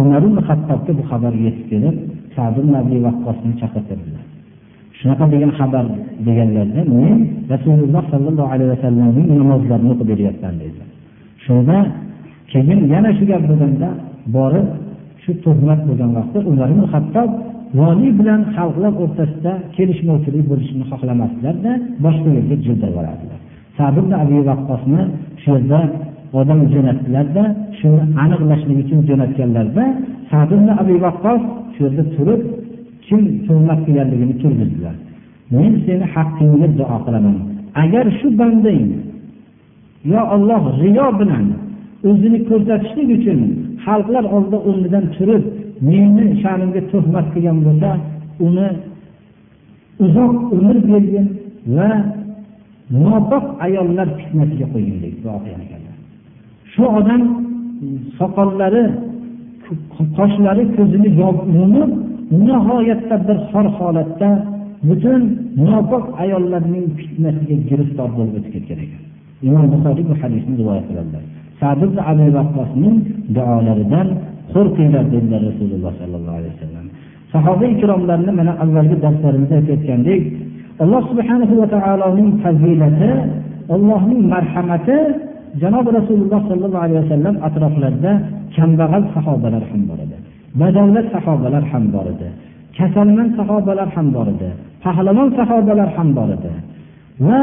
umar 0.00 0.22
ibn 0.28 0.38
hattobga 0.48 0.92
bu 0.98 1.02
xabar 1.10 1.32
yetib 1.44 1.66
kelib 1.70 1.96
sad 2.34 2.56
nabiy 2.76 2.98
vaqqosni 3.06 3.52
chaqirtirdilar. 3.60 4.24
Shunaqa 4.98 5.24
degan 5.34 5.52
xabar 5.58 5.84
deganlarda 6.26 6.82
men 7.00 7.18
rasululloh 7.52 8.04
sollallohu 8.12 8.50
alayhi 8.54 8.70
vasallamning 8.74 9.28
namozlarini 9.40 9.90
o'qib 9.94 10.08
beryapman 10.12 10.54
dedilar 10.62 10.88
shunda 11.44 11.76
keyin 12.52 12.80
yana 12.92 13.10
shu 13.18 13.24
gap 13.30 13.42
bo'lganda 13.50 13.88
borib 14.36 14.68
shu 15.22 15.30
tuhmat 15.44 15.80
bo'lgan 15.88 16.10
vaqtda 16.18 16.38
umar 16.50 16.68
ibn 16.74 16.84
hattob 16.92 17.30
voliy 17.78 18.12
bilan 18.20 18.40
xalqlar 18.56 18.92
o'rtasida 19.02 19.52
kelishmovchilik 19.76 20.44
bo'lishini 20.50 20.84
xohlamasdilarda 20.90 21.72
boshqa 22.04 22.28
yo'lga 22.36 22.56
jo'ntab 22.66 22.90
yuboradilar 22.92 23.38
sabr 23.78 24.04
abi 24.22 24.38
vaqqosni 24.50 25.02
shu 25.42 25.50
yerda 25.54 25.80
odam 26.40 26.60
jo'natdilarda 26.74 27.44
shuni 27.78 28.04
aniqlashlik 28.24 28.78
uchun 28.84 29.00
jo'natganlarda 29.08 29.84
sabr 30.30 30.58
abi 30.82 30.96
vaqqos 31.06 31.42
shu 31.74 31.80
yerda 31.86 32.04
turib 32.14 32.42
kim 33.06 33.22
tuhmat 33.46 33.80
qilganligini 33.86 34.34
turgizdilar 34.42 34.96
men 35.54 35.72
seni 35.86 36.06
haqqingga 36.14 36.68
duo 36.78 36.96
qilaman. 37.06 37.36
Agar 37.82 38.06
shu 38.18 38.28
bandang 38.40 38.88
yo 40.12 40.20
olloh 40.34 40.62
riyo 40.82 41.06
bilan 41.20 41.46
o'zini 42.08 42.38
ko'rsatishlik 42.48 43.08
uchun 43.18 43.40
xalqlar 43.84 44.24
oldida 44.34 44.58
o'rnidan 44.68 45.04
turib 45.16 45.44
meni 45.86 46.24
sha'nimga 46.42 46.82
tuhmat 46.92 47.26
qilgan 47.34 47.58
bo'lsa 47.66 47.90
uni 48.46 48.68
uzoq 50.04 50.34
umr 50.56 50.76
bergin 50.90 51.26
va 51.76 51.90
nopok 53.02 53.44
ayollar 53.66 54.08
fitnasiga 54.18 54.66
qo'ygin 54.72 54.96
deydi 55.02 55.18
shu 56.72 56.82
odam 56.98 57.22
soqollari 58.18 58.84
qoshlari 60.18 60.64
ko'zini 60.76 61.08
yumib 61.58 61.90
nihoyatda 62.46 63.16
bir 63.26 63.38
xor 63.50 63.66
holatda 63.78 64.30
butun 64.88 65.22
nopok 65.68 66.04
ayollarning 66.22 66.86
fitnasiga 66.98 67.56
giriftor 67.68 68.08
bo'lib 68.16 68.34
o'tib 68.38 68.52
ketgan 68.54 68.78
ekan. 68.86 69.02
Imom 69.46 69.66
buxoriy 69.72 70.04
bu 70.10 70.14
hadisni 70.22 70.54
rivoyat 70.60 70.84
qiladilar 70.90 71.22
sabr 71.60 71.88
abi 72.10 72.26
vaqqosning 72.36 72.96
duolaridan 73.36 74.08
qo'rqinglar 74.54 75.04
dedilar 75.14 75.40
rasululloh 75.50 75.92
sollallohu 76.00 76.36
alayhi 76.40 76.54
vasallam. 76.56 76.86
Sahoba 77.32 77.64
ikromlarni 77.74 78.32
mana 78.40 78.52
avvalgi 78.64 78.96
darslarimizda 79.04 79.54
aytayotgandek 79.60 80.22
alloh 80.82 81.02
subhanahu 81.10 81.54
va 81.60 81.66
taoloning 81.74 82.30
fazilati 82.42 83.10
allohning 83.74 84.22
marhamati 84.34 84.98
janob 85.62 85.86
rasululloh 85.98 86.40
sollallohu 86.50 86.84
alayhi 86.86 87.00
vasallam 87.04 87.34
atroflarida 87.48 88.12
kambag'al 88.56 89.04
sahobalar 89.14 89.62
ham 89.70 89.82
bor 89.90 89.98
edi. 90.04 90.16
Badavlat 90.60 91.06
sahobalar 91.14 91.64
ham 91.72 91.84
bor 91.94 92.06
edi. 92.14 92.28
Kasalmand 92.78 93.30
sahobalar 93.38 93.88
ham 93.96 94.06
bor 94.16 94.26
edi. 94.34 94.48
Pahlavon 94.84 95.28
sahobalar 95.38 95.88
ham 95.96 96.08
bor 96.18 96.28
edi. 96.36 96.52
Va 97.26 97.42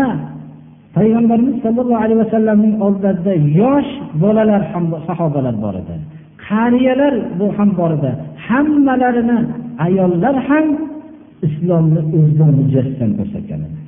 payg'ambarimiz 0.98 1.56
sollallohu 1.66 2.02
alayhi 2.04 2.20
vasallamning 2.24 2.74
oldida 2.86 3.34
yosh 3.62 3.92
bolalar 4.24 4.62
ham 4.72 4.86
sahobalar 5.08 5.56
bor 5.66 5.76
edi. 5.82 5.96
Qariyalar 6.56 7.14
bu 7.40 7.46
ham 7.58 7.70
bor 7.80 7.92
edi 7.98 8.12
hammalarini 8.48 9.40
ayollar 9.86 10.36
ham 10.48 10.66
islomni 11.48 12.02
o'zida 12.18 12.46
mujassam 12.60 13.12
ko'rsatgan 13.18 13.62
edi. 13.68 13.80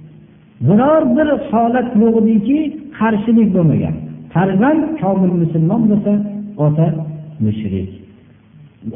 Biror 0.68 1.04
bir 1.18 1.28
holat 1.50 1.90
yo'q 2.02 2.16
ediki 2.22 2.60
qarshilik 3.00 3.50
bo'lmagan. 3.56 3.96
Farzand 4.34 4.82
komil 5.02 5.34
musulmon 5.42 5.82
bo'lsa 5.92 6.14
ota 6.66 6.88
mushrik. 7.46 7.90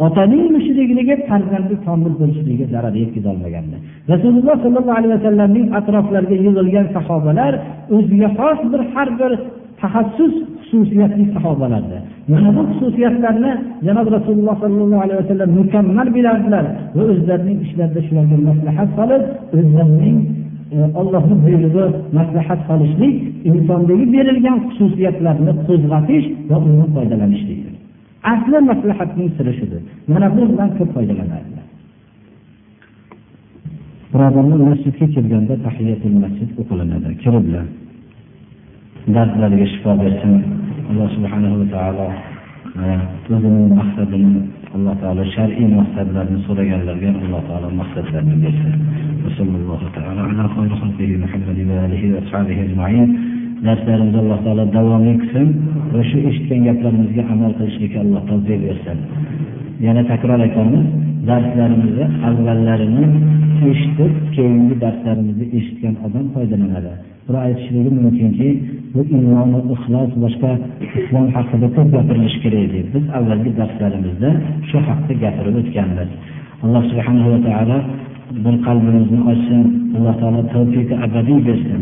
Otaning 0.05 0.45
mushrikligi 0.55 1.15
farzandi 1.29 1.75
komil 1.85 2.13
bo'lishligiga 2.21 2.65
zarar 2.73 2.93
yetkazolmagandi. 3.03 3.77
Rasululloh 4.13 4.55
sollallohu 4.63 4.97
alayhi 4.99 5.13
vasallamning 5.17 5.65
atroflariga 5.79 6.37
yig'ilgan 6.45 6.87
sahobalar 6.95 7.53
o'ziga 7.95 8.29
xos 8.37 8.59
bir 8.71 8.81
har 8.93 9.09
bir 9.19 9.31
taxassus 9.81 10.33
xususiyatli 10.71 11.23
sahobalardi 11.35 11.97
mana 12.31 12.49
bu 12.55 12.61
xususiyatlarni 12.71 13.51
janob 13.87 14.07
rasululloh 14.17 14.55
sollallohu 14.63 15.01
alayhi 15.05 15.19
vasallam 15.23 15.49
mukammal 15.59 16.07
bilardilar 16.17 16.65
va 16.95 17.03
o'zlarining 17.13 17.57
ishlarida 17.65 18.01
shularga 18.07 18.37
maslahat 18.49 18.89
solib 18.97 19.23
o'zlarining 19.57 20.17
e, 20.75 20.77
ollohni 20.99 21.35
buyrug'i 21.45 21.85
maslahat 22.19 22.59
solishlik 22.69 23.15
insondagi 23.49 24.05
berilgan 24.15 24.57
xususiyatlarni 24.67 25.51
qo'zg'atish 25.67 26.25
va 26.49 26.57
undan 26.65 26.89
foydalanishlikdir. 26.95 27.73
Asli 28.33 28.57
maslahatning 28.71 29.29
siri 29.37 29.53
shudir. 29.59 29.81
Mana 30.11 30.27
bu 30.35 30.41
bilan 30.51 30.69
ko'p 30.77 30.89
foydalanadilar 30.95 31.65
birodarlar 34.13 34.61
masjidga 34.71 35.05
kelganda 35.15 35.53
tahiyatul 35.65 36.15
masjid 36.23 36.49
o'qilinadi. 36.61 37.09
Kiriblar 37.23 37.65
dardlariga 39.07 39.65
shifo 39.73 39.95
bersin 39.97 40.33
alloh 40.89 41.09
subhanahu 41.15 41.55
va 41.61 41.67
taolo 41.73 42.07
e, 42.77 42.85
o'zining 43.33 43.73
maqsadini 43.79 44.41
alloh 44.75 44.95
taolo 45.01 45.23
shar'iy 45.35 45.67
maqsadlarni 45.79 46.37
so'raganlarga 46.45 47.09
alloh 47.25 47.41
taolo 47.49 47.67
maqsadlarini 47.81 48.37
bersin 48.45 48.81
darslarimizni 53.67 54.19
alloh 54.23 54.39
taolo 54.45 54.65
davomiy 54.77 55.15
qilsin 55.21 55.47
va 55.93 56.01
shu 56.09 56.17
eshitgan 56.29 56.61
gaplarimizga 56.67 57.23
amal 57.33 57.51
qilishlikka 57.59 57.99
alloh 58.05 58.21
tavfiq 58.29 58.59
bersin. 58.67 58.97
Yana 59.85 60.03
takror 60.11 60.39
aytamiz 60.47 60.83
darslarimizni 61.29 62.05
avvallarini 62.29 63.05
eshitib 63.71 64.13
keyingi 64.35 64.75
darslarimizni 64.83 65.45
eshitgan 65.57 65.95
odam 66.05 66.25
foydalanadi. 66.35 66.93
Buni 67.25 67.39
aytishligim 67.47 67.95
mumkinki 68.05 68.49
bu 68.93 69.01
iymoni 69.17 69.59
ixlos 69.75 70.11
boshqa 70.23 70.51
islom 70.99 71.27
haqida 71.35 71.67
ko'p 71.75 71.87
gapirilishi 71.95 72.39
kerak 72.43 72.67
deb 72.75 72.85
biz 72.93 73.05
avvalgi 73.17 73.51
darslarimizda 73.59 74.29
shu 74.69 74.77
haqda 74.87 75.13
gapirib 75.23 75.55
o'tganmiz. 75.61 76.09
Alloh 76.63 76.83
subhanahu 76.91 77.29
va 77.33 77.39
taolo 77.47 77.77
bir 78.45 78.55
qalbimizni 78.67 79.19
ochsin 79.31 79.61
alloh 79.97 80.15
taolo 80.21 80.41
tavfiqi 80.53 80.95
abadiy 81.05 81.39
bersin. 81.49 81.81